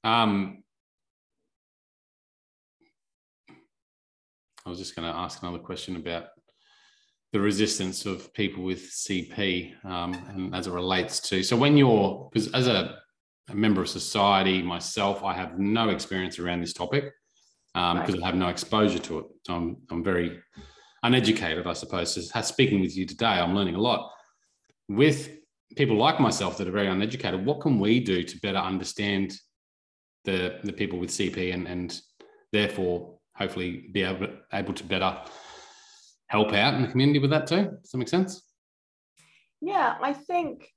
Um, 0.03 0.63
I 4.65 4.69
was 4.69 4.79
just 4.79 4.95
going 4.95 5.11
to 5.11 5.17
ask 5.17 5.41
another 5.41 5.59
question 5.59 5.97
about 5.97 6.27
the 7.33 7.39
resistance 7.41 8.05
of 8.05 8.33
people 8.33 8.63
with 8.63 8.89
CP 8.89 9.73
um, 9.85 10.13
and 10.29 10.55
as 10.55 10.67
it 10.67 10.71
relates 10.71 11.19
to. 11.29 11.43
So 11.43 11.57
when 11.57 11.75
you're, 11.75 12.29
because 12.31 12.51
as 12.53 12.67
a, 12.67 12.97
a, 13.49 13.55
member 13.55 13.81
of 13.81 13.89
society 13.89 14.61
myself, 14.61 15.23
I 15.23 15.33
have 15.33 15.59
no 15.59 15.89
experience 15.89 16.39
around 16.39 16.61
this 16.61 16.73
topic 16.73 17.11
because 17.73 17.91
um, 17.91 17.97
right. 17.97 18.23
I 18.23 18.25
have 18.25 18.35
no 18.35 18.47
exposure 18.47 18.99
to 18.99 19.19
it. 19.19 19.25
So 19.45 19.53
I'm, 19.53 19.77
I'm 19.91 20.03
very 20.03 20.39
uneducated, 21.07 21.65
I 21.65 21.73
suppose. 21.73 22.31
Speaking 22.47 22.81
with 22.81 22.95
you 22.95 23.05
today, 23.05 23.25
I'm 23.25 23.55
learning 23.55 23.75
a 23.75 23.81
lot. 23.81 24.11
With 24.89 25.29
people 25.75 25.97
like 25.97 26.19
myself 26.19 26.57
that 26.57 26.67
are 26.67 26.71
very 26.71 26.87
uneducated, 26.87 27.45
what 27.45 27.61
can 27.61 27.79
we 27.79 27.99
do 27.99 28.23
to 28.23 28.39
better 28.39 28.57
understand 28.57 29.33
the, 30.25 30.59
the 30.63 30.73
people 30.73 30.99
with 30.99 31.09
CP 31.09 31.53
and, 31.53 31.67
and 31.67 31.99
therefore 32.51 33.17
hopefully 33.35 33.89
be 33.91 34.03
able, 34.03 34.27
able 34.53 34.73
to 34.73 34.83
better 34.83 35.17
help 36.27 36.53
out 36.53 36.73
in 36.73 36.81
the 36.81 36.89
community 36.89 37.19
with 37.19 37.31
that 37.31 37.47
too? 37.47 37.63
Does 37.81 37.91
that 37.91 37.97
make 37.97 38.09
sense? 38.09 38.43
Yeah, 39.61 39.95
I 40.01 40.13
think 40.13 40.69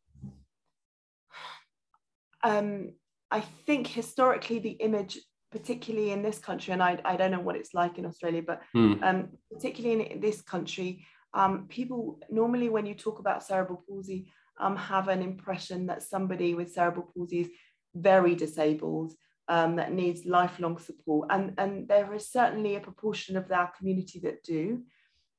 um, 2.43 2.93
I 3.31 3.41
think 3.41 3.87
historically 3.87 4.59
the 4.59 4.71
image 4.71 5.19
particularly 5.51 6.11
in 6.11 6.23
this 6.23 6.39
country, 6.39 6.73
and 6.73 6.83
I, 6.83 7.01
I 7.05 7.17
don't 7.17 7.31
know 7.31 7.41
what 7.41 7.57
it's 7.57 7.75
like 7.75 7.99
in 7.99 8.07
Australia, 8.07 8.43
but 8.43 8.63
mm. 8.75 9.03
um, 9.03 9.29
particularly 9.53 10.13
in, 10.13 10.21
this 10.21 10.41
country, 10.43 11.05
um, 11.35 11.67
people 11.69 12.21
normally, 12.31 12.69
when 12.69 12.87
you 12.87 12.95
talk 12.95 13.19
about 13.19 13.43
cerebral 13.43 13.83
palsy, 13.89 14.31
um, 14.59 14.77
have 14.77 15.09
an 15.09 15.23
impression 15.23 15.87
that 15.87 16.03
somebody 16.03 16.55
with 16.55 16.73
cerebral 16.73 17.11
palsy 17.15 17.41
is 17.41 17.49
very 17.95 18.35
disabled, 18.35 19.13
um, 19.49 19.77
that 19.77 19.93
needs 19.93 20.25
lifelong 20.25 20.79
support. 20.79 21.29
And, 21.31 21.55
and 21.59 21.89
there 21.89 22.15
is 22.15 22.31
certainly 22.31 22.77
a 22.77 22.81
proportion 22.81 23.37
of 23.37 23.51
our 23.51 23.73
community 23.77 24.21
that 24.21 24.45
do, 24.45 24.83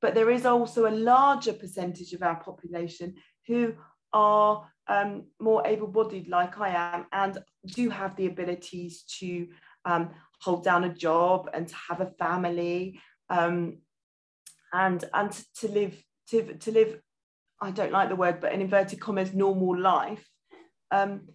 but 0.02 0.16
there 0.16 0.30
is 0.30 0.46
also 0.46 0.88
a 0.88 0.92
larger 0.92 1.54
percentage 1.54 2.12
of 2.12 2.22
our 2.22 2.36
population 2.36 3.16
who 3.48 3.74
are 4.12 4.68
um, 4.88 5.24
more 5.40 5.66
able 5.66 5.88
bodied, 5.88 6.28
like 6.28 6.60
I 6.60 6.70
am, 6.70 7.06
and 7.14 7.38
do 7.66 7.90
have 7.90 8.16
the 8.16 8.26
abilities 8.26 9.04
to 9.20 9.48
um, 9.86 10.12
hold 10.42 10.64
down 10.64 10.84
a 10.84 10.94
job 10.94 11.50
and 11.54 11.68
to 11.68 11.76
have 11.90 12.02
a 12.02 12.12
family 12.20 13.00
um, 13.30 13.78
and 14.74 15.04
and 15.14 15.32
to, 15.32 15.46
to 15.56 15.68
live 15.70 16.04
to, 16.30 16.54
to 16.56 16.72
live 16.72 17.00
I 17.62 17.72
don't 17.72 17.92
like 17.92 18.10
the 18.10 18.16
word 18.16 18.40
but 18.42 18.54
in 18.54 18.62
inverted 18.62 19.00
commas 19.00 19.34
normal 19.34 19.80
life. 19.80 20.28
Um, 20.90 21.30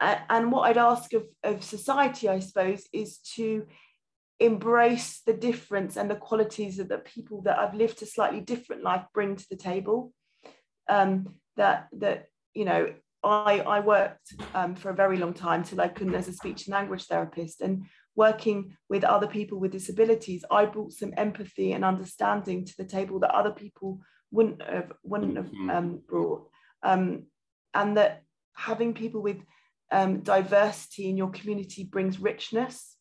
and 0.00 0.52
what 0.52 0.68
I'd 0.68 0.78
ask 0.78 1.12
of, 1.12 1.24
of 1.42 1.64
society 1.64 2.28
I 2.28 2.38
suppose 2.40 2.86
is 2.92 3.18
to 3.36 3.66
embrace 4.40 5.22
the 5.26 5.32
difference 5.32 5.96
and 5.96 6.08
the 6.08 6.14
qualities 6.14 6.76
that 6.76 6.88
the 6.88 6.98
people 6.98 7.42
that 7.42 7.58
have 7.58 7.74
lived 7.74 8.00
a 8.02 8.06
slightly 8.06 8.40
different 8.40 8.82
life 8.82 9.04
bring 9.12 9.34
to 9.34 9.46
the 9.50 9.56
table. 9.56 10.12
Um, 10.88 11.34
that 11.56 11.88
that 11.92 12.26
you 12.54 12.64
know 12.64 12.94
I, 13.22 13.60
I 13.60 13.80
worked 13.80 14.34
um, 14.54 14.74
for 14.74 14.90
a 14.90 14.94
very 14.94 15.16
long 15.16 15.34
time 15.34 15.64
till 15.64 15.80
I 15.80 15.88
couldn't 15.88 16.14
as 16.14 16.28
a 16.28 16.32
speech 16.32 16.66
and 16.66 16.72
language 16.72 17.04
therapist. 17.04 17.60
And 17.60 17.84
working 18.14 18.76
with 18.88 19.04
other 19.04 19.26
people 19.26 19.58
with 19.58 19.72
disabilities, 19.72 20.44
I 20.50 20.66
brought 20.66 20.92
some 20.92 21.12
empathy 21.16 21.72
and 21.72 21.84
understanding 21.84 22.64
to 22.64 22.76
the 22.76 22.84
table 22.84 23.18
that 23.20 23.34
other 23.34 23.50
people 23.50 24.00
wouldn't 24.30 24.62
have 24.62 24.92
wouldn't 25.02 25.36
have 25.36 25.46
mm-hmm. 25.46 25.70
um, 25.70 26.02
brought. 26.06 26.48
Um, 26.82 27.24
and 27.74 27.96
that 27.96 28.22
having 28.54 28.94
people 28.94 29.20
with 29.20 29.38
um, 29.90 30.20
diversity 30.20 31.08
in 31.08 31.16
your 31.16 31.30
community 31.30 31.84
brings 31.84 32.20
richness. 32.20 32.96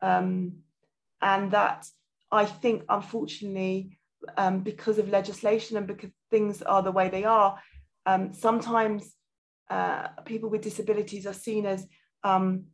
Um, 0.00 0.58
and 1.20 1.50
that 1.50 1.86
I 2.32 2.46
think, 2.46 2.84
unfortunately, 2.88 3.98
um, 4.38 4.60
because 4.60 4.98
of 4.98 5.10
legislation 5.10 5.76
and 5.76 5.86
because 5.86 6.10
things 6.30 6.62
are 6.62 6.82
the 6.82 6.92
way 6.92 7.10
they 7.10 7.24
are, 7.24 7.58
sometimes 8.32 9.14
uh, 9.70 10.08
people 10.24 10.50
with 10.50 10.62
disabilities 10.62 11.26
are 11.26 11.32
seen 11.32 11.64
as 11.64 11.86
um, 12.24 12.64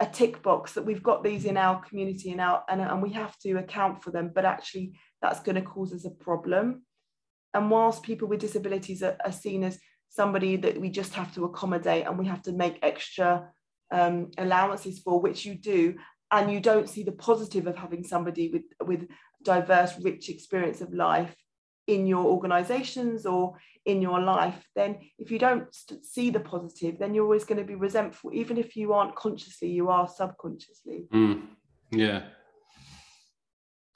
a 0.00 0.06
tick 0.06 0.42
box 0.42 0.72
that 0.72 0.84
we've 0.84 1.02
got 1.02 1.24
these 1.24 1.44
in 1.46 1.56
our 1.56 1.80
community 1.82 2.30
and, 2.30 2.40
our, 2.40 2.62
and, 2.68 2.80
and 2.80 3.02
we 3.02 3.10
have 3.12 3.36
to 3.38 3.54
account 3.54 4.02
for 4.02 4.10
them, 4.10 4.30
but 4.34 4.44
actually 4.44 4.98
that's 5.22 5.40
going 5.40 5.54
to 5.54 5.62
cause 5.62 5.92
us 5.92 6.04
a 6.04 6.10
problem. 6.10 6.82
And 7.54 7.70
whilst 7.70 8.02
people 8.02 8.28
with 8.28 8.40
disabilities 8.40 9.02
are, 9.02 9.16
are 9.24 9.32
seen 9.32 9.64
as 9.64 9.78
somebody 10.08 10.56
that 10.56 10.80
we 10.80 10.90
just 10.90 11.14
have 11.14 11.34
to 11.34 11.44
accommodate 11.44 12.06
and 12.06 12.18
we 12.18 12.26
have 12.26 12.42
to 12.42 12.52
make 12.52 12.78
extra 12.82 13.48
um, 13.90 14.30
allowances 14.36 14.98
for, 14.98 15.20
which 15.20 15.46
you 15.46 15.54
do, 15.54 15.96
and 16.30 16.52
you 16.52 16.60
don't 16.60 16.88
see 16.88 17.02
the 17.02 17.12
positive 17.12 17.66
of 17.66 17.76
having 17.76 18.04
somebody 18.04 18.48
with, 18.48 18.88
with 18.88 19.08
diverse, 19.42 19.94
rich 20.00 20.28
experience 20.28 20.80
of 20.80 20.92
life 20.92 21.34
in 21.86 22.06
your 22.06 22.24
organizations 22.24 23.26
or 23.26 23.54
in 23.84 24.00
your 24.00 24.20
life, 24.20 24.66
then 24.74 24.98
if 25.18 25.30
you 25.30 25.38
don't 25.38 25.66
see 26.02 26.30
the 26.30 26.40
positive, 26.40 26.98
then 26.98 27.14
you're 27.14 27.24
always 27.24 27.44
going 27.44 27.58
to 27.58 27.64
be 27.64 27.74
resentful. 27.74 28.30
Even 28.32 28.56
if 28.56 28.76
you 28.76 28.92
aren't 28.92 29.14
consciously, 29.14 29.68
you 29.68 29.90
are 29.90 30.08
subconsciously. 30.08 31.06
Mm, 31.12 31.42
yeah. 31.90 32.22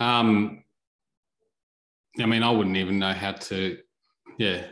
Um, 0.00 0.62
I 2.18 2.26
mean, 2.26 2.42
I 2.42 2.50
wouldn't 2.50 2.76
even 2.76 2.98
know 2.98 3.12
how 3.12 3.32
to, 3.32 3.78
yeah, 4.38 4.64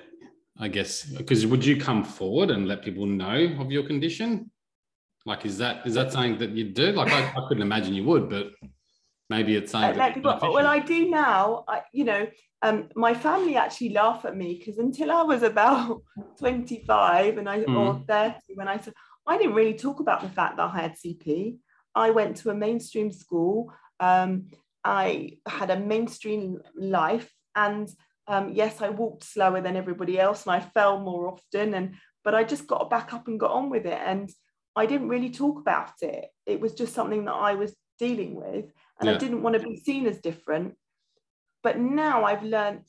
I 0.59 0.69
guess, 0.69 1.05
because 1.05 1.47
would 1.47 1.65
you 1.65 1.81
come 1.81 2.05
forward 2.05 2.51
and 2.51 2.67
let 2.67 2.83
people 2.83 3.07
know 3.07 3.57
of 3.59 3.71
your 3.71 3.87
condition? 3.87 4.51
Like, 5.25 5.45
is 5.45 5.59
that 5.59 5.87
is 5.87 5.95
that 5.95 6.13
something 6.13 6.39
that 6.39 6.51
you 6.51 6.71
do? 6.71 6.93
Like, 6.93 7.13
I, 7.13 7.29
I 7.29 7.49
couldn't 7.49 7.63
imagine 7.63 7.95
you 7.95 8.05
would, 8.05 8.31
but 8.31 8.53
maybe 9.29 9.57
it's 9.57 9.73
something. 9.73 10.01
Uh, 10.01 10.13
people, 10.13 10.39
well, 10.53 10.67
I 10.67 10.79
do 10.79 11.09
now. 11.11 11.65
I, 11.69 11.83
you 11.93 12.05
know, 12.05 12.27
um, 12.63 12.89
my 12.95 13.15
family 13.15 13.57
actually 13.57 13.91
laugh 13.91 14.25
at 14.25 14.37
me 14.37 14.57
because 14.59 14.79
until 14.79 15.11
I 15.11 15.23
was 15.23 15.43
about 15.43 16.03
25 16.39 17.39
and 17.39 17.49
I 17.49 17.61
mm. 17.61 17.77
or 17.77 18.03
30, 18.07 18.37
when 18.55 18.69
I 18.69 18.79
said 18.79 18.95
I 19.27 19.39
didn't 19.39 19.55
really 19.55 19.75
talk 19.75 20.01
about 20.01 20.23
the 20.23 20.29
fact 20.29 20.57
that 20.57 20.71
I 20.73 20.81
had 20.81 20.95
CP. 20.95 21.59
I 21.95 22.11
went 22.11 22.37
to 22.39 22.51
a 22.51 22.55
mainstream 22.55 23.11
school. 23.11 23.73
Um, 23.99 24.49
I 24.85 25.39
had 25.49 25.71
a 25.71 25.79
mainstream 25.79 26.61
life, 26.77 27.33
and 27.57 27.89
um, 28.29 28.53
yes, 28.53 28.83
I 28.83 28.91
walked 28.91 29.25
slower 29.25 29.61
than 29.61 29.77
everybody 29.77 30.21
else, 30.21 30.47
and 30.47 30.55
I 30.55 30.61
fell 30.61 31.01
more 31.01 31.29
often. 31.29 31.75
And 31.75 31.95
but 32.23 32.35
I 32.35 32.45
just 32.45 32.67
got 32.67 32.91
back 32.91 33.13
up 33.13 33.27
and 33.27 33.41
got 33.41 33.51
on 33.51 33.71
with 33.71 33.87
it, 33.87 34.01
and 34.05 34.31
I 34.77 34.87
didn't 34.87 35.09
really 35.09 35.31
talk 35.31 35.59
about 35.59 35.93
it. 36.03 36.27
It 36.45 36.61
was 36.61 36.75
just 36.75 36.95
something 36.95 37.25
that 37.25 37.33
I 37.33 37.55
was 37.55 37.75
dealing 37.99 38.35
with, 38.35 38.67
and 39.01 39.09
yeah. 39.09 39.15
I 39.15 39.19
didn't 39.19 39.43
want 39.43 39.55
to 39.55 39.61
be 39.61 39.77
seen 39.77 40.07
as 40.07 40.19
different. 40.19 40.75
But 41.63 41.79
now 41.79 42.25
I've 42.25 42.43
learned 42.43 42.85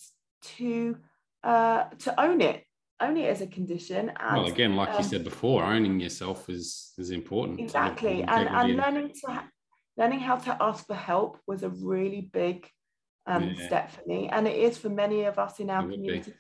to 0.58 0.98
uh, 1.44 1.86
to 2.00 2.20
own 2.22 2.42
it, 2.42 2.64
own 3.00 3.18
it 3.18 3.30
as 3.30 3.42
a 3.42 3.48
condition. 3.48 4.12
And, 4.20 4.42
well, 4.42 4.52
again, 4.52 4.76
like 4.76 4.90
um, 4.90 4.98
you 4.98 5.04
said 5.04 5.24
before, 5.24 5.64
owning 5.64 6.00
yourself 6.00 6.50
is 6.50 6.94
is 6.98 7.12
important. 7.12 7.60
Exactly, 7.60 8.24
and 8.24 8.48
and 8.48 8.76
learning 8.76 9.14
to 9.26 9.44
learning 9.98 10.20
how 10.20 10.36
to 10.36 10.58
ask 10.62 10.86
for 10.86 10.96
help 10.96 11.40
was 11.48 11.64
a 11.64 11.70
really 11.70 12.30
big 12.32 12.70
um, 13.26 13.56
yeah. 13.58 13.68
step 13.68 13.92
for 13.92 14.02
me, 14.06 14.30
and 14.30 14.48
it 14.48 14.58
is 14.58 14.78
for 14.78 14.90
many 14.90 15.24
of 15.24 15.40
us 15.40 15.60
in 15.60 15.70
our 15.70 15.82
community, 15.82 16.34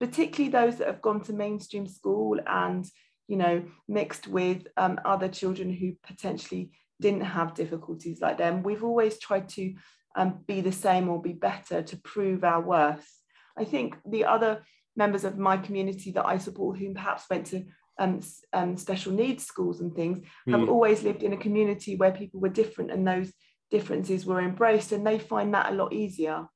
particularly 0.00 0.50
those 0.50 0.76
that 0.78 0.86
have 0.86 1.02
gone 1.02 1.20
to 1.22 1.32
mainstream 1.32 1.86
school 1.86 2.38
and 2.46 2.86
you 3.26 3.36
know 3.36 3.62
mixed 3.88 4.26
with 4.26 4.66
um, 4.76 4.98
other 5.04 5.28
children 5.28 5.70
who 5.72 5.92
potentially 6.06 6.70
didn't 7.00 7.22
have 7.22 7.54
difficulties 7.54 8.20
like 8.20 8.38
them. 8.38 8.62
We've 8.62 8.84
always 8.84 9.18
tried 9.18 9.48
to 9.50 9.74
um, 10.16 10.40
be 10.46 10.60
the 10.60 10.72
same 10.72 11.08
or 11.08 11.22
be 11.22 11.32
better 11.32 11.82
to 11.82 11.96
prove 11.98 12.44
our 12.44 12.60
worth. 12.60 13.08
I 13.56 13.64
think 13.64 13.96
the 14.08 14.24
other 14.24 14.62
members 14.96 15.24
of 15.24 15.38
my 15.38 15.56
community 15.56 16.10
that 16.12 16.26
I 16.26 16.38
support 16.38 16.78
who 16.78 16.92
perhaps 16.92 17.24
went 17.30 17.46
to 17.46 17.64
um, 17.98 18.20
um, 18.52 18.76
special 18.76 19.12
needs 19.12 19.44
schools 19.44 19.80
and 19.80 19.94
things 19.94 20.20
have 20.48 20.60
mm. 20.60 20.68
always 20.68 21.02
lived 21.02 21.22
in 21.22 21.32
a 21.32 21.36
community 21.36 21.96
where 21.96 22.12
people 22.12 22.40
were 22.40 22.48
different 22.48 22.90
and 22.90 23.06
those 23.06 23.32
differences 23.70 24.24
were 24.24 24.40
embraced 24.40 24.92
and 24.92 25.06
they 25.06 25.18
find 25.18 25.52
that 25.54 25.72
a 25.72 25.74
lot 25.74 25.92
easier 25.92 26.46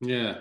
yeah 0.00 0.36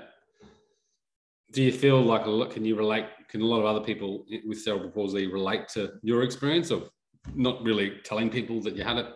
do 1.54 1.64
you 1.64 1.72
feel 1.72 2.02
like 2.02 2.26
a 2.26 2.30
lot 2.30 2.52
can 2.52 2.66
you 2.66 2.76
relate 2.76 3.06
can 3.30 3.42
a 3.42 3.46
lot 3.46 3.60
of 3.60 3.66
other 3.66 3.80
people 3.80 4.26
with 4.46 4.62
cerebral 4.62 4.92
palsy 4.92 5.28
relate 5.28 5.68
to 5.70 5.94
your 6.02 6.24
experience 6.24 6.72
of 6.72 6.90
not 7.36 7.64
really 7.64 7.94
telling 8.04 8.30
people 8.30 8.62
that 8.62 8.76
you 8.76 8.84
had 8.84 8.98
it 8.98 9.08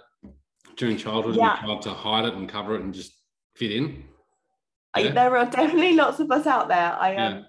during 0.77 0.97
childhood 0.97 1.35
yeah. 1.35 1.57
and 1.57 1.65
tried 1.65 1.81
to 1.81 1.89
hide 1.89 2.25
it 2.25 2.33
and 2.33 2.47
cover 2.47 2.75
it 2.75 2.81
and 2.81 2.93
just 2.93 3.13
fit 3.55 3.71
in 3.71 4.03
yeah. 4.95 5.11
there 5.11 5.37
are 5.37 5.45
definitely 5.45 5.93
lots 5.93 6.19
of 6.19 6.31
us 6.31 6.47
out 6.47 6.67
there 6.67 6.97
i 6.99 7.15
um, 7.15 7.33
yeah 7.35 7.43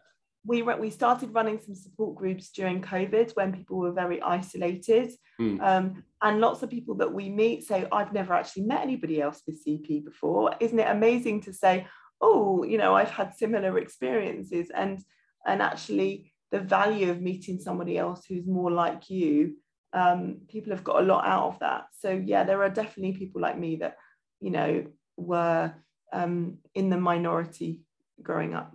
we 0.49 0.63
we 0.63 0.91
started 0.91 1.35
running 1.35 1.61
some 1.61 1.75
support 1.75 2.17
groups 2.17 2.51
during 2.51 2.81
COVID 2.81 3.37
when 3.37 3.53
people 3.53 3.77
were 3.77 3.93
very 3.93 4.21
isolated, 4.23 5.13
mm. 5.41 5.61
um, 5.61 6.03
and 6.23 6.41
lots 6.41 6.63
of 6.63 6.71
people 6.71 6.95
that 6.97 7.13
we 7.13 7.29
meet 7.29 7.65
say, 7.65 7.87
"I've 7.93 8.15
never 8.15 8.33
actually 8.33 8.63
met 8.63 8.83
anybody 8.83 9.21
else 9.21 9.43
with 9.47 9.63
CP 9.65 10.05
before." 10.05 10.55
Isn't 10.59 10.79
it 10.79 10.89
amazing 10.89 11.43
to 11.43 11.53
say, 11.53 11.87
"Oh, 12.21 12.65
you 12.65 12.79
know, 12.79 12.95
I've 12.95 13.11
had 13.11 13.35
similar 13.35 13.79
experiences," 13.79 14.71
and 14.75 14.99
and 15.47 15.61
actually 15.61 16.33
the 16.51 16.61
value 16.61 17.11
of 17.11 17.21
meeting 17.21 17.61
somebody 17.61 17.99
else 17.99 18.25
who's 18.25 18.47
more 18.47 18.71
like 18.71 19.11
you. 19.11 19.57
Um, 19.93 20.43
people 20.49 20.73
have 20.73 20.85
got 20.85 21.03
a 21.03 21.07
lot 21.07 21.27
out 21.27 21.49
of 21.49 21.59
that. 21.61 21.87
So 21.99 22.11
yeah, 22.11 22.45
there 22.45 22.63
are 22.63 22.69
definitely 22.69 23.13
people 23.13 23.41
like 23.41 23.59
me 23.59 23.77
that 23.77 23.97
you 24.41 24.51
know 24.51 24.85
were 25.17 25.73
um, 26.13 26.59
in 26.75 26.91
the 26.91 26.99
minority 26.99 27.83
growing 28.23 28.55
up. 28.55 28.75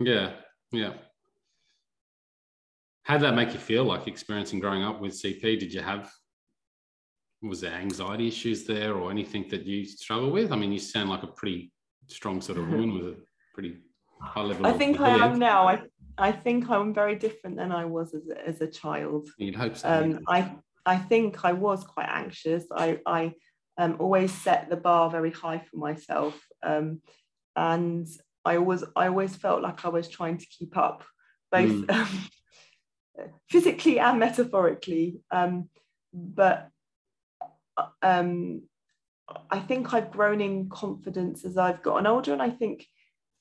Yeah, 0.00 0.32
yeah. 0.70 0.94
How 3.04 3.18
did 3.18 3.24
that 3.24 3.34
make 3.34 3.52
you 3.52 3.58
feel 3.58 3.84
like 3.84 4.06
experiencing 4.06 4.60
growing 4.60 4.84
up 4.84 5.00
with 5.00 5.12
CP? 5.12 5.58
Did 5.58 5.72
you 5.72 5.80
have, 5.80 6.10
was 7.42 7.60
there 7.60 7.72
anxiety 7.72 8.28
issues 8.28 8.64
there 8.64 8.94
or 8.94 9.10
anything 9.10 9.46
that 9.50 9.66
you 9.66 9.84
struggle 9.84 10.30
with? 10.30 10.52
I 10.52 10.56
mean, 10.56 10.72
you 10.72 10.78
sound 10.78 11.10
like 11.10 11.24
a 11.24 11.28
pretty 11.28 11.72
strong 12.06 12.40
sort 12.40 12.58
of 12.58 12.68
woman 12.68 12.94
with 12.94 13.06
a 13.06 13.16
pretty 13.54 13.78
high 14.20 14.42
level. 14.42 14.66
I 14.66 14.72
think 14.72 15.00
I 15.00 15.26
am 15.26 15.38
now. 15.38 15.66
I, 15.66 15.82
I 16.18 16.32
think 16.32 16.68
I'm 16.68 16.94
very 16.94 17.16
different 17.16 17.56
than 17.56 17.72
I 17.72 17.84
was 17.84 18.14
as 18.14 18.28
a, 18.28 18.48
as 18.48 18.60
a 18.60 18.66
child. 18.66 19.28
You'd 19.38 19.54
hope 19.54 19.76
so. 19.76 19.88
Um, 19.88 20.20
I, 20.28 20.54
I 20.84 20.96
think 20.96 21.44
I 21.44 21.52
was 21.52 21.84
quite 21.84 22.08
anxious. 22.08 22.64
I, 22.74 23.00
I 23.06 23.34
um, 23.78 23.96
always 23.98 24.32
set 24.32 24.68
the 24.68 24.76
bar 24.76 25.10
very 25.10 25.30
high 25.30 25.58
for 25.58 25.76
myself. 25.76 26.38
Um, 26.62 27.00
and 27.56 28.06
I 28.44 28.56
always, 28.56 28.84
I 28.96 29.08
always 29.08 29.36
felt 29.36 29.62
like 29.62 29.84
I 29.84 29.88
was 29.88 30.08
trying 30.08 30.38
to 30.38 30.46
keep 30.46 30.76
up 30.76 31.04
both 31.50 31.70
mm. 31.70 32.28
physically 33.48 33.98
and 33.98 34.18
metaphorically. 34.18 35.20
Um, 35.30 35.68
but 36.12 36.68
um, 38.02 38.62
I 39.50 39.60
think 39.60 39.94
I've 39.94 40.10
grown 40.10 40.40
in 40.40 40.68
confidence 40.68 41.44
as 41.44 41.56
I've 41.56 41.82
gotten 41.82 42.06
older. 42.06 42.32
And 42.32 42.42
I 42.42 42.50
think 42.50 42.86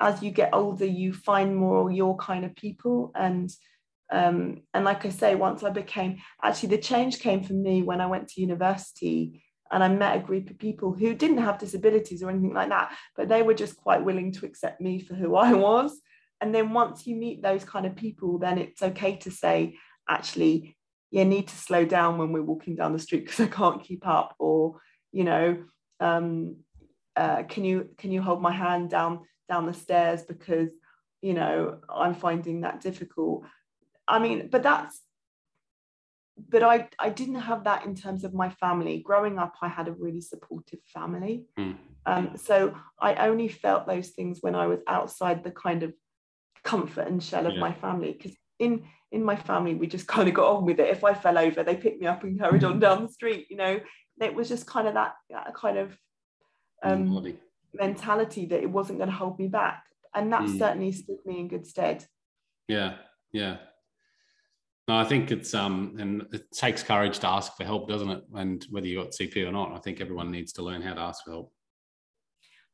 as 0.02 0.22
you 0.22 0.32
get 0.32 0.54
older, 0.54 0.86
you 0.86 1.14
find 1.14 1.56
more 1.56 1.92
your 1.92 2.18
kind 2.18 2.44
of 2.46 2.56
people. 2.56 3.12
And 3.16 3.50
um, 4.12 4.64
and 4.74 4.84
like 4.84 5.06
I 5.06 5.10
say, 5.10 5.36
once 5.36 5.64
I 5.64 5.70
became 5.70 6.18
actually 6.44 6.70
the 6.70 6.82
change 6.82 7.20
came 7.20 7.44
for 7.44 7.54
me 7.54 7.82
when 7.82 8.02
I 8.02 8.08
went 8.08 8.28
to 8.30 8.42
university 8.42 9.46
and 9.72 9.82
I 9.82 9.88
met 9.88 10.18
a 10.18 10.20
group 10.20 10.50
of 10.50 10.60
people 10.60 10.92
who 10.92 11.14
didn't 11.14 11.38
have 11.38 11.58
disabilities 11.58 12.22
or 12.22 12.30
anything 12.30 12.54
like 12.54 12.68
that, 12.70 12.94
but 13.16 13.30
they 13.30 13.42
were 13.42 13.54
just 13.54 13.78
quite 13.78 14.04
willing 14.04 14.34
to 14.34 14.46
accept 14.46 14.82
me 14.82 15.00
for 15.00 15.14
who 15.14 15.36
I 15.36 15.54
was 15.54 15.98
and 16.42 16.54
then 16.54 16.74
once 16.74 17.06
you 17.06 17.16
meet 17.16 17.42
those 17.42 17.64
kind 17.64 17.86
of 17.86 17.96
people 17.96 18.40
then 18.40 18.58
it's 18.58 18.82
okay 18.82 19.16
to 19.16 19.32
say 19.32 19.78
actually 20.10 20.76
you 21.12 21.24
need 21.24 21.48
to 21.48 21.56
slow 21.56 21.86
down 21.86 22.18
when 22.18 22.32
we're 22.32 22.42
walking 22.42 22.76
down 22.76 22.94
the 22.94 23.00
street 23.00 23.26
because 23.26 23.40
i 23.40 23.48
can't 23.48 23.84
keep 23.84 24.06
up 24.08 24.36
or 24.40 24.80
you 25.12 25.24
know 25.24 25.64
um, 26.00 26.56
uh, 27.16 27.44
can 27.44 27.64
you 27.64 27.90
can 27.98 28.12
you 28.12 28.24
hold 28.24 28.42
my 28.42 28.52
hand 28.52 28.90
down 28.90 29.20
down 29.52 29.66
the 29.66 29.74
stairs 29.74 30.24
because 30.24 30.70
you 31.22 31.34
know 31.34 31.78
i'm 31.90 32.16
finding 32.16 32.62
that 32.62 32.82
difficult 32.82 33.44
i 34.08 34.18
mean 34.18 34.48
but 34.50 34.64
that's 34.64 35.02
but 36.50 36.64
I, 36.64 36.88
I 36.98 37.10
didn't 37.10 37.36
have 37.36 37.66
that 37.66 37.86
in 37.86 37.94
terms 37.94 38.24
of 38.24 38.34
my 38.34 38.50
family. 38.50 39.04
Growing 39.06 39.38
up, 39.38 39.54
I 39.62 39.68
had 39.68 39.88
a 39.88 39.92
really 39.92 40.22
supportive 40.22 40.80
family. 40.92 41.46
Mm. 41.60 41.78
Um, 42.06 42.32
so 42.36 42.74
I 43.00 43.28
only 43.28 43.48
felt 43.48 43.86
those 43.86 44.10
things 44.10 44.40
when 44.42 44.56
I 44.56 44.66
was 44.66 44.80
outside 44.88 45.44
the 45.44 45.52
kind 45.52 45.84
of 45.84 45.94
comfort 46.64 47.08
and 47.08 47.22
shell 47.22 47.46
of 47.46 47.54
yeah. 47.54 47.60
my 47.60 47.74
family 47.74 48.14
because 48.14 48.36
in 48.60 48.84
in 49.12 49.24
my 49.24 49.36
family 49.36 49.74
we 49.74 49.88
just 49.88 50.08
kind 50.16 50.28
of 50.28 50.34
got 50.34 50.56
on 50.56 50.66
with 50.66 50.80
it 50.80 50.90
if 50.90 51.04
i 51.04 51.14
fell 51.14 51.38
over 51.38 51.64
they 51.64 51.76
picked 51.76 52.00
me 52.00 52.08
up 52.08 52.24
and 52.24 52.40
carried 52.40 52.64
on 52.64 52.80
down 52.80 53.02
the 53.02 53.12
street 53.12 53.48
you 53.50 53.58
know 53.58 53.80
it 54.22 54.36
was 54.36 54.48
just 54.48 54.68
kind 54.68 54.88
of 54.88 54.94
that, 54.94 55.16
that 55.32 55.54
kind 55.56 55.78
of 55.80 55.98
um, 56.84 57.36
mentality 57.74 58.46
that 58.46 58.62
it 58.62 58.70
wasn't 58.70 58.98
going 58.98 59.10
to 59.10 59.16
hold 59.16 59.38
me 59.40 59.48
back 59.48 59.84
and 60.16 60.32
that 60.32 60.42
mm. 60.42 60.58
certainly 60.58 60.92
stood 60.92 61.20
me 61.26 61.40
in 61.40 61.48
good 61.48 61.66
stead 61.66 62.06
yeah 62.68 62.96
yeah 63.32 63.58
no 64.88 64.98
i 64.98 65.04
think 65.04 65.32
it's 65.32 65.54
um 65.54 65.96
and 66.00 66.26
it 66.34 66.52
takes 66.52 66.84
courage 66.84 67.20
to 67.20 67.28
ask 67.28 67.56
for 67.56 67.64
help 67.64 67.88
doesn't 67.88 68.10
it 68.10 68.24
and 68.36 68.66
whether 68.70 68.88
you 68.88 69.02
got 69.02 69.12
cp 69.12 69.48
or 69.48 69.52
not 69.52 69.72
i 69.74 69.80
think 69.80 70.02
everyone 70.02 70.30
needs 70.30 70.52
to 70.52 70.62
learn 70.62 70.82
how 70.82 70.94
to 70.94 71.02
ask 71.02 71.24
for 71.24 71.32
help 71.32 71.54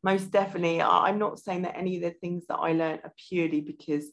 most 0.04 0.32
definitely. 0.32 0.82
I'm 0.82 1.18
not 1.18 1.40
saying 1.40 1.64
that 1.64 1.78
any 1.78 1.98
of 1.98 2.02
the 2.02 2.12
things 2.12 2.46
that 2.48 2.56
I 2.56 2.74
learned 2.74 3.02
are 3.04 3.14
purely 3.28 3.62
because 3.62 4.06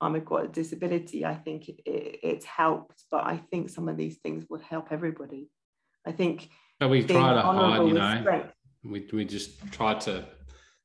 I'm 0.00 0.14
a 0.14 0.20
got 0.20 0.44
a 0.44 0.48
disability. 0.48 1.24
I 1.24 1.34
think 1.34 1.68
it, 1.68 1.80
it, 1.86 2.20
it's 2.22 2.44
helped, 2.44 3.04
but 3.10 3.24
I 3.24 3.38
think 3.50 3.70
some 3.70 3.88
of 3.88 3.96
these 3.96 4.18
things 4.18 4.44
would 4.50 4.62
help 4.62 4.88
everybody. 4.90 5.48
I 6.06 6.12
think. 6.12 6.50
But 6.80 6.90
we 6.90 7.02
try 7.02 7.34
to 7.34 7.40
hide, 7.40 7.86
you 7.86 7.94
know. 7.94 8.50
We, 8.84 9.08
we 9.12 9.24
just 9.24 9.70
try 9.72 9.94
to 9.94 10.26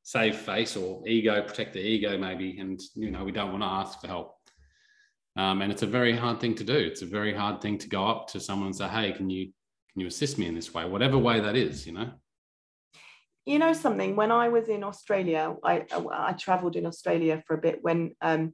save 0.01 0.35
face 0.35 0.75
or 0.75 1.07
ego, 1.07 1.41
protect 1.41 1.73
the 1.73 1.79
ego, 1.79 2.17
maybe, 2.17 2.59
and 2.59 2.79
you 2.95 3.11
know 3.11 3.23
we 3.23 3.31
don't 3.31 3.51
want 3.51 3.63
to 3.63 3.67
ask 3.67 4.01
for 4.01 4.07
help. 4.07 4.35
Um, 5.35 5.61
and 5.61 5.71
it's 5.71 5.81
a 5.81 5.87
very 5.87 6.15
hard 6.15 6.39
thing 6.39 6.55
to 6.55 6.63
do. 6.63 6.75
It's 6.75 7.01
a 7.01 7.07
very 7.07 7.33
hard 7.33 7.61
thing 7.61 7.77
to 7.79 7.87
go 7.87 8.05
up 8.07 8.27
to 8.29 8.39
someone 8.39 8.67
and 8.67 8.75
say, 8.75 8.87
"Hey, 8.87 9.13
can 9.13 9.29
you 9.29 9.51
can 9.91 10.01
you 10.01 10.07
assist 10.07 10.37
me 10.37 10.47
in 10.47 10.55
this 10.55 10.73
way, 10.73 10.85
whatever 10.85 11.17
way 11.17 11.39
that 11.39 11.55
is?" 11.55 11.87
You 11.87 11.93
know? 11.93 12.11
You 13.45 13.59
know 13.59 13.73
something? 13.73 14.15
When 14.15 14.31
i 14.31 14.47
was 14.47 14.69
in 14.69 14.83
australia 14.83 15.55
i 15.63 15.85
i 16.11 16.33
traveled 16.33 16.75
in 16.77 16.85
australia 16.85 17.43
for 17.45 17.55
a 17.55 17.61
bit 17.61 17.79
when 17.81 18.15
um 18.21 18.53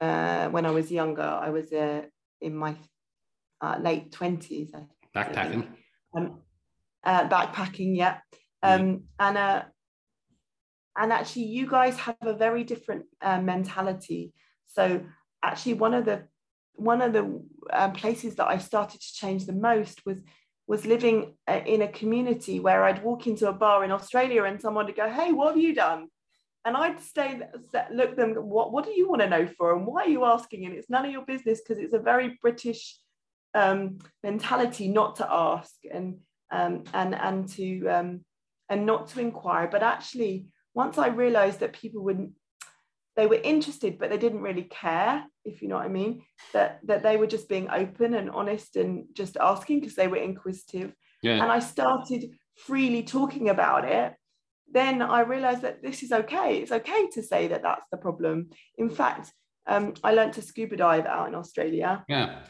uh 0.00 0.48
when 0.48 0.64
i 0.66 0.70
was 0.70 0.90
younger. 0.90 1.30
I 1.46 1.50
was 1.50 1.72
uh, 1.72 2.02
in 2.40 2.56
my 2.56 2.74
uh, 3.60 3.78
late 3.80 4.10
20s 4.12 4.70
backpacking. 5.14 5.66
um, 6.16 6.40
uh, 7.04 7.28
backpacking 7.28 7.96
yeah 7.96 8.18
um 8.64 9.04
and 9.18 9.36
uh 9.36 9.62
and 10.96 11.12
actually 11.12 11.44
you 11.44 11.68
guys 11.68 11.96
have 11.96 12.16
a 12.22 12.34
very 12.34 12.64
different 12.64 13.04
uh, 13.20 13.40
mentality 13.40 14.32
so 14.66 15.00
actually 15.42 15.74
one 15.74 15.94
of 15.94 16.04
the 16.04 16.22
one 16.76 17.00
of 17.02 17.12
the 17.12 17.24
uh, 17.72 17.90
places 17.90 18.34
that 18.36 18.48
i 18.48 18.58
started 18.58 19.00
to 19.00 19.12
change 19.14 19.46
the 19.46 19.52
most 19.52 20.04
was 20.06 20.20
was 20.66 20.86
living 20.86 21.34
uh, 21.46 21.60
in 21.66 21.82
a 21.82 21.88
community 21.88 22.58
where 22.58 22.84
I'd 22.84 23.02
walk 23.02 23.26
into 23.26 23.48
a 23.48 23.52
bar 23.52 23.84
in 23.84 23.90
Australia 23.90 24.44
and 24.44 24.60
someone 24.60 24.86
would 24.86 24.96
go, 24.96 25.10
"Hey, 25.10 25.32
what 25.32 25.48
have 25.48 25.62
you 25.62 25.74
done?" 25.74 26.08
And 26.64 26.76
I'd 26.76 27.00
stay, 27.00 27.40
look 27.92 28.16
them, 28.16 28.34
what 28.34 28.72
what 28.72 28.84
do 28.86 28.92
you 28.92 29.08
want 29.08 29.20
to 29.20 29.28
know 29.28 29.46
for, 29.46 29.76
and 29.76 29.86
why 29.86 30.04
are 30.04 30.08
you 30.08 30.24
asking? 30.24 30.64
And 30.64 30.74
it's 30.74 30.88
none 30.88 31.04
of 31.04 31.12
your 31.12 31.24
business 31.26 31.60
because 31.60 31.82
it's 31.82 31.92
a 31.94 31.98
very 31.98 32.38
British 32.40 32.98
um, 33.54 33.98
mentality 34.22 34.88
not 34.88 35.16
to 35.16 35.30
ask 35.30 35.74
and 35.92 36.18
um, 36.50 36.84
and 36.94 37.14
and 37.14 37.48
to 37.50 37.86
um, 37.88 38.24
and 38.68 38.86
not 38.86 39.08
to 39.08 39.20
inquire. 39.20 39.68
But 39.68 39.82
actually, 39.82 40.46
once 40.74 40.98
I 40.98 41.08
realised 41.08 41.60
that 41.60 41.72
people 41.72 42.02
wouldn't 42.02 42.32
they 43.16 43.26
were 43.26 43.40
interested 43.42 43.98
but 43.98 44.10
they 44.10 44.18
didn't 44.18 44.42
really 44.42 44.64
care 44.64 45.24
if 45.44 45.62
you 45.62 45.68
know 45.68 45.76
what 45.76 45.84
i 45.84 45.88
mean 45.88 46.22
that 46.52 46.80
that 46.84 47.02
they 47.02 47.16
were 47.16 47.26
just 47.26 47.48
being 47.48 47.68
open 47.70 48.14
and 48.14 48.30
honest 48.30 48.76
and 48.76 49.06
just 49.12 49.36
asking 49.40 49.80
because 49.80 49.94
they 49.94 50.08
were 50.08 50.16
inquisitive. 50.16 50.92
Yeah. 51.22 51.42
and 51.42 51.50
i 51.50 51.58
started 51.58 52.30
freely 52.56 53.02
talking 53.02 53.48
about 53.48 53.84
it. 53.84 54.14
Then 54.70 55.02
i 55.02 55.20
realized 55.20 55.62
that 55.62 55.82
this 55.82 56.02
is 56.02 56.12
okay. 56.12 56.58
It's 56.58 56.72
okay 56.72 57.08
to 57.14 57.22
say 57.22 57.48
that 57.48 57.62
that's 57.62 57.86
the 57.90 57.96
problem. 57.96 58.50
In 58.78 58.90
fact 58.90 59.32
um, 59.66 59.94
i 60.02 60.12
learned 60.12 60.34
to 60.34 60.42
scuba 60.42 60.76
dive 60.76 61.06
out 61.06 61.28
in 61.28 61.34
australia. 61.34 62.04
Yeah. 62.08 62.40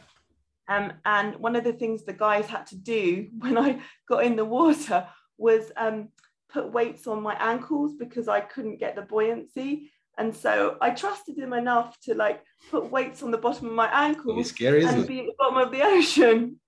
Um, 0.66 0.94
and 1.04 1.36
one 1.36 1.56
of 1.56 1.64
the 1.64 1.74
things 1.74 2.04
the 2.04 2.14
guys 2.14 2.46
had 2.46 2.66
to 2.68 2.76
do 2.76 3.28
when 3.38 3.56
i 3.58 3.80
got 4.08 4.24
in 4.24 4.36
the 4.36 4.44
water 4.44 5.06
was 5.38 5.72
um, 5.76 6.08
put 6.48 6.72
weights 6.72 7.06
on 7.06 7.22
my 7.22 7.34
ankles 7.34 7.94
because 7.98 8.28
i 8.28 8.40
couldn't 8.40 8.78
get 8.78 8.94
the 8.94 9.02
buoyancy 9.02 9.90
and 10.16 10.34
so 10.34 10.76
I 10.80 10.90
trusted 10.90 11.36
him 11.36 11.52
enough 11.52 11.98
to 12.02 12.14
like 12.14 12.42
put 12.70 12.90
weights 12.90 13.22
on 13.22 13.30
the 13.30 13.38
bottom 13.38 13.66
of 13.66 13.72
my 13.72 13.88
ankles 13.88 14.48
scary, 14.48 14.84
and 14.84 15.06
be 15.06 15.20
at 15.20 15.26
the 15.26 15.34
bottom 15.38 15.58
of 15.58 15.72
the 15.72 15.82
ocean. 15.82 16.60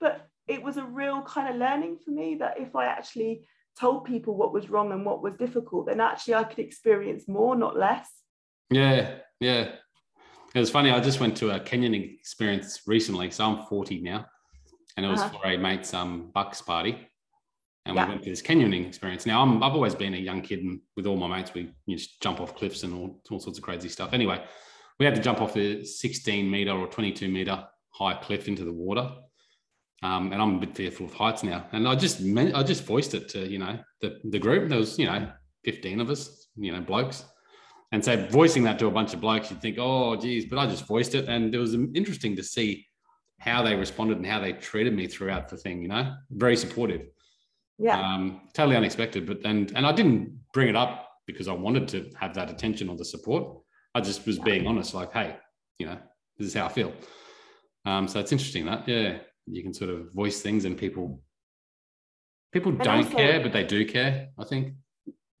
But 0.00 0.28
it 0.46 0.62
was 0.62 0.76
a 0.76 0.84
real 0.84 1.22
kind 1.22 1.48
of 1.48 1.56
learning 1.56 1.98
for 2.04 2.10
me 2.10 2.36
that 2.36 2.60
if 2.60 2.76
I 2.76 2.86
actually 2.86 3.46
told 3.78 4.04
people 4.04 4.36
what 4.36 4.52
was 4.52 4.68
wrong 4.68 4.92
and 4.92 5.06
what 5.06 5.22
was 5.22 5.36
difficult, 5.36 5.86
then 5.86 6.00
actually 6.00 6.34
I 6.34 6.44
could 6.44 6.58
experience 6.58 7.28
more, 7.28 7.56
not 7.56 7.78
less. 7.78 8.08
Yeah, 8.70 9.18
yeah. 9.40 9.72
It 10.54 10.58
was 10.58 10.70
funny. 10.70 10.90
I 10.90 11.00
just 11.00 11.20
went 11.20 11.36
to 11.38 11.50
a 11.52 11.60
canyon 11.60 11.94
experience 11.94 12.82
recently. 12.86 13.30
So 13.30 13.44
I'm 13.44 13.64
40 13.66 14.00
now, 14.00 14.26
and 14.96 15.06
it 15.06 15.08
was 15.08 15.20
uh-huh. 15.20 15.38
for 15.38 15.46
a 15.46 15.56
mate's 15.56 15.94
um, 15.94 16.30
bucks 16.34 16.60
party, 16.60 17.08
and 17.84 17.96
yeah. 17.96 18.04
we 18.04 18.10
went 18.10 18.22
to 18.24 18.30
this 18.30 18.42
canyoning 18.42 18.86
experience. 18.86 19.26
Now 19.26 19.42
I'm 19.42 19.62
I've 19.62 19.74
always 19.74 19.94
been 19.94 20.14
a 20.14 20.18
young 20.18 20.40
kid, 20.40 20.60
and 20.60 20.80
with 20.96 21.06
all 21.06 21.16
my 21.16 21.28
mates, 21.28 21.52
we 21.54 21.72
you 21.86 21.96
just 21.96 22.20
jump 22.20 22.40
off 22.40 22.54
cliffs 22.54 22.82
and 22.82 22.94
all, 22.94 23.20
all 23.30 23.40
sorts 23.40 23.58
of 23.58 23.64
crazy 23.64 23.88
stuff. 23.88 24.12
Anyway, 24.12 24.42
we 24.98 25.06
had 25.06 25.14
to 25.14 25.20
jump 25.20 25.40
off 25.40 25.56
a 25.56 25.84
16 25.84 26.50
meter 26.50 26.72
or 26.72 26.86
22 26.86 27.28
meter 27.28 27.64
high 27.90 28.14
cliff 28.14 28.48
into 28.48 28.64
the 28.64 28.72
water. 28.72 29.10
Um, 30.02 30.32
and 30.32 30.42
I'm 30.42 30.56
a 30.56 30.58
bit 30.58 30.74
fearful 30.74 31.06
of 31.06 31.14
heights 31.14 31.44
now. 31.44 31.66
And 31.72 31.86
I 31.86 31.94
just 31.94 32.20
I 32.20 32.62
just 32.62 32.84
voiced 32.84 33.14
it 33.14 33.28
to 33.30 33.48
you 33.48 33.58
know 33.58 33.78
the 34.00 34.18
the 34.30 34.38
group. 34.38 34.68
There 34.68 34.78
was 34.78 34.98
you 34.98 35.06
know 35.06 35.30
15 35.64 36.00
of 36.00 36.10
us, 36.10 36.48
you 36.56 36.72
know 36.72 36.80
blokes, 36.80 37.24
and 37.92 38.04
so 38.04 38.16
voicing 38.26 38.64
that 38.64 38.78
to 38.80 38.86
a 38.86 38.90
bunch 38.90 39.14
of 39.14 39.20
blokes, 39.20 39.50
you'd 39.50 39.60
think, 39.60 39.76
oh 39.78 40.16
geez, 40.16 40.46
but 40.46 40.58
I 40.58 40.66
just 40.66 40.86
voiced 40.86 41.14
it, 41.14 41.28
and 41.28 41.54
it 41.54 41.58
was 41.58 41.74
interesting 41.74 42.34
to 42.36 42.42
see 42.42 42.86
how 43.38 43.62
they 43.62 43.74
responded 43.74 44.16
and 44.16 44.26
how 44.26 44.40
they 44.40 44.52
treated 44.52 44.94
me 44.94 45.06
throughout 45.06 45.48
the 45.48 45.56
thing. 45.56 45.82
You 45.82 45.88
know, 45.88 46.14
very 46.30 46.56
supportive. 46.56 47.02
Yeah. 47.82 48.00
Um, 48.00 48.42
totally 48.54 48.76
unexpected, 48.76 49.26
but 49.26 49.40
and 49.44 49.72
and 49.74 49.84
I 49.84 49.92
didn't 49.92 50.38
bring 50.54 50.68
it 50.68 50.76
up 50.76 51.08
because 51.26 51.48
I 51.48 51.52
wanted 51.52 51.88
to 51.88 52.10
have 52.16 52.32
that 52.34 52.48
attention 52.48 52.88
or 52.88 52.96
the 52.96 53.04
support. 53.04 53.58
I 53.94 54.00
just 54.00 54.24
was 54.24 54.38
being 54.38 54.66
honest, 54.66 54.94
like, 54.94 55.12
hey, 55.12 55.36
you 55.78 55.86
know, 55.86 55.98
this 56.38 56.46
is 56.48 56.54
how 56.54 56.66
I 56.66 56.68
feel. 56.68 56.92
Um, 57.84 58.06
so 58.06 58.20
it's 58.20 58.32
interesting 58.32 58.66
that, 58.66 58.88
yeah, 58.88 59.18
you 59.46 59.62
can 59.62 59.74
sort 59.74 59.90
of 59.90 60.12
voice 60.12 60.40
things 60.40 60.64
and 60.64 60.78
people 60.78 61.20
people 62.52 62.70
and 62.70 62.80
don't 62.80 63.04
also, 63.04 63.16
care, 63.16 63.40
but 63.40 63.52
they 63.52 63.64
do 63.64 63.84
care, 63.84 64.28
I 64.38 64.44
think. 64.44 64.74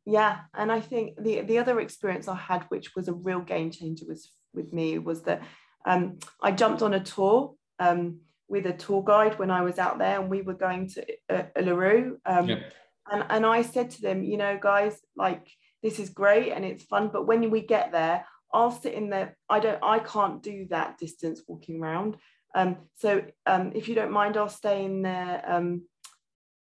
Yeah. 0.04 0.40
And 0.52 0.72
I 0.72 0.80
think 0.80 1.22
the 1.22 1.42
the 1.42 1.58
other 1.58 1.78
experience 1.78 2.26
I 2.26 2.34
had, 2.34 2.64
which 2.70 2.96
was 2.96 3.06
a 3.08 3.12
real 3.12 3.40
game 3.40 3.70
changer 3.70 4.04
was 4.08 4.30
with 4.52 4.72
me, 4.72 4.98
was 4.98 5.22
that 5.22 5.42
um, 5.86 6.18
I 6.42 6.50
jumped 6.50 6.82
on 6.82 6.94
a 6.94 7.00
tour 7.00 7.54
um, 7.78 8.20
with 8.52 8.66
a 8.66 8.72
tour 8.74 9.02
guide 9.02 9.38
when 9.38 9.50
I 9.50 9.62
was 9.62 9.78
out 9.78 9.98
there 9.98 10.20
and 10.20 10.28
we 10.28 10.42
were 10.42 10.52
going 10.52 10.86
to 10.90 11.06
uh, 11.30 11.44
Uluru. 11.56 12.18
Um, 12.26 12.50
yep. 12.50 12.72
and, 13.10 13.24
and 13.30 13.46
I 13.46 13.62
said 13.62 13.90
to 13.92 14.02
them, 14.02 14.22
you 14.22 14.36
know, 14.36 14.58
guys, 14.62 15.00
like 15.16 15.48
this 15.82 15.98
is 15.98 16.10
great 16.10 16.52
and 16.52 16.62
it's 16.62 16.84
fun, 16.84 17.08
but 17.10 17.26
when 17.26 17.50
we 17.50 17.62
get 17.62 17.92
there, 17.92 18.26
I'll 18.52 18.70
sit 18.70 18.92
in 18.92 19.08
there. 19.08 19.38
I 19.48 19.58
don't, 19.58 19.82
I 19.82 20.00
can't 20.00 20.42
do 20.42 20.66
that 20.68 20.98
distance 20.98 21.40
walking 21.48 21.80
around. 21.80 22.18
Um, 22.54 22.76
so 22.96 23.22
um, 23.46 23.72
if 23.74 23.88
you 23.88 23.94
don't 23.94 24.12
mind, 24.12 24.36
I'll 24.36 24.50
stay 24.50 24.84
in 24.84 25.00
there. 25.00 25.42
Um, 25.46 25.84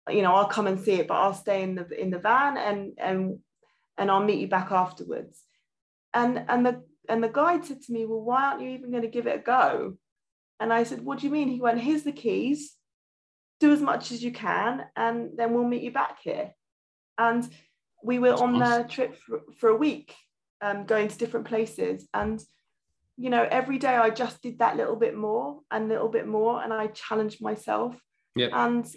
you 0.09 0.21
know, 0.21 0.33
I'll 0.33 0.47
come 0.47 0.67
and 0.67 0.79
see 0.79 0.93
it, 0.93 1.09
but 1.09 1.15
I'll 1.15 1.33
stay 1.33 1.61
in 1.61 1.75
the 1.75 2.01
in 2.01 2.09
the 2.09 2.19
van 2.19 2.55
and 2.57 2.93
and 2.97 3.39
and 3.97 4.09
I'll 4.09 4.23
meet 4.23 4.39
you 4.39 4.47
back 4.47 4.71
afterwards. 4.71 5.43
And 6.13 6.45
and 6.47 6.65
the 6.65 6.83
and 7.09 7.21
the 7.21 7.27
guide 7.27 7.65
said 7.65 7.81
to 7.81 7.91
me, 7.91 8.05
well, 8.05 8.21
why 8.21 8.45
aren't 8.45 8.61
you 8.61 8.69
even 8.69 8.91
going 8.91 9.03
to 9.03 9.09
give 9.09 9.27
it 9.27 9.35
a 9.35 9.43
go? 9.43 9.97
And 10.61 10.71
I 10.71 10.83
said, 10.83 11.01
what 11.01 11.19
do 11.19 11.25
you 11.25 11.33
mean? 11.33 11.49
He 11.49 11.59
went, 11.59 11.81
here's 11.81 12.03
the 12.03 12.13
keys. 12.13 12.77
Do 13.59 13.73
as 13.73 13.81
much 13.81 14.11
as 14.11 14.23
you 14.23 14.31
can, 14.31 14.85
and 14.95 15.31
then 15.37 15.53
we'll 15.53 15.67
meet 15.67 15.83
you 15.83 15.91
back 15.91 16.19
here. 16.23 16.51
And 17.17 17.47
we 18.03 18.17
were 18.17 18.29
That's 18.29 18.41
on 18.41 18.57
the 18.57 18.85
trip 18.89 19.15
for, 19.15 19.41
for 19.57 19.69
a 19.69 19.75
week 19.75 20.15
um, 20.61 20.85
going 20.85 21.09
to 21.09 21.17
different 21.17 21.47
places. 21.47 22.07
And, 22.11 22.41
you 23.17 23.29
know, 23.29 23.47
every 23.51 23.77
day 23.77 23.95
I 23.95 24.09
just 24.09 24.41
did 24.41 24.59
that 24.59 24.77
little 24.77 24.95
bit 24.95 25.15
more 25.15 25.59
and 25.69 25.85
a 25.85 25.93
little 25.93 26.09
bit 26.09 26.27
more, 26.27 26.63
and 26.63 26.73
I 26.73 26.87
challenged 26.87 27.41
myself. 27.41 27.95
Yep. 28.35 28.51
And 28.53 28.87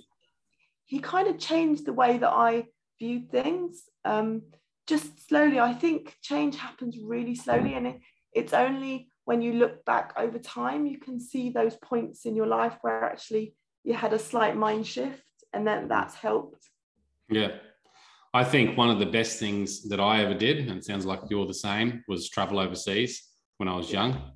he 0.86 0.98
kind 1.00 1.28
of 1.28 1.38
changed 1.38 1.84
the 1.84 1.92
way 1.92 2.16
that 2.18 2.30
I 2.30 2.64
viewed 2.98 3.30
things. 3.30 3.82
Um, 4.04 4.42
just 4.86 5.28
slowly, 5.28 5.60
I 5.60 5.74
think 5.74 6.14
change 6.22 6.56
happens 6.56 6.96
really 7.02 7.34
slowly, 7.34 7.74
and 7.74 7.86
it, 7.86 8.00
it's 8.32 8.54
only 8.54 9.08
when 9.24 9.40
you 9.40 9.54
look 9.54 9.84
back 9.84 10.12
over 10.16 10.38
time 10.38 10.86
you 10.86 10.98
can 10.98 11.18
see 11.18 11.50
those 11.50 11.76
points 11.76 12.26
in 12.26 12.36
your 12.36 12.46
life 12.46 12.76
where 12.82 13.04
actually 13.04 13.54
you 13.84 13.92
had 13.94 14.14
a 14.14 14.18
slight 14.18 14.56
mind 14.56 14.86
shift, 14.86 15.22
and 15.52 15.66
then 15.66 15.88
that's 15.88 16.14
helped. 16.14 16.70
Yeah, 17.28 17.52
I 18.32 18.42
think 18.42 18.76
one 18.76 18.90
of 18.90 18.98
the 18.98 19.06
best 19.06 19.38
things 19.38 19.88
that 19.88 20.00
I 20.00 20.24
ever 20.24 20.34
did, 20.34 20.58
and 20.58 20.78
it 20.78 20.84
sounds 20.84 21.06
like 21.06 21.20
you're 21.28 21.46
the 21.46 21.54
same, 21.54 22.02
was 22.08 22.28
travel 22.30 22.58
overseas 22.58 23.22
when 23.58 23.68
I 23.68 23.76
was 23.76 23.92
young. 23.92 24.32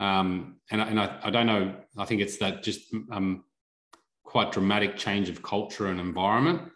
Um, 0.00 0.56
and 0.70 0.80
and 0.80 0.98
I, 0.98 1.20
I, 1.22 1.30
don't 1.30 1.46
know, 1.46 1.74
I 1.98 2.06
think 2.06 2.22
it's 2.22 2.38
that 2.38 2.62
just 2.62 2.92
um, 3.12 3.44
quite 4.24 4.50
dramatic 4.50 4.96
change 4.96 5.28
of 5.28 5.42
culture 5.42 5.88
and 5.88 6.00
environment 6.00 6.72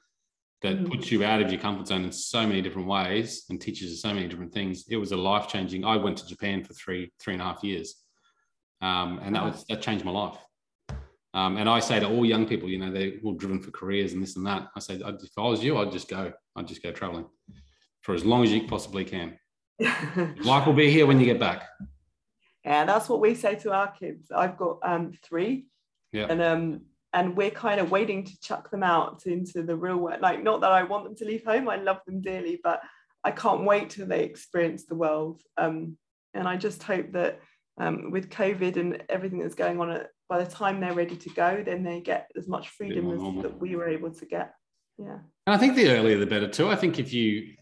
that 0.64 0.76
mm-hmm. 0.76 0.86
puts 0.86 1.12
you 1.12 1.22
out 1.22 1.42
of 1.42 1.52
your 1.52 1.60
comfort 1.60 1.86
zone 1.86 2.04
in 2.04 2.10
so 2.10 2.46
many 2.46 2.62
different 2.62 2.88
ways 2.88 3.44
and 3.50 3.60
teaches 3.60 3.90
you 3.90 3.96
so 3.96 4.14
many 4.14 4.26
different 4.26 4.52
things. 4.52 4.86
It 4.88 4.96
was 4.96 5.12
a 5.12 5.16
life 5.16 5.46
changing. 5.46 5.84
I 5.84 5.96
went 5.96 6.16
to 6.18 6.26
Japan 6.26 6.64
for 6.64 6.72
three 6.72 7.12
three 7.20 7.34
and 7.34 7.42
a 7.42 7.44
half 7.44 7.62
years, 7.62 7.94
um, 8.80 9.20
and 9.22 9.36
that 9.36 9.44
was 9.44 9.64
that 9.68 9.82
changed 9.82 10.06
my 10.06 10.10
life. 10.10 10.38
Um, 11.34 11.58
and 11.58 11.68
I 11.68 11.80
say 11.80 12.00
to 12.00 12.08
all 12.08 12.24
young 12.24 12.46
people, 12.46 12.70
you 12.70 12.78
know, 12.78 12.90
they're 12.90 13.12
all 13.24 13.34
driven 13.34 13.60
for 13.60 13.72
careers 13.72 14.14
and 14.14 14.22
this 14.22 14.36
and 14.36 14.46
that. 14.46 14.68
I 14.74 14.80
say, 14.80 14.94
if 14.94 15.30
I 15.36 15.42
was 15.42 15.62
you, 15.62 15.76
I'd 15.76 15.92
just 15.92 16.08
go. 16.08 16.32
I'd 16.56 16.66
just 16.66 16.82
go 16.82 16.92
traveling 16.92 17.26
for 18.00 18.14
as 18.14 18.24
long 18.24 18.42
as 18.42 18.50
you 18.50 18.66
possibly 18.66 19.04
can. 19.04 19.38
Life 19.80 20.66
will 20.66 20.72
be 20.72 20.90
here 20.90 21.04
when 21.06 21.20
you 21.20 21.26
get 21.26 21.40
back. 21.40 21.68
Yeah, 22.64 22.86
that's 22.86 23.10
what 23.10 23.20
we 23.20 23.34
say 23.34 23.56
to 23.56 23.72
our 23.72 23.90
kids. 23.92 24.30
I've 24.34 24.56
got 24.56 24.78
um, 24.82 25.12
three, 25.22 25.66
yeah, 26.12 26.28
and 26.30 26.40
um, 26.40 26.80
and 27.14 27.36
we're 27.36 27.50
kind 27.50 27.80
of 27.80 27.92
waiting 27.92 28.24
to 28.24 28.40
chuck 28.40 28.70
them 28.70 28.82
out 28.82 29.22
into 29.24 29.62
the 29.62 29.76
real 29.76 29.96
world. 29.96 30.20
Like, 30.20 30.42
not 30.42 30.60
that 30.62 30.72
I 30.72 30.82
want 30.82 31.04
them 31.04 31.14
to 31.16 31.24
leave 31.24 31.44
home. 31.44 31.68
I 31.68 31.76
love 31.76 32.00
them 32.06 32.20
dearly, 32.20 32.60
but 32.62 32.82
I 33.22 33.30
can't 33.30 33.64
wait 33.64 33.90
till 33.90 34.06
they 34.06 34.24
experience 34.24 34.84
the 34.84 34.96
world. 34.96 35.40
Um, 35.56 35.96
and 36.34 36.48
I 36.48 36.56
just 36.56 36.82
hope 36.82 37.12
that 37.12 37.40
um, 37.78 38.10
with 38.10 38.30
COVID 38.30 38.76
and 38.76 39.02
everything 39.08 39.38
that's 39.38 39.54
going 39.54 39.80
on 39.80 40.02
by 40.28 40.42
the 40.42 40.50
time 40.50 40.80
they're 40.80 40.92
ready 40.92 41.14
to 41.14 41.30
go, 41.30 41.62
then 41.64 41.84
they 41.84 42.00
get 42.00 42.30
as 42.36 42.48
much 42.48 42.70
freedom 42.70 43.12
as 43.12 43.42
that 43.42 43.60
we 43.60 43.76
were 43.76 43.88
able 43.88 44.10
to 44.10 44.26
get. 44.26 44.52
Yeah. 44.98 45.18
And 45.46 45.54
I 45.54 45.56
think 45.56 45.76
the 45.76 45.90
earlier 45.90 46.18
the 46.18 46.26
better 46.26 46.48
too. 46.48 46.68
I 46.68 46.76
think 46.76 46.98
if 46.98 47.12
you, 47.12 47.54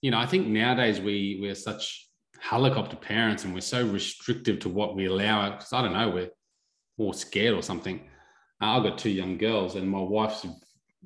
you 0.00 0.12
know, 0.12 0.18
I 0.18 0.26
think 0.26 0.46
nowadays 0.46 1.00
we 1.00 1.38
we're 1.40 1.54
such 1.54 2.08
helicopter 2.38 2.96
parents 2.96 3.44
and 3.44 3.54
we're 3.54 3.60
so 3.60 3.86
restrictive 3.86 4.60
to 4.60 4.68
what 4.68 4.94
we 4.94 5.06
allow 5.06 5.50
because 5.50 5.72
I 5.72 5.82
don't 5.82 5.92
know, 5.92 6.10
we're 6.10 6.30
more 6.98 7.14
scared 7.14 7.54
or 7.54 7.62
something. 7.62 8.08
Uh, 8.62 8.76
I've 8.76 8.84
got 8.84 8.96
two 8.96 9.10
young 9.10 9.38
girls 9.38 9.74
and 9.74 9.88
my 9.90 9.98
wife's 9.98 10.46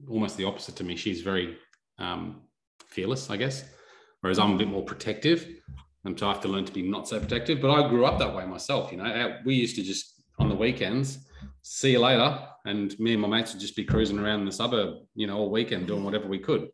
almost 0.09 0.37
the 0.37 0.45
opposite 0.45 0.77
to 0.77 0.85
me. 0.85 0.95
She's 0.95 1.23
very 1.23 1.57
um, 1.99 2.43
fearless, 2.87 3.31
I 3.31 3.39
guess, 3.39 3.65
whereas 4.21 4.39
I'm 4.39 4.53
a 4.53 4.59
bit 4.59 4.69
more 4.69 4.85
protective. 4.85 5.49
And 6.05 6.19
so 6.19 6.29
I 6.29 6.33
have 6.33 6.43
to 6.43 6.49
learn 6.49 6.67
to 6.67 6.73
be 6.73 6.83
not 6.83 7.09
so 7.09 7.19
protective. 7.19 7.61
But 7.61 7.71
I 7.71 7.89
grew 7.89 8.05
up 8.05 8.19
that 8.19 8.35
way 8.35 8.45
myself. 8.45 8.93
You 8.93 8.99
know, 8.99 9.39
we 9.45 9.55
used 9.55 9.75
to 9.77 9.83
just 9.83 10.23
on 10.39 10.49
the 10.49 10.55
weekends. 10.55 11.27
See 11.63 11.93
you 11.93 12.01
later. 12.01 12.39
And 12.67 12.99
me 13.01 13.15
and 13.15 13.23
my 13.23 13.29
mates 13.29 13.53
would 13.53 13.61
just 13.61 13.75
be 13.75 13.85
cruising 13.85 14.19
around 14.19 14.45
the 14.45 14.53
suburb, 14.53 14.99
you 15.15 15.27
know, 15.27 15.39
all 15.39 15.51
weekend 15.51 15.87
doing 15.87 16.05
whatever 16.05 16.29
we 16.29 16.39
could. 16.39 16.69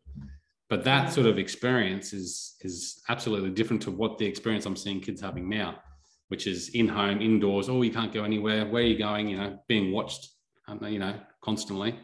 But 0.69 0.83
that 0.83 1.13
sort 1.13 1.27
of 1.27 1.37
experience 1.37 2.13
is 2.13 2.55
is 2.61 3.01
absolutely 3.09 3.51
different 3.51 3.81
to 3.83 3.91
what 3.91 4.17
the 4.17 4.25
experience 4.25 4.65
I'm 4.65 4.75
seeing 4.75 5.01
kids 5.01 5.21
having 5.21 5.47
now, 5.49 5.79
which 6.27 6.45
is 6.45 6.69
in 6.69 6.87
home, 6.87 7.21
indoors. 7.21 7.69
Oh, 7.69 7.81
you 7.83 7.91
can't 7.91 8.13
go 8.13 8.23
anywhere. 8.23 8.65
Where 8.65 8.83
are 8.83 8.85
you 8.85 8.97
going? 8.97 9.29
You 9.29 9.37
know, 9.37 9.59
being 9.67 9.91
watched, 9.91 10.29
you 10.81 10.99
know, 10.99 11.15
constantly. 11.41 11.99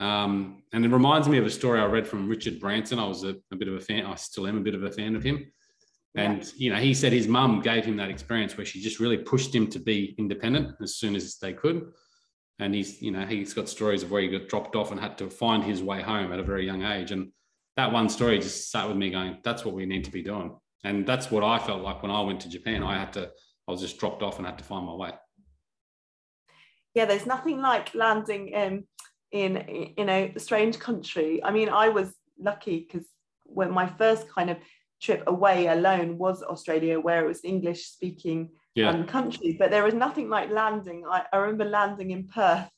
Um, 0.00 0.62
and 0.72 0.84
it 0.84 0.90
reminds 0.90 1.28
me 1.28 1.38
of 1.38 1.46
a 1.46 1.50
story 1.50 1.80
I 1.80 1.86
read 1.86 2.06
from 2.06 2.28
Richard 2.28 2.60
Branson. 2.60 2.98
I 2.98 3.06
was 3.06 3.24
a, 3.24 3.36
a 3.52 3.56
bit 3.56 3.68
of 3.68 3.74
a 3.74 3.80
fan. 3.80 4.06
I 4.06 4.16
still 4.16 4.46
am 4.46 4.56
a 4.56 4.60
bit 4.60 4.74
of 4.74 4.82
a 4.82 4.90
fan 4.90 5.14
of 5.16 5.22
him. 5.22 5.46
And 6.16 6.50
you 6.56 6.70
know, 6.70 6.78
he 6.78 6.94
said 6.94 7.12
his 7.12 7.26
mum 7.26 7.60
gave 7.60 7.84
him 7.84 7.96
that 7.96 8.10
experience 8.10 8.56
where 8.56 8.66
she 8.66 8.80
just 8.80 9.00
really 9.00 9.18
pushed 9.18 9.54
him 9.54 9.66
to 9.68 9.80
be 9.80 10.14
independent 10.18 10.76
as 10.80 10.96
soon 10.96 11.16
as 11.16 11.38
they 11.38 11.52
could. 11.52 11.92
And 12.60 12.72
he's, 12.72 13.02
you 13.02 13.10
know, 13.10 13.26
he's 13.26 13.52
got 13.52 13.68
stories 13.68 14.04
of 14.04 14.12
where 14.12 14.22
he 14.22 14.28
got 14.28 14.48
dropped 14.48 14.76
off 14.76 14.92
and 14.92 15.00
had 15.00 15.18
to 15.18 15.28
find 15.28 15.64
his 15.64 15.82
way 15.82 16.02
home 16.02 16.32
at 16.32 16.38
a 16.38 16.44
very 16.44 16.64
young 16.64 16.84
age. 16.84 17.10
And 17.10 17.32
that 17.76 17.92
one 17.92 18.08
story 18.08 18.38
just 18.38 18.70
sat 18.70 18.86
with 18.86 18.96
me 18.96 19.10
going, 19.10 19.38
that's 19.42 19.64
what 19.64 19.74
we 19.74 19.86
need 19.86 20.04
to 20.04 20.12
be 20.12 20.22
doing. 20.22 20.56
And 20.84 21.04
that's 21.04 21.32
what 21.32 21.42
I 21.42 21.58
felt 21.58 21.82
like 21.82 22.02
when 22.02 22.12
I 22.12 22.20
went 22.20 22.40
to 22.42 22.48
Japan. 22.48 22.84
I 22.84 22.96
had 22.96 23.12
to, 23.14 23.30
I 23.66 23.72
was 23.72 23.80
just 23.80 23.98
dropped 23.98 24.22
off 24.22 24.38
and 24.38 24.46
had 24.46 24.58
to 24.58 24.64
find 24.64 24.86
my 24.86 24.94
way. 24.94 25.10
Yeah, 26.94 27.06
there's 27.06 27.26
nothing 27.26 27.60
like 27.60 27.94
landing 27.94 28.48
in 28.48 28.84
in 29.32 29.92
you 29.96 30.04
know 30.04 30.30
a 30.34 30.40
strange 30.40 30.78
country. 30.78 31.42
I 31.42 31.50
mean, 31.50 31.68
I 31.68 31.88
was 31.88 32.14
lucky 32.38 32.80
because 32.80 33.06
when 33.44 33.70
my 33.70 33.86
first 33.86 34.28
kind 34.28 34.50
of 34.50 34.58
trip 35.00 35.22
away 35.26 35.66
alone 35.66 36.18
was 36.18 36.42
Australia, 36.42 36.98
where 36.98 37.24
it 37.24 37.28
was 37.28 37.44
English 37.44 37.86
speaking 37.86 38.50
yeah. 38.74 38.90
um, 38.90 39.06
country. 39.06 39.56
But 39.58 39.70
there 39.70 39.84
was 39.84 39.94
nothing 39.94 40.28
like 40.28 40.50
landing. 40.50 41.04
I, 41.08 41.24
I 41.32 41.36
remember 41.36 41.64
landing 41.64 42.10
in 42.10 42.26
Perth, 42.26 42.68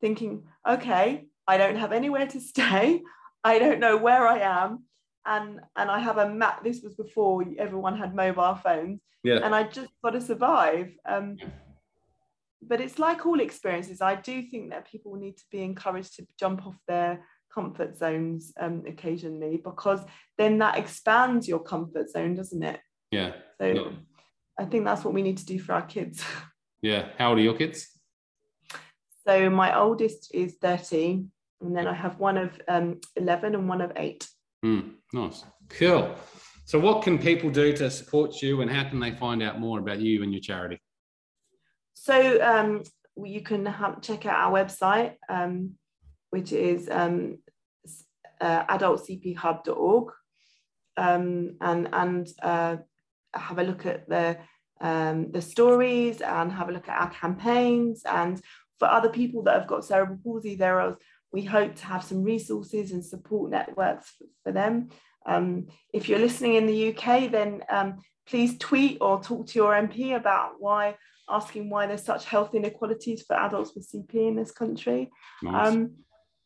thinking, 0.00 0.44
okay, 0.66 1.26
I 1.46 1.56
don't 1.56 1.76
have 1.76 1.92
anywhere 1.92 2.26
to 2.28 2.40
stay. 2.52 3.02
I 3.44 3.58
don't 3.58 3.80
know 3.80 3.96
where 3.96 4.26
I 4.26 4.38
am. 4.38 4.84
And, 5.24 5.60
and 5.74 5.90
I 5.90 5.98
have 5.98 6.18
a 6.18 6.28
map. 6.28 6.62
This 6.62 6.82
was 6.82 6.94
before 6.94 7.44
everyone 7.58 7.96
had 7.96 8.14
mobile 8.14 8.54
phones. 8.54 9.00
Yeah. 9.24 9.40
And 9.42 9.54
I 9.54 9.64
just 9.64 9.90
got 10.04 10.10
to 10.10 10.20
survive. 10.20 10.92
Um, 11.04 11.36
but 12.68 12.80
it's 12.80 12.98
like 12.98 13.26
all 13.26 13.40
experiences. 13.40 14.00
I 14.00 14.16
do 14.16 14.42
think 14.42 14.70
that 14.70 14.90
people 14.90 15.14
need 15.14 15.36
to 15.36 15.44
be 15.50 15.62
encouraged 15.62 16.16
to 16.16 16.26
jump 16.38 16.66
off 16.66 16.76
their 16.88 17.24
comfort 17.52 17.96
zones 17.96 18.52
um, 18.60 18.82
occasionally 18.86 19.60
because 19.62 20.00
then 20.36 20.58
that 20.58 20.76
expands 20.76 21.48
your 21.48 21.60
comfort 21.60 22.10
zone, 22.10 22.34
doesn't 22.34 22.62
it? 22.62 22.80
Yeah. 23.10 23.32
So, 23.60 23.92
I 24.58 24.64
think 24.64 24.84
that's 24.84 25.04
what 25.04 25.14
we 25.14 25.22
need 25.22 25.38
to 25.38 25.46
do 25.46 25.58
for 25.58 25.74
our 25.74 25.86
kids. 25.86 26.22
Yeah. 26.82 27.08
How 27.18 27.30
old 27.30 27.38
are 27.38 27.42
your 27.42 27.56
kids? 27.56 27.88
So 29.26 29.50
my 29.50 29.76
oldest 29.76 30.32
is 30.32 30.56
13, 30.60 31.30
and 31.60 31.76
then 31.76 31.88
I 31.88 31.94
have 31.94 32.20
one 32.20 32.36
of 32.36 32.60
um, 32.68 33.00
11 33.16 33.54
and 33.54 33.68
one 33.68 33.80
of 33.80 33.92
eight. 33.96 34.28
Mm, 34.64 34.92
nice. 35.12 35.42
Cool. 35.68 36.14
So, 36.64 36.78
what 36.78 37.02
can 37.02 37.18
people 37.18 37.50
do 37.50 37.72
to 37.76 37.90
support 37.90 38.40
you, 38.42 38.60
and 38.60 38.70
how 38.70 38.88
can 38.88 39.00
they 39.00 39.12
find 39.12 39.42
out 39.42 39.58
more 39.58 39.78
about 39.78 40.00
you 40.00 40.22
and 40.22 40.32
your 40.32 40.40
charity? 40.40 40.80
So, 41.98 42.42
um, 42.42 42.82
you 43.24 43.40
can 43.40 43.64
have, 43.64 44.02
check 44.02 44.26
out 44.26 44.38
our 44.38 44.52
website, 44.52 45.14
um, 45.28 45.72
which 46.30 46.52
is 46.52 46.88
um, 46.90 47.38
uh, 48.40 48.64
adultcphub.org, 48.66 50.12
um, 50.98 51.56
and 51.60 51.88
and 51.92 52.28
uh, 52.42 52.76
have 53.34 53.58
a 53.58 53.64
look 53.64 53.86
at 53.86 54.08
the 54.08 54.38
um, 54.80 55.32
the 55.32 55.40
stories 55.40 56.20
and 56.20 56.52
have 56.52 56.68
a 56.68 56.72
look 56.72 56.88
at 56.88 57.00
our 57.00 57.10
campaigns. 57.10 58.02
And 58.04 58.40
for 58.78 58.88
other 58.88 59.08
people 59.08 59.42
that 59.44 59.58
have 59.58 59.66
got 59.66 59.84
cerebral 59.84 60.18
palsy, 60.22 60.54
there 60.54 60.80
are 60.80 60.98
we 61.32 61.42
hope 61.42 61.74
to 61.76 61.86
have 61.86 62.04
some 62.04 62.22
resources 62.22 62.92
and 62.92 63.04
support 63.04 63.50
networks 63.50 64.10
for, 64.10 64.26
for 64.44 64.52
them. 64.52 64.90
Um, 65.26 65.68
if 65.92 66.08
you're 66.08 66.18
listening 66.18 66.54
in 66.54 66.66
the 66.66 66.94
UK, 66.94 67.30
then 67.30 67.62
um, 67.68 68.02
please 68.28 68.58
tweet 68.58 68.98
or 69.00 69.22
talk 69.22 69.46
to 69.48 69.58
your 69.58 69.72
MP 69.72 70.14
about 70.14 70.52
why, 70.58 70.96
asking 71.28 71.70
why 71.70 71.86
there's 71.86 72.04
such 72.04 72.24
health 72.24 72.54
inequalities 72.54 73.22
for 73.22 73.36
adults 73.36 73.72
with 73.74 73.90
CP 73.90 74.28
in 74.28 74.36
this 74.36 74.52
country. 74.52 75.10
Nice. 75.42 75.68
Um, 75.68 75.90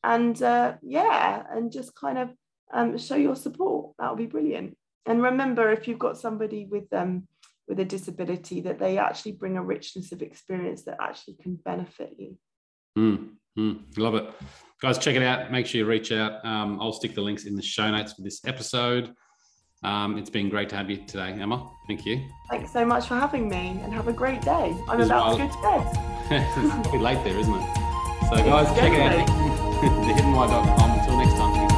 and 0.02 0.42
uh, 0.42 0.74
yeah, 0.82 1.42
and 1.50 1.70
just 1.70 1.94
kind 1.94 2.18
of 2.18 2.30
um, 2.72 2.96
show 2.98 3.16
your 3.16 3.36
support. 3.36 3.94
That 3.98 4.10
would 4.10 4.18
be 4.18 4.26
brilliant. 4.26 4.76
And 5.06 5.22
remember, 5.22 5.70
if 5.70 5.88
you've 5.88 5.98
got 5.98 6.18
somebody 6.18 6.66
with 6.66 6.92
um, 6.92 7.26
with 7.68 7.80
a 7.80 7.84
disability, 7.84 8.60
that 8.62 8.78
they 8.78 8.98
actually 8.98 9.32
bring 9.32 9.56
a 9.56 9.62
richness 9.62 10.12
of 10.12 10.22
experience 10.22 10.84
that 10.84 10.98
actually 11.00 11.34
can 11.42 11.56
benefit 11.56 12.14
you. 12.18 12.36
Mm, 12.98 13.30
mm, 13.58 13.98
love 13.98 14.14
it. 14.14 14.30
Guys, 14.80 14.98
check 14.98 15.16
it 15.16 15.22
out. 15.22 15.52
Make 15.52 15.66
sure 15.66 15.80
you 15.80 15.86
reach 15.86 16.10
out. 16.12 16.44
Um, 16.44 16.80
I'll 16.80 16.92
stick 16.92 17.14
the 17.14 17.20
links 17.20 17.44
in 17.44 17.54
the 17.54 17.62
show 17.62 17.90
notes 17.90 18.14
for 18.14 18.22
this 18.22 18.40
episode. 18.46 19.14
Um, 19.82 20.18
it's 20.18 20.30
been 20.30 20.48
great 20.50 20.68
to 20.70 20.76
have 20.76 20.90
you 20.90 20.98
today, 20.98 21.32
Emma. 21.32 21.70
Thank 21.86 22.04
you. 22.04 22.22
Thanks 22.50 22.72
so 22.72 22.84
much 22.84 23.08
for 23.08 23.14
having 23.14 23.48
me 23.48 23.80
and 23.82 23.92
have 23.92 24.08
a 24.08 24.12
great 24.12 24.42
day. 24.42 24.76
I'm 24.88 25.00
about 25.00 25.38
to 25.38 25.38
go 25.38 25.48
to 25.48 25.62
bed. 25.62 25.86
it's 26.30 26.88
pretty 26.88 27.02
late 27.02 27.24
there, 27.24 27.38
isn't 27.38 27.54
it? 27.54 27.74
So, 28.28 28.36
guys, 28.36 28.68
check 28.78 28.92
it 28.92 29.00
out. 29.00 29.28
thehiddenwhy.com. 29.80 30.98
Until 30.98 31.16
next 31.16 31.34
time, 31.34 31.70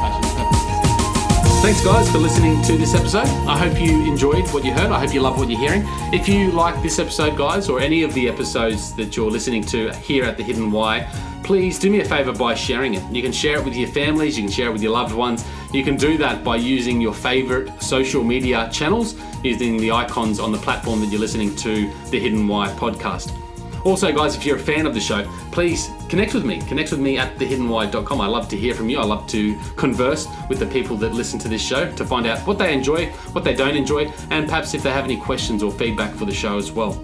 Thanks, 1.63 1.81
guys, 1.81 2.11
for 2.11 2.17
listening 2.17 2.61
to 2.63 2.75
this 2.75 2.93
episode. 2.93 3.25
I 3.47 3.57
hope 3.57 3.79
you 3.79 4.05
enjoyed 4.05 4.45
what 4.49 4.65
you 4.65 4.73
heard. 4.73 4.91
I 4.91 4.99
hope 4.99 5.13
you 5.13 5.21
love 5.21 5.37
what 5.37 5.49
you're 5.49 5.57
hearing. 5.57 5.83
If 6.11 6.27
you 6.27 6.51
like 6.51 6.83
this 6.83 6.99
episode, 6.99 7.37
guys, 7.37 7.69
or 7.69 7.79
any 7.79 8.03
of 8.03 8.13
the 8.13 8.27
episodes 8.27 8.93
that 8.97 9.15
you're 9.15 9.31
listening 9.31 9.63
to 9.67 9.93
here 9.93 10.25
at 10.25 10.35
The 10.35 10.43
Hidden 10.43 10.73
Why, 10.73 11.09
please 11.43 11.77
do 11.77 11.89
me 11.91 11.99
a 11.99 12.05
favor 12.05 12.31
by 12.31 12.55
sharing 12.55 12.93
it. 12.93 13.03
You 13.11 13.21
can 13.21 13.31
share 13.31 13.57
it 13.57 13.65
with 13.65 13.75
your 13.75 13.89
families, 13.89 14.37
you 14.37 14.43
can 14.43 14.51
share 14.51 14.69
it 14.69 14.73
with 14.73 14.81
your 14.81 14.93
loved 14.93 15.13
ones. 15.13 15.45
You 15.73 15.83
can 15.83 15.97
do 15.97 16.17
that 16.17 16.43
by 16.43 16.55
using 16.55 17.01
your 17.01 17.13
favorite 17.13 17.81
social 17.81 18.23
media 18.23 18.69
channels, 18.71 19.15
using 19.43 19.77
the 19.77 19.91
icons 19.91 20.39
on 20.39 20.51
the 20.51 20.57
platform 20.57 21.01
that 21.01 21.07
you're 21.07 21.19
listening 21.19 21.55
to 21.57 21.91
the 22.09 22.19
Hidden 22.19 22.47
Why 22.47 22.69
podcast. 22.69 23.37
Also, 23.85 24.13
guys, 24.13 24.37
if 24.37 24.45
you're 24.45 24.55
a 24.55 24.59
fan 24.59 24.85
of 24.85 24.93
the 24.93 25.01
show, 25.01 25.23
please 25.51 25.89
connect 26.07 26.33
with 26.33 26.45
me. 26.45 26.61
Connect 26.61 26.91
with 26.91 27.01
me 27.01 27.17
at 27.17 27.37
thehiddenwhy.com. 27.37 28.21
I 28.21 28.27
love 28.27 28.47
to 28.49 28.57
hear 28.57 28.73
from 28.73 28.87
you. 28.87 28.97
I 28.97 29.03
love 29.03 29.27
to 29.27 29.59
converse 29.75 30.25
with 30.47 30.59
the 30.59 30.67
people 30.67 30.95
that 30.97 31.13
listen 31.13 31.37
to 31.39 31.49
this 31.49 31.61
show 31.61 31.91
to 31.91 32.05
find 32.05 32.25
out 32.25 32.39
what 32.47 32.57
they 32.57 32.73
enjoy, 32.73 33.07
what 33.33 33.43
they 33.43 33.53
don't 33.53 33.75
enjoy, 33.75 34.05
and 34.29 34.47
perhaps 34.47 34.73
if 34.73 34.83
they 34.83 34.91
have 34.91 35.03
any 35.03 35.17
questions 35.17 35.61
or 35.61 35.71
feedback 35.71 36.15
for 36.15 36.23
the 36.23 36.33
show 36.33 36.57
as 36.57 36.71
well. 36.71 37.03